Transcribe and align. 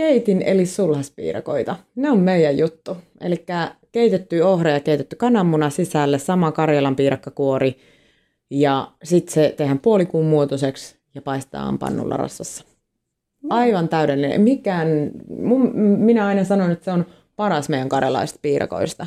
keitin 0.00 0.42
eli 0.42 0.66
sulhaspiirakoita. 0.66 1.76
Ne 1.96 2.10
on 2.10 2.18
meidän 2.18 2.58
juttu. 2.58 2.96
Eli 3.20 3.44
keitetty 3.92 4.40
ohra 4.40 4.70
ja 4.70 4.80
keitetty 4.80 5.16
kananmuna 5.16 5.70
sisälle, 5.70 6.18
sama 6.18 6.52
Karjalan 6.52 6.96
piirakkakuori. 6.96 7.76
Ja 8.50 8.92
sitten 9.04 9.34
se 9.34 9.54
tehdään 9.56 9.78
puolikuun 9.78 10.26
muotoiseksi 10.26 10.96
ja 11.14 11.22
paistaa 11.22 11.74
pannulla 11.78 12.16
rassassa. 12.16 12.64
Aivan 13.50 13.88
täydellinen. 13.88 14.40
Mikään, 14.40 15.10
mun, 15.28 15.72
minä 15.78 16.26
aina 16.26 16.44
sanon, 16.44 16.70
että 16.70 16.84
se 16.84 16.90
on 16.90 17.06
paras 17.36 17.68
meidän 17.68 17.88
karjalaisista 17.88 18.38
piirakoista. 18.42 19.06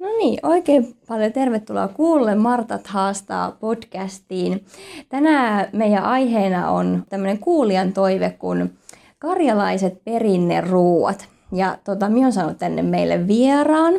No 0.00 0.06
niin, 0.18 0.38
oikein 0.42 0.96
paljon 1.08 1.32
tervetuloa 1.32 1.88
kuulle 1.88 2.34
Martat 2.34 2.86
haastaa 2.86 3.50
podcastiin. 3.50 4.64
Tänään 5.08 5.68
meidän 5.72 6.04
aiheena 6.04 6.70
on 6.70 7.02
tämmöinen 7.08 7.38
kuulijan 7.38 7.92
toive 7.92 8.30
kuin 8.38 8.72
karjalaiset 9.18 10.04
perinneruuat. 10.04 11.28
Ja 11.52 11.78
tota, 11.84 12.08
minä 12.08 12.26
olen 12.26 12.32
saanut 12.32 12.58
tänne 12.58 12.82
meille 12.82 13.26
vieraan 13.26 13.94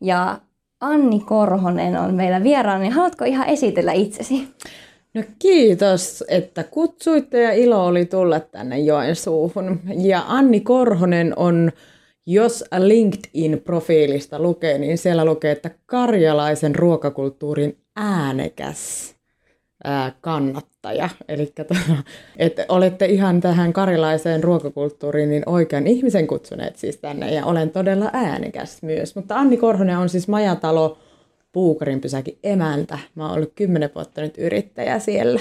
ja 0.00 0.38
Anni 0.80 1.20
Korhonen 1.20 2.00
on 2.00 2.14
meillä 2.14 2.42
vieraan, 2.42 2.80
niin 2.80 2.92
haluatko 2.92 3.24
ihan 3.24 3.48
esitellä 3.48 3.92
itsesi? 3.92 4.48
No 5.14 5.22
kiitos, 5.38 6.24
että 6.28 6.64
kutsuitte 6.64 7.42
ja 7.42 7.52
ilo 7.52 7.86
oli 7.86 8.04
tulla 8.04 8.40
tänne 8.40 8.78
Joensuuhun. 8.78 9.80
Ja 9.96 10.22
Anni 10.26 10.60
Korhonen 10.60 11.32
on 11.36 11.72
jos 12.26 12.64
LinkedIn-profiilista 12.78 14.38
lukee, 14.38 14.78
niin 14.78 14.98
siellä 14.98 15.24
lukee, 15.24 15.52
että 15.52 15.70
karjalaisen 15.86 16.74
ruokakulttuurin 16.74 17.78
äänekäs 17.96 19.14
ää, 19.84 20.12
kannattaja. 20.20 21.08
Eli 21.28 21.52
että 22.36 22.66
olette 22.68 23.06
ihan 23.06 23.40
tähän 23.40 23.72
karjalaiseen 23.72 24.44
ruokakulttuuriin 24.44 25.30
niin 25.30 25.42
oikean 25.46 25.86
ihmisen 25.86 26.26
kutsuneet 26.26 26.76
siis 26.76 26.96
tänne, 26.96 27.34
ja 27.34 27.46
olen 27.46 27.70
todella 27.70 28.10
äänekäs 28.12 28.82
myös. 28.82 29.16
Mutta 29.16 29.36
Anni 29.36 29.56
Korhonen 29.56 29.98
on 29.98 30.08
siis 30.08 30.28
Majatalo 30.28 30.98
Puukarin 31.52 32.00
pysäkin 32.00 32.38
emäntä. 32.42 32.98
Mä 33.14 33.26
oon 33.26 33.36
ollut 33.36 33.52
kymmenen 33.54 33.90
vuotta 33.94 34.20
nyt 34.20 34.38
yrittäjä 34.38 34.98
siellä. 34.98 35.40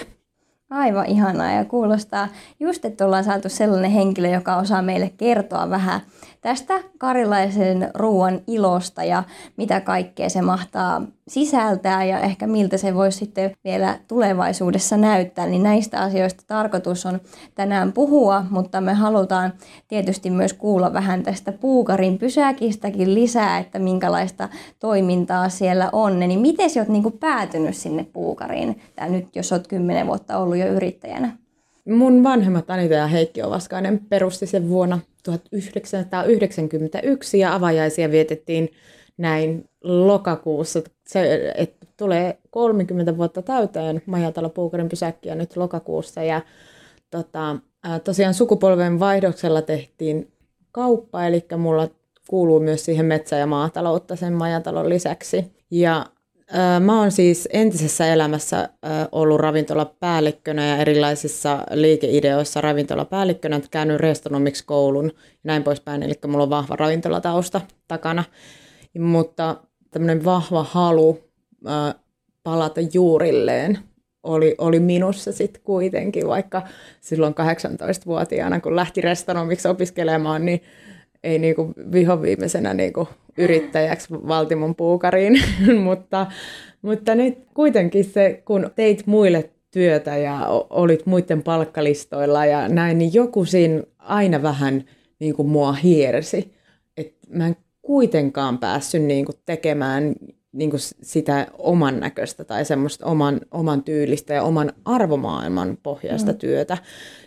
Aivan 0.70 1.06
ihanaa 1.06 1.52
ja 1.52 1.66
kuulostaa 1.66 2.28
just, 2.60 2.86
että 2.86 3.06
ollaan 3.06 3.24
saatu 3.24 3.50
sellainen 3.50 3.92
henkilö, 3.92 4.28
joka 4.28 4.56
osaa 4.56 4.82
meille 4.82 5.12
kertoa 5.18 5.70
vähän 5.70 6.02
tästä 6.46 6.74
karilaisen 6.98 7.92
ruoan 7.94 8.42
ilosta 8.48 9.04
ja 9.04 9.24
mitä 9.58 9.82
kaikkea 9.82 10.30
se 10.30 10.42
mahtaa 10.42 11.02
sisältää 11.28 12.04
ja 12.04 12.20
ehkä 12.20 12.48
miltä 12.48 12.78
se 12.78 12.96
voisi 12.96 13.18
sitten 13.18 13.52
vielä 13.64 14.00
tulevaisuudessa 14.08 14.98
näyttää, 14.98 15.46
niin 15.46 15.64
näistä 15.64 16.00
asioista 16.00 16.44
tarkoitus 16.48 17.06
on 17.06 17.20
tänään 17.56 17.94
puhua, 17.94 18.46
mutta 18.50 18.82
me 18.82 18.94
halutaan 18.94 19.54
tietysti 19.88 20.30
myös 20.30 20.54
kuulla 20.54 20.94
vähän 20.94 21.24
tästä 21.24 21.52
puukarin 21.52 22.18
pysäkistäkin 22.18 23.16
lisää, 23.16 23.58
että 23.58 23.80
minkälaista 23.80 24.50
toimintaa 24.80 25.50
siellä 25.50 25.90
on. 25.92 26.20
Niin 26.20 26.40
miten 26.40 26.70
sä 26.70 26.80
oot 26.80 26.90
niinku 26.90 27.12
päätynyt 27.12 27.76
sinne 27.76 28.06
puukariin, 28.14 28.82
Tää 28.96 29.10
nyt 29.10 29.36
jos 29.36 29.52
oot 29.52 29.68
kymmenen 29.68 30.08
vuotta 30.08 30.38
ollut 30.38 30.58
jo 30.58 30.68
yrittäjänä? 30.68 31.38
Mun 31.90 32.24
vanhemmat 32.24 32.70
Anita 32.70 32.94
ja 32.94 33.08
Heikki 33.08 33.44
Ovaskainen 33.44 34.00
perusti 34.10 34.48
sen 34.48 34.70
vuonna 34.70 35.00
1991 35.26 37.40
ja 37.40 37.56
avajaisia 37.56 38.12
vietettiin 38.12 38.70
näin 39.18 39.70
lokakuussa. 39.84 40.82
Se, 41.08 41.54
että 41.58 41.88
tulee 41.98 42.38
30 42.50 43.18
vuotta 43.18 43.42
täyteen 43.42 44.02
Majatalo 44.06 44.50
Puukarin 44.50 44.90
pysäkkiä 44.90 45.36
nyt 45.36 45.58
lokakuussa 45.58 46.24
ja 46.24 46.42
tota, 47.12 47.56
tosiaan 48.04 48.34
sukupolven 48.34 49.00
vaihdoksella 49.00 49.62
tehtiin 49.62 50.32
kauppa, 50.72 51.26
eli 51.26 51.46
mulla 51.58 51.90
kuuluu 52.28 52.60
myös 52.60 52.86
siihen 52.86 53.06
metsä- 53.06 53.38
ja 53.38 53.46
maataloutta 53.46 54.16
sen 54.16 54.34
majatalon 54.34 54.90
lisäksi. 54.90 55.46
Ja 55.72 56.06
Mä 56.80 57.00
oon 57.00 57.12
siis 57.12 57.50
entisessä 57.54 58.14
elämässä 58.14 58.70
ollut 59.12 59.40
ravintolapäällikkönä 59.40 60.68
ja 60.68 60.78
erilaisissa 60.78 61.64
liikeideoissa 61.72 62.62
ravintolapäällikkönä, 62.62 63.62
käynyt 63.72 64.00
restonomiksi 64.00 64.66
koulun 64.66 65.06
ja 65.16 65.40
näin 65.44 65.64
poispäin, 65.64 66.04
eli 66.04 66.14
mulla 66.28 66.44
on 66.44 66.50
vahva 66.50 66.76
ravintolatausta 66.76 67.62
takana. 67.88 68.24
Mutta 69.00 69.56
tämmöinen 69.92 70.26
vahva 70.26 70.64
halu 70.64 71.20
palata 72.44 72.82
juurilleen 72.94 73.80
oli, 74.24 74.56
oli 74.58 74.80
minussa 74.80 75.32
sitten 75.32 75.62
kuitenkin, 75.62 76.28
vaikka 76.28 76.62
silloin 77.02 77.34
18-vuotiaana, 77.34 78.60
kun 78.60 78.76
lähti 78.76 79.02
restonomiksi 79.02 79.68
opiskelemaan, 79.68 80.46
niin 80.46 80.62
ei 81.26 81.40
niinku 81.40 81.74
vihoviimeisenä 81.92 82.74
niinku 82.74 83.08
yrittäjäksi 83.38 84.08
Valtimon 84.14 84.76
puukariin, 84.76 85.42
mutta, 85.84 86.28
mutta 86.82 87.16
nyt 87.16 87.38
kuitenkin 87.54 88.04
se, 88.04 88.42
kun 88.46 88.72
teit 88.76 89.08
muille 89.08 89.50
työtä 89.72 90.18
ja 90.18 90.48
olit 90.70 91.06
muiden 91.06 91.44
palkkalistoilla 91.44 92.46
ja 92.46 92.70
näin, 92.70 92.98
niin 92.98 93.14
joku 93.14 93.46
siinä 93.46 93.84
aina 93.98 94.42
vähän 94.42 94.84
niin 95.20 95.36
kuin 95.36 95.48
mua 95.48 95.74
hiersi. 95.74 96.54
Että 96.98 97.28
mä 97.30 97.48
en 97.48 97.56
kuitenkaan 97.82 98.58
päässyt 98.58 99.04
niin 99.04 99.26
kuin 99.26 99.36
tekemään 99.46 100.14
niin 100.52 100.70
kuin 100.70 100.80
sitä 101.02 101.48
oman 101.58 102.00
näköistä 102.00 102.44
tai 102.44 102.66
semmoista 102.66 103.06
oman, 103.06 103.42
oman 103.52 103.84
tyylistä 103.84 104.34
ja 104.34 104.44
oman 104.44 104.74
arvomaailman 104.86 105.78
pohjaista 105.84 106.32
mm. 106.32 106.38
työtä, 106.38 106.78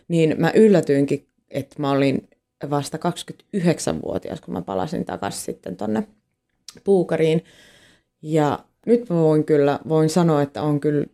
niin 0.08 0.34
mä 0.38 0.53
yllätyinkin, 0.54 1.26
että 1.50 1.76
mä 1.78 1.91
olin 1.91 2.28
vasta 2.70 2.98
29-vuotias, 2.98 4.41
kun 4.41 4.54
mä 4.54 4.62
palasin 4.62 5.04
takaisin 5.04 5.41
sitten 5.42 5.76
tonne 5.76 6.06
puukariin. 6.84 7.44
Ja 8.22 8.58
nyt 8.86 9.10
mä 9.10 9.16
voin 9.16 9.44
kyllä 9.44 9.78
voin 9.88 10.10
sanoa, 10.10 10.42
että 10.42 10.62
on 10.62 10.80
kyllä 10.80 11.06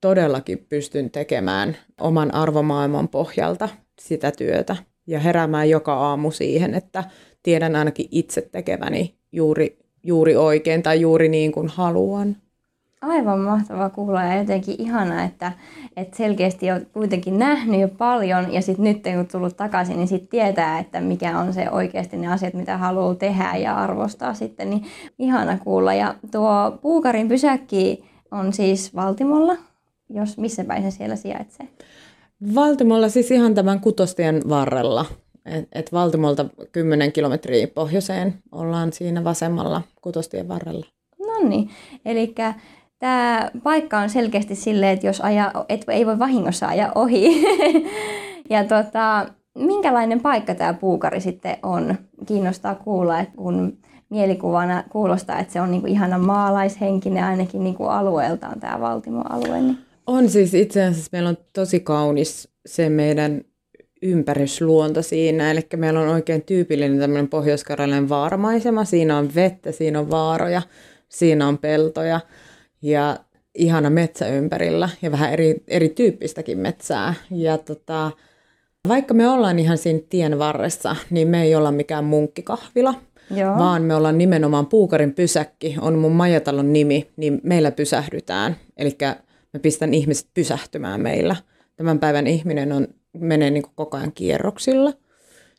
todellakin 0.00 0.66
pystyn 0.68 1.10
tekemään 1.10 1.76
oman 2.00 2.34
arvomaailman 2.34 3.08
pohjalta 3.08 3.68
sitä 4.00 4.32
työtä 4.38 4.76
ja 5.06 5.20
heräämään 5.20 5.70
joka 5.70 5.94
aamu 5.94 6.30
siihen, 6.30 6.74
että 6.74 7.04
tiedän 7.42 7.76
ainakin 7.76 8.08
itse 8.10 8.48
tekeväni 8.52 9.14
juuri, 9.32 9.78
juuri 10.02 10.36
oikein 10.36 10.82
tai 10.82 11.00
juuri 11.00 11.28
niin 11.28 11.52
kuin 11.52 11.68
haluan. 11.68 12.36
Aivan 13.06 13.40
mahtavaa 13.40 13.90
kuulla 13.90 14.22
ja 14.22 14.38
jotenkin 14.38 14.74
ihana, 14.78 15.24
että, 15.24 15.52
että 15.96 16.16
selkeästi 16.16 16.72
olet 16.72 16.88
kuitenkin 16.92 17.38
nähnyt 17.38 17.80
jo 17.80 17.88
paljon 17.88 18.52
ja 18.52 18.62
sitten 18.62 18.84
nyt 18.84 19.02
kun 19.02 19.26
tullut 19.32 19.56
takaisin, 19.56 19.96
niin 19.96 20.08
sitten 20.08 20.28
tietää, 20.28 20.78
että 20.78 21.00
mikä 21.00 21.38
on 21.38 21.52
se 21.52 21.70
oikeasti 21.70 22.16
ne 22.16 22.32
asiat, 22.32 22.54
mitä 22.54 22.76
haluaa 22.78 23.14
tehdä 23.14 23.56
ja 23.56 23.76
arvostaa 23.76 24.34
sitten, 24.34 24.70
niin 24.70 24.84
ihana 25.18 25.58
kuulla. 25.58 25.94
Ja 25.94 26.14
tuo 26.32 26.78
Puukarin 26.82 27.28
pysäkki 27.28 28.04
on 28.30 28.52
siis 28.52 28.94
Valtimolla, 28.94 29.56
jos 30.10 30.38
missä 30.38 30.64
päin 30.64 30.82
se 30.82 30.90
siellä 30.90 31.16
sijaitsee? 31.16 31.68
Valtimolla 32.54 33.08
siis 33.08 33.30
ihan 33.30 33.54
tämän 33.54 33.80
kutostien 33.80 34.42
varrella. 34.48 35.06
Et, 35.44 35.68
et 35.72 35.92
Valtimolta 35.92 36.46
10 36.72 37.12
kilometriä 37.12 37.68
pohjoiseen 37.68 38.34
ollaan 38.52 38.92
siinä 38.92 39.24
vasemmalla 39.24 39.82
kutostien 40.02 40.48
varrella. 40.48 40.86
No 41.18 41.48
niin, 41.48 41.70
eli 42.04 42.34
Tämä 42.98 43.50
paikka 43.62 43.98
on 43.98 44.10
selkeästi 44.10 44.54
silleen, 44.54 44.92
että 44.92 45.06
jos 45.06 45.20
aja, 45.20 45.52
et 45.68 45.84
ei 45.88 46.06
voi 46.06 46.18
vahingossa 46.18 46.66
ajaa 46.66 46.92
ohi. 46.94 47.42
ja 48.50 48.64
tota, 48.64 49.26
minkälainen 49.58 50.20
paikka 50.20 50.54
tämä 50.54 50.74
puukari 50.74 51.20
sitten 51.20 51.56
on? 51.62 51.94
Kiinnostaa 52.26 52.74
kuulla, 52.74 53.20
että 53.20 53.36
kun 53.36 53.78
mielikuvana 54.10 54.84
kuulostaa, 54.88 55.38
että 55.38 55.52
se 55.52 55.60
on 55.60 55.70
niinku 55.70 55.86
ihana 55.86 56.18
maalaishenkinen 56.18 57.24
ainakin 57.24 57.64
niinku 57.64 57.84
alueeltaan 57.84 58.60
tämä 58.60 58.80
Valtimo-alue. 58.80 59.60
Niin. 59.60 59.78
On 60.06 60.28
siis 60.28 60.54
itse 60.54 60.84
asiassa 60.84 61.08
meillä 61.12 61.28
on 61.28 61.38
tosi 61.52 61.80
kaunis 61.80 62.48
se 62.66 62.88
meidän 62.88 63.40
ympärysluonto 64.02 65.02
siinä. 65.02 65.50
Eli 65.50 65.66
meillä 65.76 66.00
on 66.00 66.08
oikein 66.08 66.42
tyypillinen 66.42 66.98
tämmöinen 66.98 67.28
pohjois 67.28 67.64
vaaramaisema. 68.08 68.84
Siinä 68.84 69.18
on 69.18 69.34
vettä, 69.34 69.72
siinä 69.72 70.00
on 70.00 70.10
vaaroja, 70.10 70.62
siinä 71.08 71.48
on 71.48 71.58
peltoja. 71.58 72.20
Ja 72.86 73.16
ihana 73.54 73.90
metsä 73.90 74.28
ympärillä 74.28 74.88
ja 75.02 75.12
vähän 75.12 75.32
eri, 75.32 75.62
erityyppistäkin 75.68 76.58
metsää. 76.58 77.14
Ja 77.30 77.58
tota, 77.58 78.10
vaikka 78.88 79.14
me 79.14 79.28
ollaan 79.28 79.58
ihan 79.58 79.78
siinä 79.78 80.00
tien 80.08 80.38
varressa, 80.38 80.96
niin 81.10 81.28
me 81.28 81.42
ei 81.42 81.54
olla 81.54 81.72
mikään 81.72 82.04
munkkikahvila, 82.04 82.94
Joo. 83.30 83.58
vaan 83.58 83.82
me 83.82 83.94
ollaan 83.94 84.18
nimenomaan 84.18 84.66
Puukarin 84.66 85.14
pysäkki, 85.14 85.76
on 85.80 85.98
mun 85.98 86.12
majatalon 86.12 86.72
nimi, 86.72 87.10
niin 87.16 87.40
meillä 87.42 87.70
pysähdytään. 87.70 88.56
Eli 88.76 88.96
me 89.52 89.58
pistän 89.58 89.94
ihmiset 89.94 90.28
pysähtymään 90.34 91.00
meillä. 91.00 91.36
Tämän 91.76 91.98
päivän 91.98 92.26
ihminen 92.26 92.72
on, 92.72 92.88
menee 93.18 93.50
niin 93.50 93.64
koko 93.74 93.96
ajan 93.96 94.12
kierroksilla, 94.12 94.92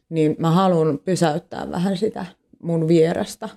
niin 0.10 0.36
mä 0.40 0.52
haluan 0.52 1.00
pysäyttää 1.06 1.72
vähän 1.72 1.98
sitä 1.98 2.26
mun 2.64 2.88
vierestä. 2.88 3.50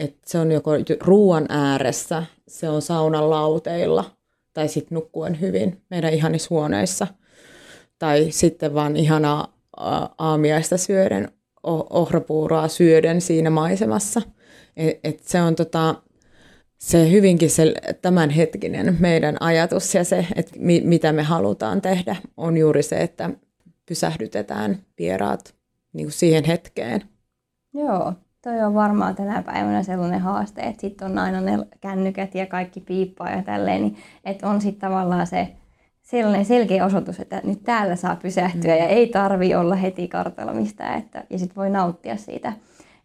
Että 0.00 0.20
se 0.26 0.38
on 0.38 0.52
joko 0.52 0.70
ruoan 1.00 1.46
ääressä, 1.48 2.22
se 2.48 2.68
on 2.68 2.82
saunan 2.82 3.30
lauteilla 3.30 4.04
tai 4.52 4.68
sitten 4.68 4.96
nukkuen 4.96 5.40
hyvin 5.40 5.82
meidän 5.90 6.12
ihanissa 6.12 6.48
huoneissa. 6.50 7.06
Tai 7.98 8.26
sitten 8.30 8.74
vaan 8.74 8.96
ihanaa 8.96 9.56
aamiaista 10.18 10.76
syöden, 10.76 11.28
ohrapuuroa 11.90 12.68
syöden 12.68 13.20
siinä 13.20 13.50
maisemassa. 13.50 14.22
Et, 14.76 15.00
et 15.04 15.20
se 15.24 15.42
on 15.42 15.54
tota, 15.54 15.94
se 16.78 17.10
hyvinkin 17.10 17.50
se 17.50 17.74
tämänhetkinen 18.02 18.96
meidän 19.00 19.36
ajatus 19.40 19.94
ja 19.94 20.04
se, 20.04 20.26
että 20.36 20.52
mi, 20.58 20.80
mitä 20.84 21.12
me 21.12 21.22
halutaan 21.22 21.82
tehdä, 21.82 22.16
on 22.36 22.56
juuri 22.56 22.82
se, 22.82 22.96
että 22.96 23.30
pysähdytetään 23.86 24.78
vieraat 24.98 25.54
niin 25.92 26.06
kuin 26.06 26.12
siihen 26.12 26.44
hetkeen. 26.44 27.02
Joo, 27.74 28.14
toi 28.42 28.60
on 28.60 28.74
varmaan 28.74 29.14
tänä 29.14 29.42
päivänä 29.42 29.82
sellainen 29.82 30.20
haaste, 30.20 30.60
että 30.60 30.80
sitten 30.80 31.10
on 31.10 31.18
aina 31.18 31.40
ne 31.40 31.58
kännykät 31.80 32.34
ja 32.34 32.46
kaikki 32.46 32.80
piippaa 32.80 33.30
ja 33.30 33.42
tälleen, 33.42 33.82
niin 33.82 33.96
että 34.24 34.48
on 34.48 34.60
sitten 34.60 34.90
tavallaan 34.90 35.26
se 35.26 35.48
sellainen 36.02 36.44
selkeä 36.44 36.84
osoitus, 36.84 37.20
että 37.20 37.40
nyt 37.44 37.62
täällä 37.62 37.96
saa 37.96 38.16
pysähtyä 38.16 38.74
mm. 38.74 38.78
ja 38.78 38.88
ei 38.88 39.06
tarvi 39.06 39.54
olla 39.54 39.74
heti 39.74 40.08
kartalla 40.08 40.52
mistään, 40.52 40.98
että, 40.98 41.24
ja 41.30 41.38
sitten 41.38 41.56
voi 41.56 41.70
nauttia 41.70 42.16
siitä 42.16 42.52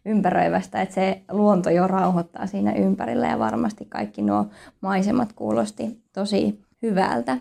ympäröivästä, 0.04 0.82
että 0.82 0.94
se 0.94 1.22
luonto 1.30 1.70
jo 1.70 1.86
rauhoittaa 1.86 2.46
siinä 2.46 2.72
ympärillä 2.72 3.26
ja 3.26 3.38
varmasti 3.38 3.84
kaikki 3.84 4.22
nuo 4.22 4.46
maisemat 4.80 5.32
kuulosti 5.32 6.02
tosi 6.12 6.60
hyvältä. 6.82 7.38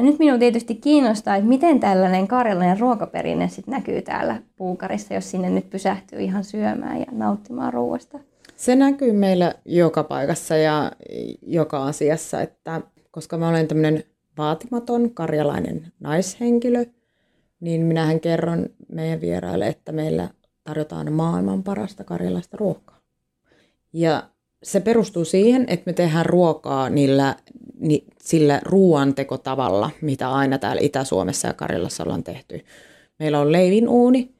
Nyt 0.00 0.18
minun 0.18 0.38
tietysti 0.38 0.74
kiinnostaa, 0.74 1.36
että 1.36 1.48
miten 1.48 1.80
tällainen 1.80 2.28
karjalainen 2.28 2.80
ruokaperinne 2.80 3.48
sit 3.48 3.66
näkyy 3.66 4.02
täällä 4.02 4.42
Puukarissa, 4.56 5.14
jos 5.14 5.30
sinne 5.30 5.50
nyt 5.50 5.70
pysähtyy 5.70 6.18
ihan 6.18 6.44
syömään 6.44 7.00
ja 7.00 7.06
nauttimaan 7.12 7.72
ruoasta. 7.72 8.18
Se 8.56 8.76
näkyy 8.76 9.12
meillä 9.12 9.54
joka 9.64 10.04
paikassa 10.04 10.56
ja 10.56 10.92
joka 11.42 11.84
asiassa, 11.84 12.40
että 12.42 12.80
koska 13.10 13.38
mä 13.38 13.48
olen 13.48 13.68
tämmöinen 13.68 14.04
vaatimaton 14.38 15.10
karjalainen 15.10 15.92
naishenkilö, 16.00 16.84
niin 17.60 17.80
minähän 17.80 18.20
kerron 18.20 18.66
meidän 18.88 19.20
vieraille, 19.20 19.66
että 19.66 19.92
meillä 19.92 20.28
tarjotaan 20.64 21.12
maailman 21.12 21.62
parasta 21.62 22.04
karjalaista 22.04 22.56
ruokaa. 22.56 23.00
Ja 23.92 24.22
se 24.62 24.80
perustuu 24.80 25.24
siihen, 25.24 25.64
että 25.68 25.82
me 25.86 25.92
tehdään 25.92 26.26
ruokaa 26.26 26.90
niillä, 26.90 27.36
ni, 27.80 28.04
sillä 28.22 28.60
ruoantekotavalla, 28.64 29.90
mitä 30.00 30.30
aina 30.30 30.58
täällä 30.58 30.80
Itä-Suomessa 30.82 31.48
ja 31.48 31.54
Karjalassa 31.54 32.02
ollaan 32.02 32.24
tehty. 32.24 32.64
Meillä 33.18 33.40
on 33.40 33.52
leivin 33.52 33.88
uuni, 33.88 34.34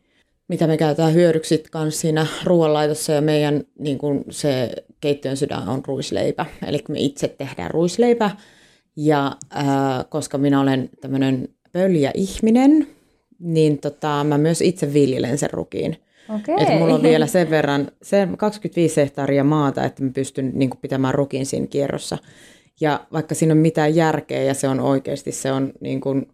mitä 0.48 0.66
me 0.66 0.76
käytetään 0.76 1.14
hyödyksi 1.14 1.64
kanssa 1.70 2.00
siinä 2.00 2.26
ruoanlaitossa 2.44 3.12
ja 3.12 3.20
meidän 3.20 3.64
niin 3.78 3.98
kun 3.98 4.24
se 4.30 4.72
keittiön 5.00 5.36
sydän 5.36 5.68
on 5.68 5.82
ruisleipä. 5.86 6.46
Eli 6.66 6.84
me 6.88 6.98
itse 7.00 7.28
tehdään 7.28 7.70
ruisleipä 7.70 8.30
ja 8.96 9.36
äh, 9.56 9.64
koska 10.08 10.38
minä 10.38 10.60
olen 10.60 10.90
tämmöinen 11.00 11.48
pöljä 11.72 12.10
ihminen, 12.14 12.86
niin 13.38 13.78
tota, 13.78 14.24
mä 14.24 14.38
myös 14.38 14.60
itse 14.60 14.92
viljelen 14.92 15.38
sen 15.38 15.50
rukiin. 15.50 15.96
Okay. 16.28 16.54
Että 16.58 16.74
mulla 16.78 16.94
on 16.94 17.02
vielä 17.02 17.26
sen 17.26 17.50
verran, 17.50 17.90
se 18.02 18.28
25 18.38 18.96
hehtaaria 19.00 19.44
maata, 19.44 19.84
että 19.84 20.02
mä 20.02 20.10
pystyn 20.10 20.52
niin 20.54 20.70
kuin, 20.70 20.80
pitämään 20.80 21.14
rukin 21.14 21.46
siinä 21.46 21.66
kierrossa. 21.66 22.18
Ja 22.80 23.06
vaikka 23.12 23.34
siinä 23.34 23.52
on 23.52 23.58
mitään 23.58 23.94
järkeä 23.94 24.42
ja 24.42 24.54
se 24.54 24.68
on 24.68 24.80
oikeasti, 24.80 25.32
se 25.32 25.52
on 25.52 25.72
niin, 25.80 26.00
kuin, 26.00 26.28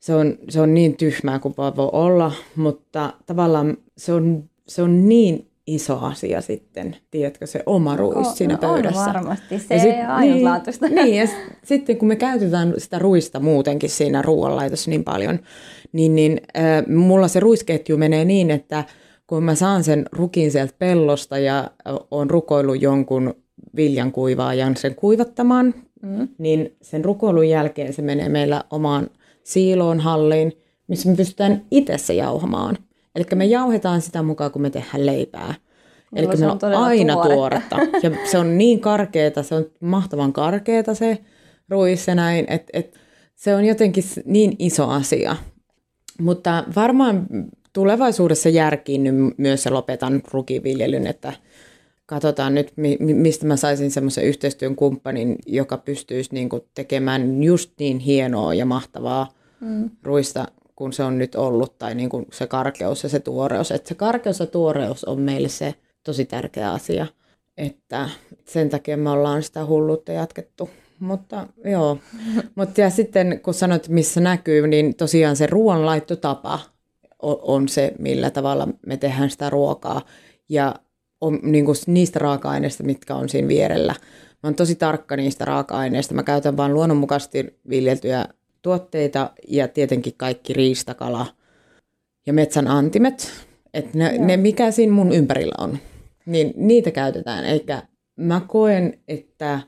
se 0.00 0.14
on, 0.14 0.38
se 0.48 0.60
on 0.60 0.74
niin 0.74 0.96
tyhmää 0.96 1.38
kuin 1.38 1.54
voi 1.56 1.90
olla, 1.92 2.32
mutta 2.56 3.12
tavallaan 3.26 3.76
se 3.96 4.12
on, 4.12 4.44
se 4.68 4.82
on 4.82 5.08
niin 5.08 5.48
iso 5.66 5.98
asia 5.98 6.40
sitten, 6.40 6.96
tiedätkö, 7.10 7.46
se 7.46 7.62
oma 7.66 7.96
ruis 7.96 8.38
siinä 8.38 8.54
no, 8.54 8.60
pöydässä. 8.60 9.00
On 9.00 9.06
varmasti, 9.06 9.58
se 9.58 9.78
sit, 9.78 9.94
ainutlaatuista. 10.08 10.86
Niin, 10.86 11.04
niin, 11.04 11.16
ja 11.16 11.28
sitten 11.64 11.96
kun 11.96 12.08
me 12.08 12.16
käytetään 12.16 12.74
sitä 12.78 12.98
ruista 12.98 13.40
muutenkin 13.40 13.90
siinä 13.90 14.22
ruoanlaitossa 14.22 14.90
niin 14.90 15.04
paljon, 15.04 15.38
niin, 15.92 16.14
niin 16.14 16.40
äh, 16.56 16.86
mulla 16.86 17.28
se 17.28 17.40
ruisketju 17.40 17.96
menee 17.96 18.24
niin, 18.24 18.50
että 18.50 18.84
kun 19.26 19.44
mä 19.44 19.54
saan 19.54 19.84
sen 19.84 20.06
rukin 20.12 20.50
sieltä 20.50 20.74
pellosta 20.78 21.38
ja 21.38 21.70
on 22.10 22.30
rukoillut 22.30 22.82
jonkun 22.82 23.34
viljan 23.76 24.12
kuivaajan 24.12 24.76
sen 24.76 24.94
kuivattamaan, 24.94 25.74
mm. 26.02 26.28
niin 26.38 26.76
sen 26.82 27.04
rukoilun 27.04 27.48
jälkeen 27.48 27.92
se 27.92 28.02
menee 28.02 28.28
meillä 28.28 28.64
omaan 28.70 29.10
siiloon, 29.42 30.00
halliin, 30.00 30.52
missä 30.88 31.08
me 31.08 31.16
pystytään 31.16 31.62
itse 31.70 31.98
se 31.98 32.14
jauhamaan. 32.14 32.78
Eli 33.14 33.24
me 33.34 33.44
jauhetaan 33.44 34.00
sitä 34.00 34.22
mukaan, 34.22 34.50
kun 34.50 34.62
me 34.62 34.70
tehdään 34.70 35.06
leipää. 35.06 35.54
Eli 36.16 36.26
meillä 36.26 36.52
on, 36.52 36.58
on 36.62 36.74
aina 36.74 37.14
tuoretta. 37.14 37.76
tuoretta. 37.76 37.98
Ja 38.02 38.10
se 38.30 38.38
on 38.38 38.58
niin 38.58 38.80
karkeeta, 38.80 39.42
se 39.42 39.54
on 39.54 39.66
mahtavan 39.80 40.32
karkeeta 40.32 40.94
se 40.94 41.18
ruis 41.68 42.08
ja 42.08 42.14
näin, 42.14 42.46
että 42.48 42.70
et 42.72 42.94
se 43.34 43.54
on 43.54 43.64
jotenkin 43.64 44.04
niin 44.24 44.56
iso 44.58 44.88
asia. 44.88 45.36
Mutta 46.20 46.64
varmaan 46.76 47.26
tulevaisuudessa 47.72 48.48
järkiin 48.48 49.34
myös 49.36 49.62
se 49.62 49.70
lopetan 49.70 50.22
rukiviljelyn, 50.32 51.06
että 51.06 51.32
katsotaan 52.08 52.54
nyt, 52.54 52.72
mistä 52.98 53.46
mä 53.46 53.56
saisin 53.56 53.90
semmoisen 53.90 54.24
yhteistyön 54.24 54.76
kumppanin, 54.76 55.36
joka 55.46 55.78
pystyisi 55.78 56.30
niin 56.32 56.48
tekemään 56.74 57.42
just 57.42 57.72
niin 57.78 57.98
hienoa 57.98 58.54
ja 58.54 58.66
mahtavaa 58.66 59.28
mm. 59.60 59.90
ruista 60.02 60.46
kun 60.78 60.92
se 60.92 61.02
on 61.02 61.18
nyt 61.18 61.34
ollut, 61.34 61.78
tai 61.78 61.94
niin 61.94 62.08
kuin 62.08 62.26
se 62.32 62.46
karkeus 62.46 63.02
ja 63.02 63.08
se 63.08 63.20
tuoreus. 63.20 63.72
Että 63.72 63.88
se 63.88 63.94
karkeus 63.94 64.40
ja 64.40 64.46
tuoreus 64.46 65.04
on 65.04 65.20
meille 65.20 65.48
se 65.48 65.74
tosi 66.04 66.24
tärkeä 66.24 66.72
asia, 66.72 67.06
että 67.56 68.08
sen 68.44 68.68
takia 68.68 68.96
me 68.96 69.10
ollaan 69.10 69.42
sitä 69.42 69.66
hulluutta 69.66 70.12
jatkettu. 70.12 70.70
Mutta 71.00 71.46
joo, 71.64 71.98
mutta 72.54 72.80
ja 72.80 72.90
sitten 72.90 73.40
kun 73.40 73.54
sanoit, 73.54 73.88
missä 73.88 74.20
näkyy, 74.20 74.66
niin 74.66 74.94
tosiaan 74.94 75.36
se 75.36 75.46
ruoanlaittotapa 75.46 76.60
on, 77.22 77.38
on 77.42 77.68
se, 77.68 77.92
millä 77.98 78.30
tavalla 78.30 78.68
me 78.86 78.96
tehdään 78.96 79.30
sitä 79.30 79.50
ruokaa. 79.50 80.02
Ja 80.48 80.74
on, 81.20 81.38
niin 81.42 81.64
kuin 81.64 81.76
niistä 81.86 82.18
raaka-aineista, 82.18 82.84
mitkä 82.84 83.14
on 83.14 83.28
siinä 83.28 83.48
vierellä. 83.48 83.94
Mä 84.42 84.46
oon 84.46 84.54
tosi 84.54 84.74
tarkka 84.74 85.16
niistä 85.16 85.44
raaka-aineista. 85.44 86.14
Mä 86.14 86.22
käytän 86.22 86.56
vain 86.56 86.74
luonnonmukaisesti 86.74 87.58
viljeltyjä 87.68 88.24
tuotteita 88.62 89.30
ja 89.48 89.68
tietenkin 89.68 90.14
kaikki 90.16 90.52
riistakala 90.52 91.26
ja 92.26 92.32
metsän 92.32 92.68
antimet. 92.68 93.32
Että 93.74 93.98
ne, 93.98 94.18
ne, 94.18 94.36
mikä 94.36 94.70
siinä 94.70 94.92
mun 94.92 95.12
ympärillä 95.12 95.54
on, 95.58 95.78
niin 96.26 96.52
niitä 96.56 96.90
käytetään. 96.90 97.44
Eikä 97.44 97.82
mä 98.16 98.40
koen, 98.46 98.98
että 99.08 99.60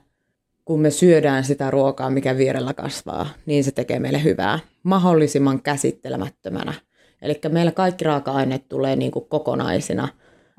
kun 0.65 0.81
me 0.81 0.91
syödään 0.91 1.45
sitä 1.45 1.71
ruokaa, 1.71 2.11
mikä 2.11 2.37
vierellä 2.37 2.75
kasvaa, 2.75 3.29
niin 3.47 3.65
se 3.65 3.71
tekee 3.71 3.99
meille 3.99 4.25
hyvää 4.25 4.59
mahdollisimman 4.83 5.63
käsittelemättömänä. 5.63 6.75
Eli 7.23 7.41
meillä 7.49 7.73
kaikki 7.73 8.05
raaka-aineet 8.05 8.69
tulee 8.69 8.97
niin 8.97 9.11
kuin 9.11 9.25
kokonaisina 9.29 10.09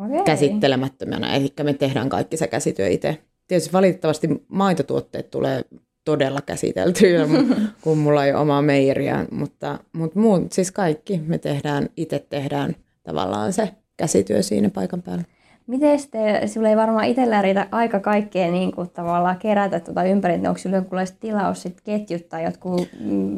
okay. 0.06 0.24
käsittelemättömänä, 0.26 1.36
eli 1.36 1.54
me 1.64 1.74
tehdään 1.74 2.10
kaikki 2.10 2.38
se 2.38 2.48
käsityö 2.48 2.88
itse. 2.88 3.18
Tietysti 3.48 3.74
valitettavasti 3.74 4.28
maitotuotteet 4.48 5.30
tulee 5.30 5.62
todella 6.06 6.42
käsiteltyä, 6.42 7.28
kun 7.84 7.98
mulla 7.98 8.26
ei 8.26 8.32
ole 8.32 8.42
omaa 8.42 8.62
meijeriä, 8.62 9.26
mutta, 9.32 9.80
mutta 9.94 10.20
muut, 10.20 10.52
siis 10.52 10.72
kaikki 10.72 11.22
me 11.26 11.38
tehdään, 11.38 11.90
itse 11.98 12.26
tehdään 12.30 12.76
tavallaan 13.04 13.54
se 13.54 13.70
käsityö 13.98 14.42
siinä 14.42 14.70
paikan 14.70 15.02
päällä. 15.02 15.24
Miten 15.68 16.00
te, 16.12 16.48
sinulla 16.48 16.70
ei 16.70 16.78
varmaan 16.78 17.06
itsellä 17.06 17.42
riitä 17.42 17.68
aika 17.72 18.00
kaikkea 18.00 18.52
niin 18.52 18.72
kuin 18.72 18.90
tavallaan 18.90 19.38
kerätä 19.38 19.80
tuota 19.80 20.04
ympäri, 20.04 20.34
onko 20.34 20.58
sinulla 20.58 20.78
jonkunlaista 20.78 21.18
tilaus 21.20 21.62
sit 21.62 21.82
ketjuttaa 21.82 22.42
jotkut 22.42 22.90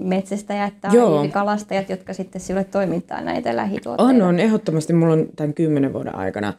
metsästäjät 0.02 0.74
tai 0.82 0.96
Joo. 0.96 1.28
kalastajat, 1.32 1.90
jotka 1.90 2.14
sitten 2.14 2.42
sinulle 2.42 2.64
toimittaa 2.64 3.22
näitä 3.22 3.56
lähituotteita? 3.56 4.14
On, 4.14 4.22
on. 4.22 4.40
Ehdottomasti 4.40 4.94
mulla 4.94 5.14
on 5.14 5.28
tämän 5.36 5.54
kymmenen 5.54 5.94
vuoden 5.94 6.16
aikana 6.16 6.54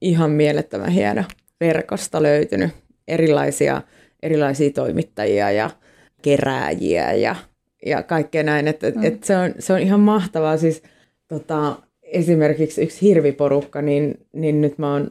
ihan 0.00 0.30
mielettömän 0.30 0.90
hieno 0.90 1.24
verkosto 1.60 2.22
löytynyt 2.22 2.70
erilaisia 3.08 3.82
erilaisia 4.24 4.70
toimittajia 4.70 5.50
ja 5.50 5.70
kerääjiä 6.22 7.12
ja, 7.12 7.36
ja 7.86 8.02
kaikkea 8.02 8.42
näin. 8.42 8.68
Että 8.68 8.90
mm. 8.90 9.04
et 9.04 9.24
se, 9.24 9.36
on, 9.36 9.54
se 9.58 9.72
on 9.72 9.78
ihan 9.78 10.00
mahtavaa. 10.00 10.56
Siis, 10.56 10.82
tota, 11.28 11.76
esimerkiksi 12.14 12.82
yksi 12.82 13.02
hirviporukka, 13.02 13.82
niin, 13.82 14.26
niin 14.32 14.60
nyt 14.60 14.78
mä 14.78 14.92
oon 14.92 15.10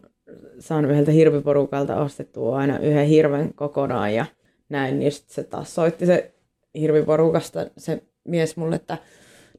saanut 0.59 0.91
yhdeltä 0.91 1.11
hirviporukalta 1.11 2.01
ostettua 2.01 2.57
aina 2.57 2.79
yhden 2.79 3.07
hirven 3.07 3.53
kokonaan 3.55 4.13
ja 4.13 4.25
näin, 4.69 4.99
niin 4.99 5.11
sitten 5.11 5.35
se 5.35 5.43
taas 5.43 5.75
soitti 5.75 6.05
se 6.05 6.31
hirviporukasta 6.79 7.65
se 7.77 8.03
mies 8.23 8.57
mulle, 8.57 8.75
että 8.75 8.97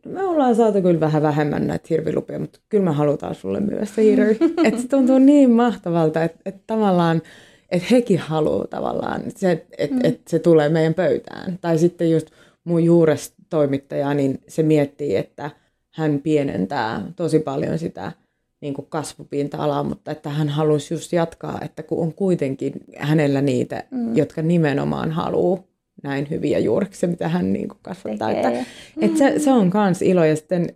no 0.04 0.12
me 0.12 0.24
ollaan 0.24 0.56
saatu 0.56 0.82
kyllä 0.82 1.00
vähän 1.00 1.22
vähemmän 1.22 1.66
näitä 1.66 1.86
hirvilupia, 1.90 2.38
mutta 2.38 2.58
kyllä 2.68 2.84
me 2.84 2.90
halutaan 2.90 3.34
sulle 3.34 3.60
myös 3.60 3.94
se 3.94 4.02
hirvi. 4.02 4.38
että 4.66 4.80
se 4.80 4.88
tuntuu 4.88 5.18
niin 5.18 5.50
mahtavalta, 5.50 6.22
että, 6.22 6.38
että 6.46 6.62
tavallaan, 6.66 7.22
että 7.70 7.88
hekin 7.90 8.18
haluaa 8.18 8.66
tavallaan, 8.66 9.20
että 9.28 9.40
se, 9.40 9.66
että, 9.78 9.96
mm. 9.96 10.00
että 10.04 10.30
se 10.30 10.38
tulee 10.38 10.68
meidän 10.68 10.94
pöytään. 10.94 11.58
Tai 11.60 11.78
sitten 11.78 12.10
just 12.10 12.26
mun 12.64 12.84
juures 12.84 13.32
toimittaja, 13.50 14.14
niin 14.14 14.40
se 14.48 14.62
miettii, 14.62 15.16
että 15.16 15.50
hän 15.94 16.20
pienentää 16.20 17.02
tosi 17.16 17.38
paljon 17.38 17.78
sitä 17.78 18.12
niin 18.60 18.74
kuin 18.74 18.86
kasvupinta-alaa, 18.88 19.82
mutta 19.82 20.10
että 20.10 20.30
hän 20.30 20.48
halusi 20.48 20.94
just 20.94 21.12
jatkaa, 21.12 21.58
että 21.64 21.82
kun 21.82 22.02
on 22.02 22.14
kuitenkin 22.14 22.72
hänellä 22.96 23.40
niitä, 23.40 23.84
mm. 23.90 24.16
jotka 24.16 24.42
nimenomaan 24.42 25.10
haluaa 25.10 25.62
näin 26.02 26.30
hyviä 26.30 26.58
juureksi, 26.58 27.06
mitä 27.06 27.28
hän 27.28 27.52
niin 27.52 27.68
kuin 27.68 27.78
kasvattaa. 27.82 28.30
Että, 28.30 28.50
mm. 28.50 28.64
että 29.02 29.18
se, 29.18 29.38
se 29.38 29.50
on 29.52 29.70
myös 29.74 30.02
ilo. 30.02 30.24
Ja 30.24 30.36
sitten 30.36 30.66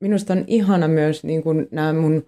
minusta 0.00 0.32
on 0.32 0.44
ihana 0.46 0.88
myös 0.88 1.24
niin 1.24 1.42
kuin 1.42 1.68
nämä 1.70 1.92
mun 1.92 2.26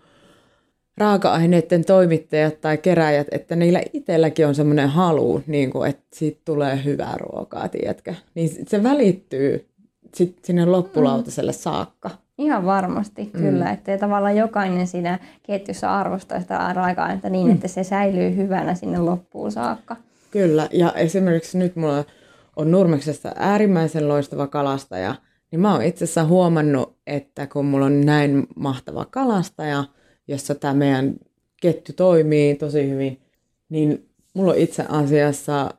raaka-aineiden 0.96 1.84
toimittajat 1.84 2.60
tai 2.60 2.78
keräjät, 2.78 3.26
että 3.30 3.56
niillä 3.56 3.82
itselläkin 3.92 4.46
on 4.46 4.54
semmoinen 4.54 4.88
halu, 4.88 5.42
niin 5.46 5.70
kuin, 5.70 5.90
että 5.90 6.06
siitä 6.12 6.40
tulee 6.44 6.84
hyvää 6.84 7.14
ruokaa, 7.18 7.68
tiedätkö? 7.68 8.14
Niin 8.34 8.50
se 8.68 8.82
välittyy 8.82 9.66
sit 10.14 10.38
sinne 10.44 10.64
loppulautaselle 10.64 11.52
mm. 11.52 11.58
saakka. 11.58 12.10
Ihan 12.38 12.66
varmasti, 12.66 13.24
mm. 13.24 13.40
kyllä. 13.40 13.70
Että 13.70 13.98
tavallaan 13.98 14.36
jokainen 14.36 14.86
siinä 14.86 15.18
ketjussa 15.42 15.98
arvostaa 16.00 16.40
sitä 16.40 16.72
raaka-ainetta 16.72 17.30
niin, 17.30 17.46
mm. 17.46 17.52
että 17.54 17.68
se 17.68 17.84
säilyy 17.84 18.36
hyvänä 18.36 18.74
sinne 18.74 18.98
loppuun 18.98 19.52
saakka. 19.52 19.96
Kyllä, 20.30 20.68
ja 20.72 20.92
esimerkiksi 20.92 21.58
nyt 21.58 21.76
mulla 21.76 22.04
on 22.56 22.70
Nurmeksesta 22.70 23.32
äärimmäisen 23.36 24.08
loistava 24.08 24.46
kalastaja, 24.46 25.14
niin 25.50 25.60
mä 25.60 25.72
oon 25.72 25.82
itse 25.82 26.04
asiassa 26.04 26.24
huomannut, 26.24 26.96
että 27.06 27.46
kun 27.46 27.64
mulla 27.64 27.86
on 27.86 28.00
näin 28.00 28.46
mahtava 28.56 29.04
kalastaja, 29.04 29.84
jossa 30.28 30.54
tämä 30.54 30.74
meidän 30.74 31.14
ketju 31.60 31.94
toimii 31.94 32.54
tosi 32.54 32.90
hyvin, 32.90 33.20
niin 33.68 34.08
mulla 34.34 34.52
on 34.52 34.58
itse 34.58 34.84
asiassa 34.88 35.70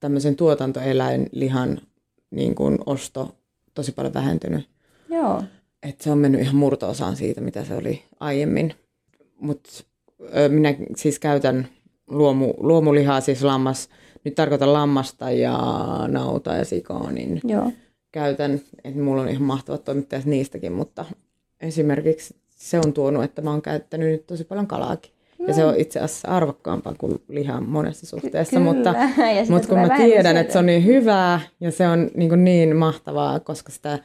tämmöisen 0.00 0.36
tuotantoeläinlihan 0.36 1.80
niin 2.30 2.54
kuin 2.54 2.78
osto 2.86 3.36
tosi 3.74 3.92
paljon 3.92 4.14
vähentynyt. 4.14 4.68
Joo. 5.10 5.42
Et 5.88 6.00
se 6.00 6.10
on 6.10 6.18
mennyt 6.18 6.40
ihan 6.40 6.56
murto-osaan 6.56 7.16
siitä, 7.16 7.40
mitä 7.40 7.64
se 7.64 7.74
oli 7.74 8.02
aiemmin. 8.20 8.74
Mutta 9.40 9.70
minä 10.48 10.74
siis 10.96 11.18
käytän 11.18 11.68
luomu, 12.06 12.54
luomulihaa, 12.56 13.20
siis 13.20 13.42
lammas, 13.42 13.88
nyt 14.24 14.34
tarkoitan 14.34 14.72
lammasta 14.72 15.30
ja 15.30 15.58
nauta 16.08 16.54
ja 16.54 16.64
sikoa, 16.64 17.10
niin 17.10 17.40
Joo. 17.44 17.72
käytän, 18.12 18.60
että 18.84 19.00
mulla 19.00 19.22
on 19.22 19.28
ihan 19.28 19.42
mahtavat 19.42 19.84
toimittajat 19.84 20.24
niistäkin, 20.24 20.72
mutta 20.72 21.04
esimerkiksi 21.60 22.36
se 22.50 22.80
on 22.84 22.92
tuonut, 22.92 23.24
että 23.24 23.42
mä 23.42 23.50
oon 23.50 23.62
käyttänyt 23.62 24.08
nyt 24.08 24.26
tosi 24.26 24.44
paljon 24.44 24.66
kalaakin. 24.66 25.12
No. 25.38 25.46
Ja 25.46 25.54
se 25.54 25.64
on 25.64 25.74
itse 25.76 26.00
asiassa 26.00 26.28
arvokkaampaa 26.28 26.94
kuin 26.98 27.22
liha 27.28 27.60
monessa 27.60 28.06
suhteessa, 28.06 28.56
Ky- 28.56 28.62
mutta, 28.62 28.94
mutta 29.50 29.68
kun 29.68 29.78
mä 29.78 29.96
tiedän, 29.96 30.36
että 30.36 30.52
se 30.52 30.58
on 30.58 30.66
niin 30.66 30.84
hyvää 30.84 31.40
ja 31.60 31.70
se 31.70 31.88
on 31.88 32.10
niin, 32.14 32.44
niin 32.44 32.76
mahtavaa, 32.76 33.40
koska 33.40 33.72
sitä 33.72 33.98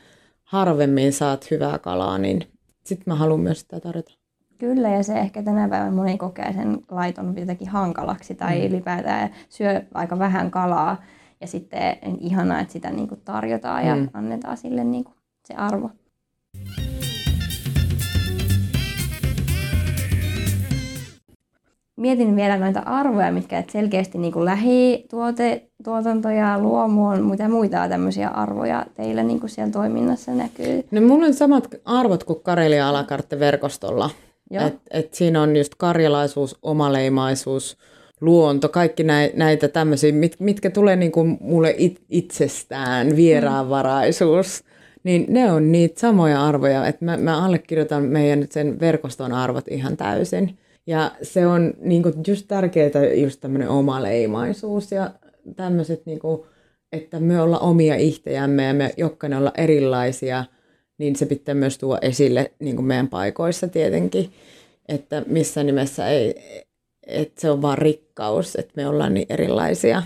harvemmin 0.50 1.13
saat 1.13 1.51
hyvää 1.51 1.79
kalaa, 1.79 2.18
niin 2.18 2.41
sitten 2.84 3.03
mä 3.13 3.15
haluan 3.15 3.39
myös 3.39 3.60
sitä 3.60 3.79
tarjota. 3.79 4.12
Kyllä, 4.58 4.89
ja 4.89 5.03
se 5.03 5.20
ehkä 5.20 5.44
tänä 5.44 5.70
päivänä 5.70 5.91
moni 5.91 6.18
kokee 6.18 6.53
sen 6.53 6.77
laiton 6.91 7.38
jotenkin 7.38 7.70
hankalaksi 7.70 8.36
tai 8.36 8.60
mm. 8.60 8.65
ylipäätään 8.65 9.29
syö 9.50 9.82
aika 9.94 10.20
vähän 10.20 10.51
kalaa. 10.51 11.01
Ja 11.41 11.48
sitten 11.48 11.98
ihanaa, 12.20 12.60
että 12.60 12.74
sitä 12.74 12.91
niin 12.91 13.08
kuin 13.08 13.22
tarjotaan 13.22 13.88
ja 13.88 13.96
mm. 13.96 14.10
annetaan 14.13 14.58
sille 14.58 14.84
niin 14.84 15.03
kuin 15.03 15.15
se 15.46 15.53
arvo. 15.53 15.89
Mietin 22.00 22.36
vielä 22.36 22.58
noita 22.58 22.79
arvoja, 22.79 23.32
mitkä 23.32 23.60
et 23.60 23.70
selkeästi 23.70 24.18
niin 24.18 24.34
kuin 24.34 24.46
lähituotanto 24.46 26.29
ja 26.29 26.60
luomu 26.60 27.08
on, 27.08 27.25
mitä 27.25 27.50
muita 27.50 27.89
tämmöisiä 27.89 28.27
arvoja 28.27 28.86
teillä 28.96 29.24
niin 29.24 29.39
kuin 29.39 29.50
siellä 29.50 29.72
toiminnassa 29.72 30.32
näkyy? 30.32 30.84
No 30.91 31.01
mulla 31.01 31.25
on 31.25 31.34
samat 31.34 31.68
arvot 31.86 32.24
kuin 32.24 32.39
Karelia 32.44 32.89
Alakartte-verkostolla. 32.89 34.10
Et, 34.51 34.75
et 34.91 35.13
siinä 35.13 35.41
on 35.41 35.56
just 35.56 35.74
karjalaisuus, 35.77 36.58
omaleimaisuus, 36.62 37.77
luonto, 38.22 38.70
kaikki 38.70 39.03
näitä 39.34 39.68
tämmöisiä, 39.68 40.12
mit, 40.12 40.36
mitkä 40.39 40.70
tulee 40.70 40.96
niin 40.96 41.12
kuin 41.12 41.38
mulle 41.41 41.75
it, 41.77 42.01
itsestään, 42.10 43.15
vieraanvaraisuus, 43.15 44.63
niin 45.03 45.25
ne 45.29 45.51
on 45.51 45.72
niitä 45.72 46.00
samoja 46.00 46.46
arvoja, 46.46 46.88
että 46.88 47.06
mä, 47.06 47.18
mä 47.18 47.46
allekirjoitan 47.46 48.03
meidän 48.03 48.46
sen 48.50 48.79
verkoston 48.79 49.34
arvot 49.34 49.68
ihan 49.68 49.98
täysin. 49.98 50.58
Ja 50.89 51.12
se 51.22 51.48
on 51.48 51.74
niin 51.79 52.03
kuin 52.03 52.13
just 52.27 52.48
tärkeää 52.48 53.13
just 53.15 53.41
tämmöinen 53.41 53.69
omaleimaisuus 53.69 54.91
ja 54.91 55.12
tämmöiset, 55.55 56.05
niin 56.05 56.19
kuin, 56.19 56.41
että 56.91 57.19
me 57.19 57.41
ollaan 57.41 57.63
omia 57.63 57.96
ihtejämme 57.96 58.63
ja 58.63 58.74
me 58.74 58.93
jokainen 58.98 59.39
olla 59.39 59.51
erilaisia– 59.58 60.46
niin 61.00 61.15
se 61.15 61.25
pitää 61.25 61.55
myös 61.55 61.77
tuoda 61.77 62.00
esille 62.01 62.51
niin 62.60 62.75
kuin 62.75 62.86
meidän 62.86 63.08
paikoissa 63.08 63.67
tietenkin, 63.67 64.31
että 64.88 65.24
missä 65.27 65.63
nimessä 65.63 66.08
ei, 66.10 66.36
että 67.08 67.41
se 67.41 67.51
on 67.51 67.62
vaan 67.62 67.77
rikkaus, 67.77 68.55
että 68.55 68.74
me 68.75 68.88
ollaan 68.88 69.13
niin 69.13 69.25
erilaisia. 69.29 70.03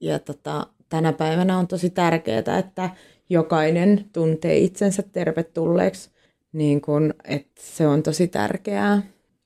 Ja 0.00 0.18
tota, 0.18 0.66
tänä 0.88 1.12
päivänä 1.12 1.58
on 1.58 1.68
tosi 1.68 1.90
tärkeää, 1.90 2.58
että 2.58 2.90
jokainen 3.28 4.04
tuntee 4.12 4.58
itsensä 4.58 5.02
tervetulleeksi, 5.12 6.10
niin 6.52 6.80
kun, 6.80 7.14
että 7.24 7.60
se 7.60 7.86
on 7.86 8.02
tosi 8.02 8.28
tärkeää. 8.28 9.02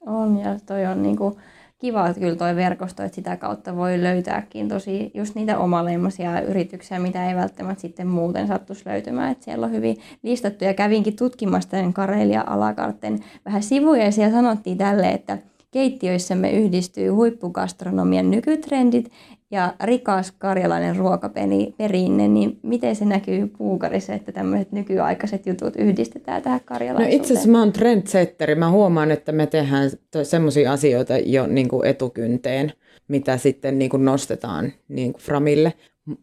On, 0.09 0.38
ja 0.38 0.57
toi 0.67 0.87
on 0.87 1.03
niin 1.03 1.17
kuin 1.17 1.35
kiva 1.79 2.09
että 2.09 2.21
kyllä 2.21 2.37
toi 2.37 2.57
verkosto, 2.57 3.03
että 3.03 3.17
sitä 3.17 3.37
kautta 3.37 3.77
voi 3.77 4.03
löytääkin 4.03 4.69
tosi 4.69 5.11
just 5.15 5.35
niitä 5.35 5.59
omaleimaisia 5.59 6.41
yrityksiä, 6.41 6.99
mitä 6.99 7.29
ei 7.29 7.37
välttämättä 7.37 7.81
sitten 7.81 8.07
muuten 8.07 8.47
sattuisi 8.47 8.87
löytymään. 8.87 9.33
Että 9.33 9.45
siellä 9.45 9.67
on 9.67 9.73
hyvin 9.73 9.97
listattu 10.23 10.65
ja 10.65 10.75
kävinkin 10.75 11.17
tutkimassa 11.17 11.71
tämän 11.71 11.93
Karelia 11.93 12.45
Alakarten 12.47 13.25
vähän 13.45 13.62
sivuja 13.62 14.05
ja 14.05 14.12
siellä 14.12 14.37
sanottiin 14.37 14.79
tälle, 14.79 15.09
että 15.11 15.38
keittiöissämme 15.71 16.50
yhdistyy 16.50 17.09
huippugastronomian 17.09 18.31
nykytrendit 18.31 19.11
ja 19.50 19.75
rikas 19.85 20.33
karjalainen 20.38 20.97
ruokaperinne, 20.97 22.28
niin 22.28 22.59
miten 22.62 22.97
se 22.97 23.05
näkyy 23.05 23.47
Puukarissa, 23.47 24.14
että 24.14 24.33
tämmöiset 24.33 24.73
nykyaikaiset 24.73 25.47
jutut 25.47 25.76
yhdistetään 25.76 26.43
tähän 26.43 26.61
karjalaisuuteen? 26.64 27.19
No 27.19 27.23
itse 27.23 27.35
asiassa 27.35 27.50
mä 27.50 27.59
oon 27.59 27.73
trendsetteri. 27.73 28.55
Mä 28.55 28.71
huomaan, 28.71 29.11
että 29.11 29.33
me 29.33 29.47
tehdään 29.47 29.90
semmoisia 30.23 30.73
asioita 30.73 31.19
jo 31.19 31.47
niin 31.47 31.69
kuin 31.69 31.87
etukynteen, 31.87 32.73
mitä 33.09 33.37
sitten 33.37 33.78
niin 33.78 33.90
kuin 33.90 34.05
nostetaan 34.05 34.73
niin 34.88 35.12
kuin 35.12 35.23
Framille. 35.23 35.73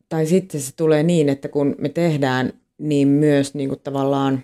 Tai 0.10 0.26
sitten 0.26 0.62
se 0.62 0.76
tulee 0.76 1.04
niin, 1.04 1.30
että 1.30 1.48
kun 1.48 1.76
me 1.78 1.90
tehdään, 1.90 2.54
niin 2.78 3.08
myös 3.08 3.54
niin 3.54 3.70
kuin 3.70 3.82
tavallaan 3.84 4.44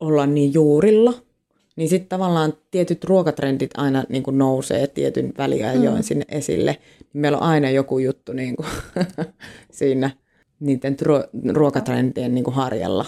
ollaan 0.00 0.34
niin 0.34 0.54
juurilla– 0.54 1.14
niin 1.76 1.88
sitten 1.88 2.08
tavallaan 2.08 2.54
tietyt 2.70 3.04
ruokatrendit 3.04 3.70
aina 3.76 4.04
niin 4.08 4.22
kuin 4.22 4.38
nousee 4.38 4.86
tietyn 4.86 5.32
väliajoin 5.38 5.96
mm. 5.96 6.02
sinne 6.02 6.24
esille. 6.28 6.76
Meillä 7.12 7.38
on 7.38 7.44
aina 7.44 7.70
joku 7.70 7.98
juttu 7.98 8.32
niin 8.32 8.56
kuin 8.56 8.68
siinä 9.70 10.10
niiden 10.60 10.96
ruo- 11.02 11.52
ruokatrendien 11.52 12.34
niin 12.34 12.44
kuin 12.44 12.54
harjalla. 12.54 13.04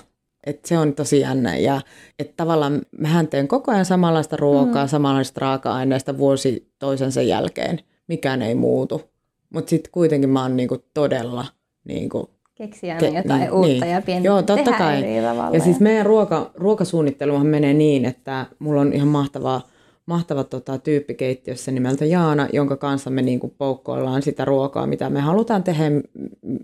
Et 0.47 0.65
se 0.65 0.79
on 0.79 0.95
tosi 0.95 1.21
jännä. 1.21 1.57
Ja 1.57 1.81
et 2.19 2.37
tavallaan 2.37 2.81
mähän 2.99 3.29
teen 3.29 3.49
koko 3.49 3.73
ajan 3.73 3.85
samanlaista 3.85 4.37
ruokaa, 4.37 4.85
mm. 4.85 4.89
samanlaista 4.89 5.41
raaka-aineista 5.41 6.19
vuosi 6.19 6.73
toisensa 6.79 7.23
jälkeen. 7.23 7.81
Mikään 8.07 8.43
ei 8.43 8.55
muutu. 8.55 9.03
Mutta 9.51 9.71
sitten 9.71 9.93
kuitenkin 9.93 10.31
mä 10.31 10.43
oon 10.43 10.57
niinku 10.57 10.85
todella 10.95 11.47
niinku 11.85 12.31
keksiä 12.55 12.99
Ke- 12.99 13.17
jotain 13.17 13.41
niin, 13.41 13.53
uutta 13.53 13.85
niin. 13.85 13.95
ja 13.95 14.03
pientä 14.03 14.27
Joo, 14.27 14.43
totta 14.43 14.73
kai. 14.73 15.15
Ja 15.53 15.61
siis 15.61 15.81
meidän 15.81 16.07
ruoka, 16.07 16.51
ruokasuunnitteluhan 16.55 17.47
menee 17.47 17.75
niin, 17.75 18.05
että 18.05 18.47
mulla 18.59 18.81
on 18.81 18.93
ihan 18.93 19.09
mahtava, 19.09 19.61
mahtava 20.09 20.45
tota, 20.45 20.79
tyyppi 20.79 21.15
keittiössä 21.15 21.71
nimeltä 21.71 22.05
Jaana, 22.05 22.49
jonka 22.53 22.77
kanssa 22.77 23.11
me 23.11 23.23
niin 23.23 23.41
poukkoillaan 23.59 24.23
sitä 24.23 24.45
ruokaa, 24.45 24.87
mitä 24.87 25.11
me 25.11 25.21
halutaan 25.21 25.65
tehdä, 25.65 25.85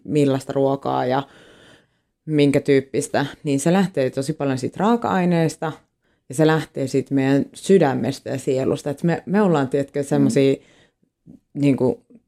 millaista 0.05 0.53
ruokaa 0.53 1.07
ja 1.07 1.23
minkä 2.27 2.61
tyyppistä. 2.61 3.27
Niin 3.43 3.61
se 3.61 3.73
lähtee 3.73 4.11
tosi 4.11 4.33
paljon 4.33 4.59
siitä 4.59 4.77
raaka-aineesta 4.81 5.73
ja 6.29 6.35
se 6.35 6.47
lähtee 6.47 6.87
siitä 6.87 7.15
meidän 7.15 7.45
sydämestä 7.55 8.31
ja 8.31 8.39
sielusta. 8.39 8.91
Et 8.91 9.03
me, 9.03 9.23
me 9.27 9.43
ollaan 9.43 9.69
tietenkin 9.69 10.05
semmoisia 10.05 10.55
mm. 10.55 11.33
niin 11.55 11.77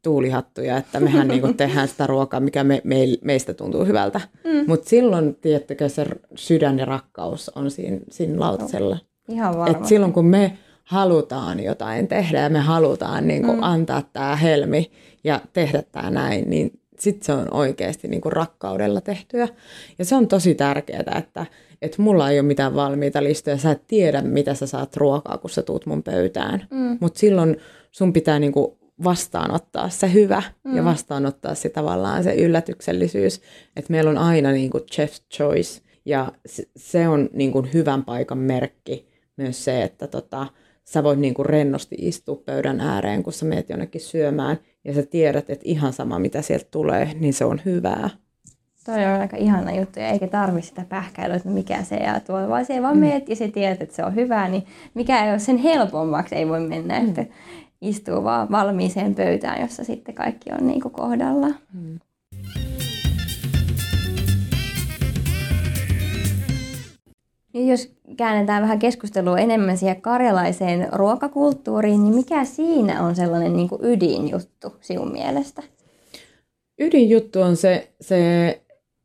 tuulihattuja, 0.02 0.76
että 0.76 1.00
mehän 1.00 1.28
niinku 1.28 1.52
tehdään 1.56 1.88
sitä 1.88 2.06
ruokaa, 2.06 2.40
mikä 2.40 2.64
me, 2.64 2.80
me, 2.84 2.96
meistä 3.24 3.54
tuntuu 3.54 3.84
hyvältä. 3.84 4.20
Mm. 4.44 4.64
Mutta 4.66 4.88
silloin, 4.88 5.34
tiettäkö, 5.34 5.88
se 5.88 6.06
sydän 6.34 6.78
ja 6.78 6.84
rakkaus 6.84 7.48
on 7.48 7.70
siinä, 7.70 7.98
siinä 8.10 8.40
lautasella. 8.40 8.98
Ihan 9.28 9.70
Et 9.70 9.84
silloin 9.84 10.12
kun 10.12 10.26
me 10.26 10.58
halutaan 10.86 11.64
jotain 11.64 12.08
tehdä 12.08 12.40
ja 12.40 12.48
me 12.48 12.58
halutaan 12.58 13.28
niin 13.28 13.42
kuin 13.42 13.56
mm. 13.56 13.62
antaa 13.62 14.02
tämä 14.12 14.36
helmi 14.36 14.90
ja 15.24 15.40
tehdä 15.52 15.82
tämä 15.92 16.10
näin, 16.10 16.50
niin 16.50 16.80
sitten 16.98 17.26
se 17.26 17.32
on 17.32 17.54
oikeasti 17.54 18.08
niin 18.08 18.20
kuin 18.20 18.32
rakkaudella 18.32 19.00
tehtyä. 19.00 19.48
Ja 19.98 20.04
se 20.04 20.14
on 20.14 20.28
tosi 20.28 20.54
tärkeää, 20.54 21.14
että, 21.18 21.46
että 21.82 22.02
mulla 22.02 22.30
ei 22.30 22.40
ole 22.40 22.46
mitään 22.46 22.74
valmiita 22.74 23.24
listoja, 23.24 23.56
sä 23.56 23.70
et 23.70 23.86
tiedä, 23.86 24.22
mitä 24.22 24.54
sä 24.54 24.66
saat 24.66 24.96
ruokaa, 24.96 25.38
kun 25.38 25.50
sä 25.50 25.62
tuut 25.62 25.86
mun 25.86 26.02
pöytään. 26.02 26.66
Mm. 26.70 26.98
Mutta 27.00 27.18
silloin 27.18 27.56
sun 27.90 28.12
pitää 28.12 28.38
niin 28.38 28.52
kuin 28.52 28.72
vastaanottaa 29.04 29.88
se 29.88 30.12
hyvä 30.12 30.42
mm. 30.64 30.76
ja 30.76 30.84
vastaanottaa 30.84 31.54
se 31.54 31.68
tavallaan 31.68 32.24
se 32.24 32.34
yllätyksellisyys, 32.34 33.40
että 33.76 33.92
meillä 33.92 34.10
on 34.10 34.18
aina 34.18 34.52
niin 34.52 34.70
kuin 34.70 34.84
chef's 34.94 35.22
choice 35.36 35.82
ja 36.04 36.32
se- 36.76 37.08
on 37.08 37.28
niin 37.32 37.52
kuin 37.52 37.72
hyvän 37.72 38.04
paikan 38.04 38.38
merkki 38.38 39.08
myös 39.36 39.64
se, 39.64 39.82
että 39.82 40.06
tota, 40.06 40.46
sä 40.88 41.02
voit 41.02 41.18
niin 41.18 41.34
kuin 41.34 41.46
rennosti 41.46 41.96
istua 41.98 42.42
pöydän 42.46 42.80
ääreen, 42.80 43.22
kun 43.22 43.32
sä 43.32 43.44
meet 43.46 43.70
jonnekin 43.70 44.00
syömään 44.00 44.56
ja 44.84 44.94
sä 44.94 45.02
tiedät, 45.02 45.50
että 45.50 45.64
ihan 45.64 45.92
sama 45.92 46.18
mitä 46.18 46.42
sieltä 46.42 46.66
tulee, 46.70 47.10
niin 47.20 47.34
se 47.34 47.44
on 47.44 47.60
hyvää. 47.64 48.10
Toi 48.84 49.04
on 49.04 49.20
aika 49.20 49.36
ihana 49.36 49.72
juttu 49.72 50.00
ja 50.00 50.08
eikä 50.08 50.26
tarvi 50.26 50.62
sitä 50.62 50.84
pähkäilyä, 50.88 51.36
että 51.36 51.48
mikä 51.48 51.82
se 51.82 51.96
ja 51.96 52.20
tuo, 52.20 52.48
vaan 52.48 52.64
se 52.64 52.82
vaan 52.82 52.98
meet 52.98 53.28
ja 53.28 53.36
sä 53.36 53.48
tiedät, 53.48 53.82
että 53.82 53.96
se 53.96 54.04
on 54.04 54.14
hyvää, 54.14 54.48
niin 54.48 54.62
mikä 54.94 55.24
ei 55.24 55.30
ole 55.30 55.38
sen 55.38 55.56
helpommaksi 55.56 56.34
ei 56.34 56.48
voi 56.48 56.60
mennä, 56.60 56.96
että 56.96 57.26
istuu 57.80 58.24
vaan 58.24 58.50
valmiiseen 58.50 59.14
pöytään, 59.14 59.60
jossa 59.60 59.84
sitten 59.84 60.14
kaikki 60.14 60.50
on 60.60 60.66
niin 60.66 60.80
kuin 60.80 60.92
kohdalla. 60.92 61.48
Nyt 67.56 67.68
jos 67.68 67.92
käännetään 68.16 68.62
vähän 68.62 68.78
keskustelua 68.78 69.38
enemmän 69.38 69.78
siihen 69.78 70.02
karjalaiseen 70.02 70.88
ruokakulttuuriin, 70.92 72.04
niin 72.04 72.14
mikä 72.14 72.44
siinä 72.44 73.02
on 73.02 73.16
sellainen 73.16 73.56
niin 73.56 73.68
kuin 73.68 73.84
ydinjuttu 73.84 74.76
sinun 74.80 75.12
mielestä? 75.12 75.62
Ydinjuttu 76.78 77.40
on 77.40 77.56
se, 77.56 77.90
se 78.00 78.60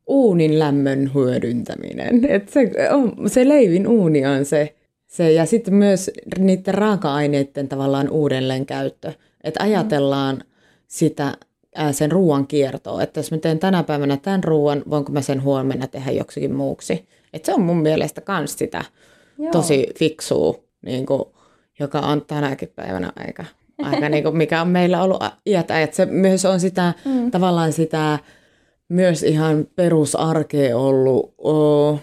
uunin 0.06 0.58
lämmön 0.58 1.10
hyödyntäminen. 1.14 2.24
Et 2.28 2.48
se, 2.48 2.70
on, 2.90 3.30
se 3.30 3.48
leivin 3.48 3.88
uuni 3.88 4.26
on 4.26 4.44
se, 4.44 4.74
se 5.06 5.32
ja 5.32 5.46
sitten 5.46 5.74
myös 5.74 6.10
niiden 6.38 6.74
raaka-aineiden 6.74 7.68
tavallaan 7.68 8.10
uudelleenkäyttö. 8.10 9.12
Että 9.44 9.62
ajatellaan 9.62 10.44
sitä 10.88 11.36
sen 11.92 12.12
ruoan 12.12 12.46
kiertoa, 12.46 13.02
että 13.02 13.20
jos 13.20 13.30
mä 13.30 13.38
teen 13.38 13.58
tänä 13.58 13.82
päivänä 13.82 14.16
tämän 14.16 14.44
ruoan, 14.44 14.82
voinko 14.90 15.12
mä 15.12 15.20
sen 15.20 15.42
huomenna 15.42 15.86
tehdä 15.86 16.10
joksikin 16.10 16.54
muuksi. 16.54 17.06
Et 17.32 17.44
se 17.44 17.54
on 17.54 17.62
mun 17.62 17.82
mielestä 17.82 18.22
myös 18.28 18.58
sitä 18.58 18.84
Joo. 19.38 19.52
tosi 19.52 19.86
fiksua, 19.98 20.58
niin 20.86 21.06
kuin, 21.06 21.22
joka 21.80 21.98
on 21.98 22.24
tänäkin 22.26 22.72
päivänä 22.76 23.12
aika, 23.16 23.44
aika 23.82 24.08
niin 24.08 24.22
kuin, 24.22 24.36
mikä 24.36 24.60
on 24.60 24.68
meillä 24.68 25.02
ollut 25.02 25.22
iät 25.46 25.70
ajat. 25.70 25.94
Se 25.94 26.06
myös 26.06 26.44
on 26.44 26.60
sitä 26.60 26.94
mm. 27.04 27.30
tavallaan 27.30 27.72
sitä 27.72 28.18
myös 28.88 29.22
ihan 29.22 29.66
perusarkea 29.76 30.78
ollut 30.78 31.34
o, 31.38 31.98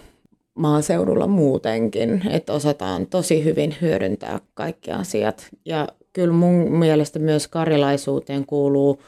maaseudulla 0.54 1.26
muutenkin, 1.26 2.22
että 2.30 2.52
osataan 2.52 3.06
tosi 3.06 3.44
hyvin 3.44 3.76
hyödyntää 3.80 4.40
kaikki 4.54 4.90
asiat. 4.90 5.48
Ja 5.64 5.88
kyllä 6.12 6.34
mun 6.34 6.72
mielestä 6.72 7.18
myös 7.18 7.48
karjalaisuuteen 7.48 8.46
kuuluu 8.46 9.02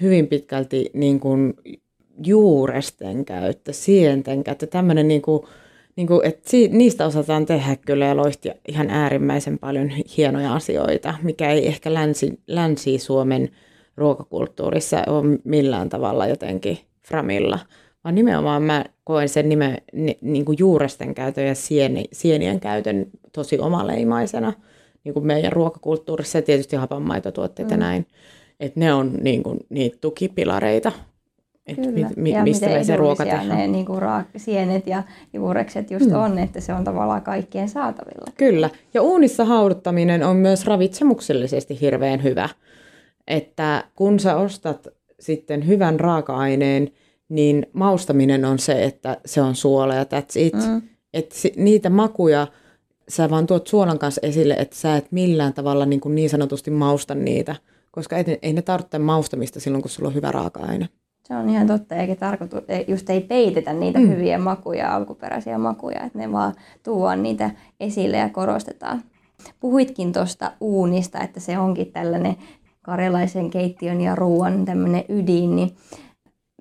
hyvin 0.00 0.26
pitkälti 0.26 0.90
niin 0.94 1.20
kuin 1.20 1.54
juuresten 2.26 3.24
käyttö, 3.24 3.72
sienten 3.72 4.44
käyttö, 4.44 4.66
tämmöinen 4.66 5.08
niin 5.08 5.22
kuin, 5.22 5.42
niin 5.96 6.06
kuin, 6.06 6.26
että 6.26 6.50
si- 6.50 6.68
niistä 6.68 7.06
osataan 7.06 7.46
tehdä 7.46 7.76
kyllä 7.86 8.06
ja 8.06 8.16
loistia 8.16 8.54
ihan 8.68 8.90
äärimmäisen 8.90 9.58
paljon 9.58 9.88
hienoja 10.16 10.54
asioita, 10.54 11.14
mikä 11.22 11.50
ei 11.50 11.66
ehkä 11.66 11.94
länsi, 11.94 12.40
Länsi-Suomen 12.46 13.48
ruokakulttuurissa 13.96 15.04
ole 15.06 15.38
millään 15.44 15.88
tavalla 15.88 16.26
jotenkin 16.26 16.78
framilla, 17.08 17.58
vaan 18.04 18.14
nimenomaan 18.14 18.62
mä 18.62 18.84
koen 19.04 19.28
sen 19.28 19.48
nime, 19.48 19.82
ni, 19.92 20.18
niin 20.20 20.44
kuin 20.44 20.58
juuresten 20.58 21.14
käytön 21.14 21.46
ja 21.46 21.54
sieni, 21.54 22.04
sienien 22.12 22.60
käytön 22.60 23.06
tosi 23.32 23.58
omaleimaisena 23.58 24.52
niin 25.04 25.12
kuin 25.12 25.26
meidän 25.26 25.52
ruokakulttuurissa 25.52 26.38
ja 26.38 26.42
tietysti 26.42 26.76
hapanmaitotuotteet 26.76 27.68
mm. 27.68 27.72
ja 27.72 27.76
näin. 27.76 28.06
Että 28.60 28.80
ne 28.80 28.94
on 28.94 29.12
niin 29.22 29.42
kuin, 29.42 29.58
niitä 29.68 29.98
tukipilareita, 30.00 30.92
että 31.66 31.88
mi, 32.16 32.30
ja 32.30 32.42
mistä 32.42 32.66
me 32.66 32.84
se 32.84 32.96
ruoka 32.96 33.24
tehdään. 33.24 33.48
ne 33.48 33.66
niin 33.66 33.86
kuin 33.86 34.02
raak- 34.02 34.38
sienet 34.38 34.86
ja 34.86 35.02
juurekset 35.32 35.90
just 35.90 36.06
mm. 36.06 36.14
on, 36.14 36.38
että 36.38 36.60
se 36.60 36.72
on 36.72 36.84
tavallaan 36.84 37.22
kaikkien 37.22 37.68
saatavilla. 37.68 38.32
Kyllä. 38.36 38.70
Ja 38.94 39.02
uunissa 39.02 39.44
hauduttaminen 39.44 40.22
on 40.22 40.36
myös 40.36 40.66
ravitsemuksellisesti 40.66 41.80
hirveän 41.80 42.22
hyvä. 42.22 42.48
Että 43.26 43.84
kun 43.94 44.20
sä 44.20 44.36
ostat 44.36 44.88
sitten 45.20 45.66
hyvän 45.66 46.00
raaka-aineen, 46.00 46.90
niin 47.28 47.66
maustaminen 47.72 48.44
on 48.44 48.58
se, 48.58 48.84
että 48.84 49.16
se 49.26 49.42
on 49.42 49.54
suola 49.54 49.94
ja 49.94 50.04
that's 50.04 50.38
it. 50.38 50.54
Mm. 50.54 50.82
Että 51.14 51.34
niitä 51.56 51.90
makuja 51.90 52.46
sä 53.08 53.30
vaan 53.30 53.46
tuot 53.46 53.66
suolan 53.66 53.98
kanssa 53.98 54.20
esille, 54.24 54.54
että 54.54 54.76
sä 54.76 54.96
et 54.96 55.12
millään 55.12 55.54
tavalla 55.54 55.86
niin, 55.86 56.00
kuin 56.00 56.14
niin 56.14 56.30
sanotusti 56.30 56.70
mausta 56.70 57.14
niitä. 57.14 57.56
Koska 57.90 58.16
ei, 58.16 58.38
ei 58.42 58.52
ne 58.52 58.62
tarvitse 58.62 58.98
maustamista 58.98 59.60
silloin, 59.60 59.82
kun 59.82 59.90
sulla 59.90 60.08
on 60.08 60.14
hyvä 60.14 60.32
raaka-aine. 60.32 60.88
Se 61.32 61.36
on 61.36 61.50
ihan 61.50 61.66
totta, 61.66 61.94
eikä 61.94 62.16
tarkoitu, 62.16 62.56
just 62.88 63.10
ei 63.10 63.20
peitetä 63.20 63.72
niitä 63.72 63.98
mm. 63.98 64.08
hyviä 64.08 64.38
makuja, 64.38 64.94
alkuperäisiä 64.94 65.58
makuja, 65.58 66.02
että 66.02 66.18
ne 66.18 66.32
vaan 66.32 66.54
tuodaan 66.82 67.22
niitä 67.22 67.50
esille 67.80 68.16
ja 68.16 68.28
korostetaan. 68.28 69.02
Puhuitkin 69.60 70.12
tuosta 70.12 70.52
uunista, 70.60 71.20
että 71.20 71.40
se 71.40 71.58
onkin 71.58 71.92
tällainen 71.92 72.36
karjalaisen 72.82 73.50
keittiön 73.50 74.00
ja 74.00 74.14
ruoan 74.14 74.64
tämmöinen 74.64 75.04
ydin, 75.08 75.56
niin 75.56 75.70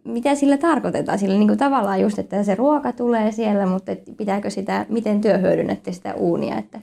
mitä 0.03 0.35
sillä 0.35 0.57
tarkoitetaan? 0.57 1.19
Sillä 1.19 1.35
niin 1.37 1.47
kuin 1.47 1.59
tavallaan 1.59 2.01
just, 2.01 2.19
että 2.19 2.43
se 2.43 2.55
ruoka 2.55 2.91
tulee 2.91 3.31
siellä, 3.31 3.65
mutta 3.65 3.91
pitääkö 4.17 4.49
sitä, 4.49 4.85
miten 4.89 5.21
työ 5.21 5.37
hyödynnätte 5.37 5.91
sitä 5.91 6.13
uunia, 6.13 6.57
että 6.57 6.81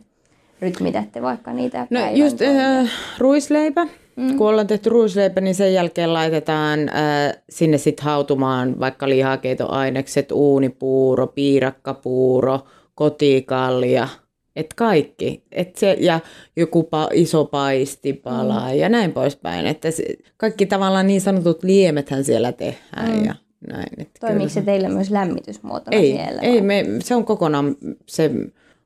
rytmitätte 0.61 1.23
vaikka 1.23 1.53
niitä 1.53 1.87
No 1.91 2.01
just 2.15 2.43
äh, 2.43 2.91
ruisleipä. 3.19 3.87
Mm. 4.19 4.37
Kun 4.37 4.49
ollaan 4.49 4.67
tehty 4.67 4.91
ruisleipä, 4.91 5.41
niin 5.41 5.55
sen 5.55 5.75
jälkeen 5.75 6.13
laitetaan 6.13 6.89
äh, 6.89 7.43
sinne 7.51 7.79
sitten 7.79 8.05
hautumaan 8.05 8.81
vaikka 8.81 9.09
lihakeitoainekset, 9.09 10.33
uunipuuro, 10.33 11.27
piirakkapuuro, 11.27 12.61
kotikalja, 12.95 14.09
et 14.57 14.75
kaikki. 14.75 15.45
Et 15.53 15.77
se, 15.77 15.97
ja 16.01 16.21
joku 16.57 16.83
pa, 16.83 17.09
iso 17.13 17.45
paistipala 17.45 18.69
mm. 18.69 18.79
ja 18.79 18.89
näin 18.89 19.13
poispäin. 19.13 19.67
Että 19.67 19.91
se, 19.91 20.05
kaikki 20.37 20.67
tavallaan 20.67 21.07
niin 21.07 21.21
sanotut 21.21 21.65
liemethän 21.65 22.25
siellä 22.25 22.53
tehdään 22.53 23.19
mm. 23.19 23.25
ja 23.25 23.35
näin. 23.71 24.01
Et 24.01 24.11
Toimiiko 24.21 24.49
se 24.49 24.63
teillä 24.63 24.89
myös 24.89 25.11
lämmitysmuotona 25.11 25.97
ei, 25.97 26.13
siellä? 26.13 26.43
ei 26.43 26.53
vai? 26.53 26.61
me, 26.61 26.85
se 27.01 27.15
on 27.15 27.25
kokonaan 27.25 27.77
se 28.07 28.31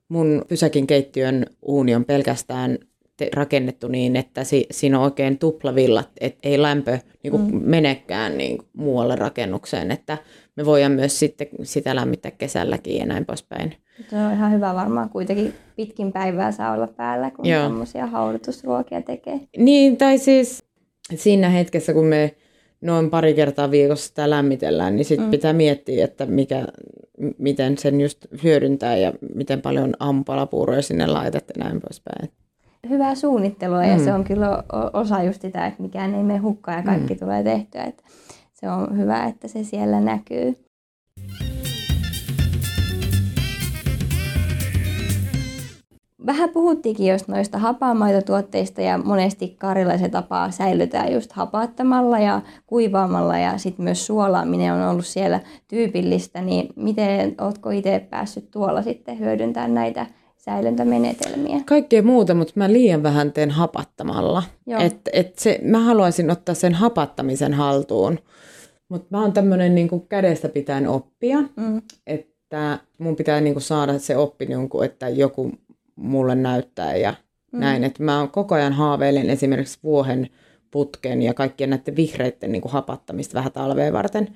mun 0.08 0.44
pysäkin 0.48 0.86
keittiön 0.86 1.46
uuni 1.62 1.94
on 1.94 2.04
pelkästään 2.04 2.78
rakennettu 3.34 3.88
niin, 3.88 4.16
että 4.16 4.44
si, 4.44 4.66
siinä 4.70 4.98
on 4.98 5.04
oikein 5.04 5.38
tuplavillat, 5.38 6.08
että 6.20 6.38
ei 6.42 6.62
lämpö 6.62 6.98
niin 7.22 7.30
kuin 7.30 7.42
mm. 7.42 7.60
menekään 7.64 8.38
niin 8.38 8.58
kuin 8.58 8.68
muualle 8.72 9.16
rakennukseen, 9.16 9.90
että 9.90 10.18
me 10.56 10.64
voidaan 10.64 10.92
myös 10.92 11.18
sitten 11.18 11.46
sitä 11.62 11.96
lämmittää 11.96 12.30
kesälläkin 12.30 12.96
ja 12.96 13.06
näin 13.06 13.26
poispäin. 13.26 13.74
Se 14.10 14.16
on 14.16 14.32
ihan 14.32 14.52
hyvä 14.52 14.74
varmaan 14.74 15.10
kuitenkin 15.10 15.54
pitkin 15.76 16.12
päivää 16.12 16.52
saa 16.52 16.72
olla 16.72 16.86
päällä, 16.86 17.30
kun 17.30 17.46
tämmöisiä 17.48 18.06
haudutusruokia 18.06 19.02
tekee. 19.02 19.40
Niin, 19.56 19.96
tai 19.96 20.18
siis 20.18 20.64
siinä 21.14 21.48
hetkessä, 21.48 21.92
kun 21.92 22.06
me 22.06 22.34
noin 22.80 23.10
pari 23.10 23.34
kertaa 23.34 23.70
viikossa 23.70 24.08
sitä 24.08 24.30
lämmitellään, 24.30 24.96
niin 24.96 25.04
sitten 25.04 25.26
mm. 25.26 25.30
pitää 25.30 25.52
miettiä, 25.52 26.04
että 26.04 26.26
mikä, 26.26 26.64
miten 27.38 27.78
sen 27.78 28.00
just 28.00 28.26
hyödyntää 28.42 28.96
ja 28.96 29.12
miten 29.34 29.62
paljon 29.62 29.94
aamupalapuuroja 30.00 30.82
sinne 30.82 31.06
laitat 31.06 31.44
ja 31.56 31.64
näin 31.64 31.80
poispäin. 31.80 32.30
Hyvää 32.88 33.14
suunnittelua 33.14 33.84
ja 33.84 33.98
se 33.98 34.12
on 34.12 34.24
kyllä 34.24 34.64
osa 34.92 35.22
just 35.22 35.42
sitä, 35.42 35.66
että 35.66 35.82
mikään 35.82 36.14
ei 36.14 36.22
mene 36.22 36.38
hukkaan 36.38 36.76
ja 36.76 36.82
kaikki 36.82 37.14
mm. 37.14 37.20
tulee 37.20 37.42
tehtyä. 37.42 37.84
Että 37.84 38.02
se 38.52 38.70
on 38.70 38.98
hyvä, 38.98 39.24
että 39.24 39.48
se 39.48 39.64
siellä 39.64 40.00
näkyy. 40.00 40.56
Vähän 46.26 46.50
puhuttiinkin 46.50 47.12
just 47.12 47.28
noista 47.28 47.58
hapaamaitotuotteista 47.58 48.80
ja 48.80 48.98
monesti 48.98 49.56
karilaisen 49.58 50.10
tapaa 50.10 50.50
säilytään 50.50 51.12
just 51.12 51.32
hapattamalla 51.32 52.18
ja 52.18 52.40
kuivaamalla 52.66 53.38
ja 53.38 53.58
sitten 53.58 53.84
myös 53.84 54.06
suolaaminen 54.06 54.72
on 54.72 54.88
ollut 54.88 55.06
siellä 55.06 55.40
tyypillistä, 55.68 56.40
niin 56.42 56.68
miten 56.76 57.34
ootko 57.40 57.70
itse 57.70 58.06
päässyt 58.10 58.50
tuolla 58.50 58.82
sitten 58.82 59.18
hyödyntämään 59.18 59.74
näitä 59.74 60.06
säilöntämenetelmiä? 60.44 61.60
Kaikkea 61.66 62.02
muuta, 62.02 62.34
mutta 62.34 62.52
mä 62.56 62.72
liian 62.72 63.02
vähän 63.02 63.32
teen 63.32 63.50
hapattamalla. 63.50 64.42
Joo. 64.66 64.80
Et, 64.80 64.96
et 65.12 65.38
se, 65.38 65.58
mä 65.62 65.78
haluaisin 65.78 66.30
ottaa 66.30 66.54
sen 66.54 66.74
hapattamisen 66.74 67.54
haltuun, 67.54 68.18
mutta 68.88 69.06
mä 69.10 69.20
oon 69.22 69.32
tämmöinen 69.32 69.74
niin 69.74 69.88
kädestä 70.08 70.48
pitäen 70.48 70.88
oppia, 70.88 71.42
Mm. 71.56 71.82
että 72.06 72.78
mun 72.98 73.16
pitää 73.16 73.40
niin 73.40 73.54
kuin 73.54 73.62
saada 73.62 73.98
se 73.98 74.16
oppi, 74.16 74.46
niin 74.46 74.68
kuin, 74.68 74.84
että 74.84 75.08
joku 75.08 75.52
mulle 75.96 76.34
näyttää 76.34 76.96
ja 76.96 77.14
mm. 77.52 77.60
näin. 77.60 77.84
Että 77.84 78.02
mä 78.02 78.28
koko 78.32 78.54
ajan 78.54 78.72
haaveilen 78.72 79.30
esimerkiksi 79.30 79.78
vuohen 79.82 80.28
putken 80.70 81.22
ja 81.22 81.34
kaikkien 81.34 81.70
näiden 81.70 81.96
vihreiden 81.96 82.52
niin 82.52 82.62
kuin 82.62 82.72
hapattamista 82.72 83.34
vähän 83.34 83.52
talveen 83.52 83.92
varten. 83.92 84.28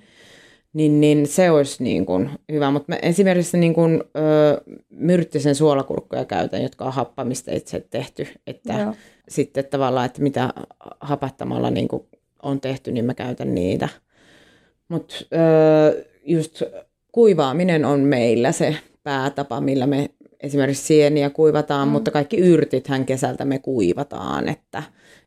Niin, 0.77 1.01
niin 1.01 1.27
se 1.27 1.51
olisi 1.51 1.85
niin 1.85 2.07
kuin 2.07 2.31
hyvä. 2.53 2.71
Mutta 2.71 2.93
mä 2.93 2.99
esimerkiksi 3.03 3.59
niin 3.59 3.75
kuin, 3.75 4.05
ö, 4.17 4.61
myrttisen 4.91 5.55
suolakurkkuja 5.55 6.25
käytän, 6.25 6.62
jotka 6.62 6.85
on 6.85 6.93
happamista 6.93 7.53
itse 7.53 7.87
tehty. 7.91 8.27
Että 8.47 8.73
Joo. 8.73 8.95
sitten 9.29 9.65
tavallaan, 9.65 10.07
että 10.07 10.23
mitä 10.23 10.55
hapattamalla 11.01 11.71
niin 11.71 11.89
kuin 11.89 12.03
on 12.43 12.61
tehty, 12.61 12.93
niin 12.93 13.05
mä 13.05 13.15
käytän 13.15 13.55
niitä. 13.55 13.89
Mutta 14.89 15.15
just 16.25 16.62
kuivaaminen 17.12 17.85
on 17.85 18.01
meillä 18.01 18.53
se 18.53 18.77
päätapa, 19.03 19.61
millä 19.61 19.87
me 19.87 20.11
esimerkiksi 20.41 20.85
sieniä 20.85 21.31
kuivataan, 21.31 21.89
mm. 21.89 21.93
mutta 21.93 22.11
kaikki 22.11 22.37
yrtithän 22.37 23.05
kesältä 23.07 23.45
me 23.45 23.59
kuivataan, 23.59 24.49
että 24.49 24.83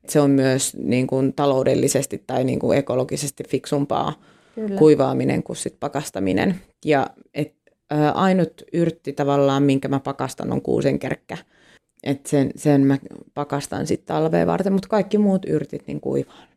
se 0.08 0.20
on 0.20 0.32
myös 0.32 0.78
niin 0.78 1.08
kuin 1.08 1.34
taloudellisesti 1.34 2.24
tai 2.28 2.44
niin 2.44 2.60
kuin 2.60 2.78
ekologisesti 2.78 3.44
fiksumpaa 3.48 4.14
Kyllä. 4.56 4.78
kuivaaminen 4.78 5.44
kuin 5.44 5.58
sit 5.58 5.76
pakastaminen. 5.80 6.56
Ja 6.86 7.08
et, 7.34 7.56
ä, 7.94 8.12
ainut 8.12 8.62
yrtti 8.74 9.14
tavallaan, 9.14 9.64
minkä 9.64 9.88
mä 9.88 10.00
pakastan, 10.00 10.52
on 10.52 10.62
kuusenkerkkä. 10.62 11.38
Et 12.04 12.26
sen, 12.26 12.52
sen 12.56 12.82
mä 12.82 12.98
pakastan 13.34 13.88
sitten 13.88 14.16
talveen 14.16 14.48
varten, 14.48 14.74
mutta 14.74 14.88
kaikki 14.88 15.18
muut 15.18 15.46
yrtit 15.46 15.88
niin 15.88 16.02
kuivaan. 16.02 16.50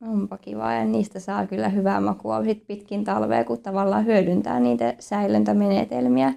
Onpa 0.00 0.38
kiva 0.38 0.72
ja 0.72 0.84
niistä 0.84 1.20
saa 1.20 1.46
kyllä 1.46 1.68
hyvää 1.68 2.00
makua 2.00 2.44
sit 2.44 2.66
pitkin 2.66 3.04
talvea, 3.04 3.44
kun 3.44 3.62
tavallaan 3.62 4.06
hyödyntää 4.06 4.60
niitä 4.60 4.94
säilöntämenetelmiä. 4.98 6.34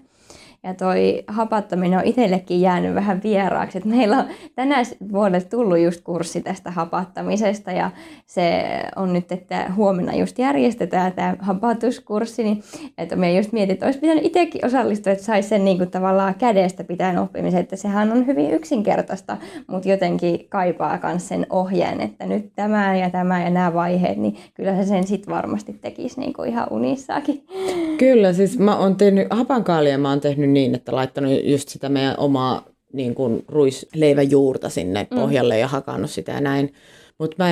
Ja 0.64 0.74
toi 0.74 1.24
hapattaminen 1.28 2.00
on 2.00 2.06
itsellekin 2.06 2.62
jäänyt 2.62 2.96
vähän 2.96 3.24
vieraaksi. 3.24 3.78
Et 3.78 3.86
meillä 3.86 4.18
on 4.18 4.26
tänä 4.56 4.84
vuodelle 5.12 5.42
tullut 5.42 5.80
just 5.80 6.02
kurssi 6.04 6.42
tästä 6.42 6.72
hapattamisesta 6.72 7.72
ja 7.72 7.92
se 8.26 8.64
on 8.96 9.14
nyt, 9.14 9.32
että 9.32 9.72
huomenna 9.76 10.16
just 10.16 10.40
järjestetään 10.40 11.14
tämä 11.14 11.36
hapatuskurssi, 11.40 12.44
niin 12.44 12.64
että 12.98 13.16
me 13.16 13.34
just 13.34 13.52
mietin, 13.52 13.74
että 13.74 13.86
olisi 13.86 14.00
pitänyt 14.00 14.26
itsekin 14.26 14.66
osallistua, 14.66 15.14
että 15.14 15.26
saisi 15.26 15.50
sen 15.50 15.66
niin 15.66 15.78
kuin 15.78 15.92
tavallaan 15.92 16.36
kädestä 16.36 16.84
pitäen 16.84 17.18
oppimisen, 17.18 17.60
että 17.60 17.76
sehän 17.76 18.12
on 18.12 18.28
hyvin 18.28 18.52
yksinkertaista, 18.52 19.38
mutta 19.68 19.90
jotenkin 19.90 20.46
kaipaa 20.50 21.00
myös 21.04 21.28
sen 21.28 21.48
ohjeen, 21.50 22.02
että 22.02 22.26
nyt 22.26 22.52
tämä 22.56 22.96
ja 22.96 23.10
tämä 23.10 23.44
ja 23.44 23.50
nämä 23.50 23.74
vaiheet, 23.74 24.18
niin 24.18 24.38
kyllä 24.54 24.76
se 24.76 24.84
sen 24.84 25.08
sitten 25.08 25.36
varmasti 25.36 25.74
tekisi 25.74 26.20
niin 26.20 26.34
kuin 26.34 26.50
ihan 26.50 26.68
unissaakin. 26.70 27.44
Kyllä, 27.98 28.34
siis 28.34 28.60
mä 28.60 28.78
oon 28.78 28.96
tehnyt, 28.96 29.28
hapankaalia 29.30 29.98
mä 29.98 30.10
oon 30.10 30.22
tehnyt 30.22 30.51
niin, 30.54 30.76
että 30.76 30.96
laittanut 30.96 31.32
just 31.44 31.70
sitä 31.70 31.90
meidän 31.90 32.16
omaa 32.18 32.66
niin 32.94 33.16
kuin 33.16 33.46
ruisleiväjuurta 33.48 34.70
sinne 34.70 35.08
mm. 35.12 35.18
pohjalle 35.18 35.60
ja 35.60 35.68
hakannut 35.68 36.12
sitä 36.12 36.32
ja 36.32 36.42
näin. 36.42 36.74
Mutta 37.20 37.46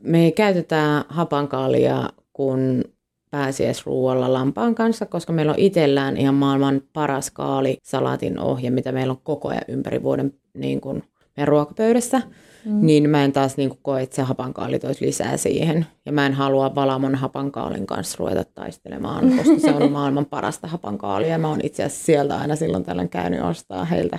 me 0.00 0.24
ei 0.24 0.32
käytetä 0.32 1.04
hapankaalia 1.08 2.08
kun 2.32 2.84
pääsiäisruualla 3.30 4.32
lampaan 4.32 4.74
kanssa, 4.74 5.06
koska 5.06 5.32
meillä 5.32 5.52
on 5.52 5.58
itsellään 5.58 6.16
ihan 6.16 6.34
maailman 6.34 6.82
paras 6.92 7.30
kaali 7.30 7.78
salatin 7.82 8.38
ohje, 8.38 8.70
mitä 8.70 8.92
meillä 8.92 9.10
on 9.10 9.20
koko 9.22 9.48
ajan 9.48 9.64
ympäri 9.68 10.02
vuoden 10.02 10.34
niin 10.54 10.80
kuin 10.80 11.02
meidän 11.36 11.48
ruokapöydässä. 11.48 12.22
Mm. 12.64 12.86
Niin 12.86 13.10
mä 13.10 13.24
en 13.24 13.32
taas 13.32 13.56
niin 13.56 13.68
kuin 13.68 13.78
koe, 13.82 14.02
että 14.02 14.16
se 14.16 14.22
hapankaali 14.22 14.78
toisi 14.78 15.06
lisää 15.06 15.36
siihen. 15.36 15.86
Ja 16.06 16.12
mä 16.12 16.26
en 16.26 16.32
halua 16.32 16.74
Valamon 16.74 17.14
hapankaalin 17.14 17.86
kanssa 17.86 18.16
ruveta 18.18 18.44
taistelemaan, 18.44 19.36
koska 19.36 19.58
se 19.58 19.70
on 19.70 19.92
maailman 19.98 20.26
parasta 20.26 20.68
hapankaalia. 20.68 21.38
Mä 21.38 21.48
oon 21.48 21.60
itse 21.62 21.84
asiassa 21.84 22.04
sieltä 22.04 22.36
aina 22.36 22.56
silloin 22.56 22.84
tällöin 22.84 23.08
käynyt 23.08 23.42
ostaa 23.42 23.84
heiltä 23.84 24.18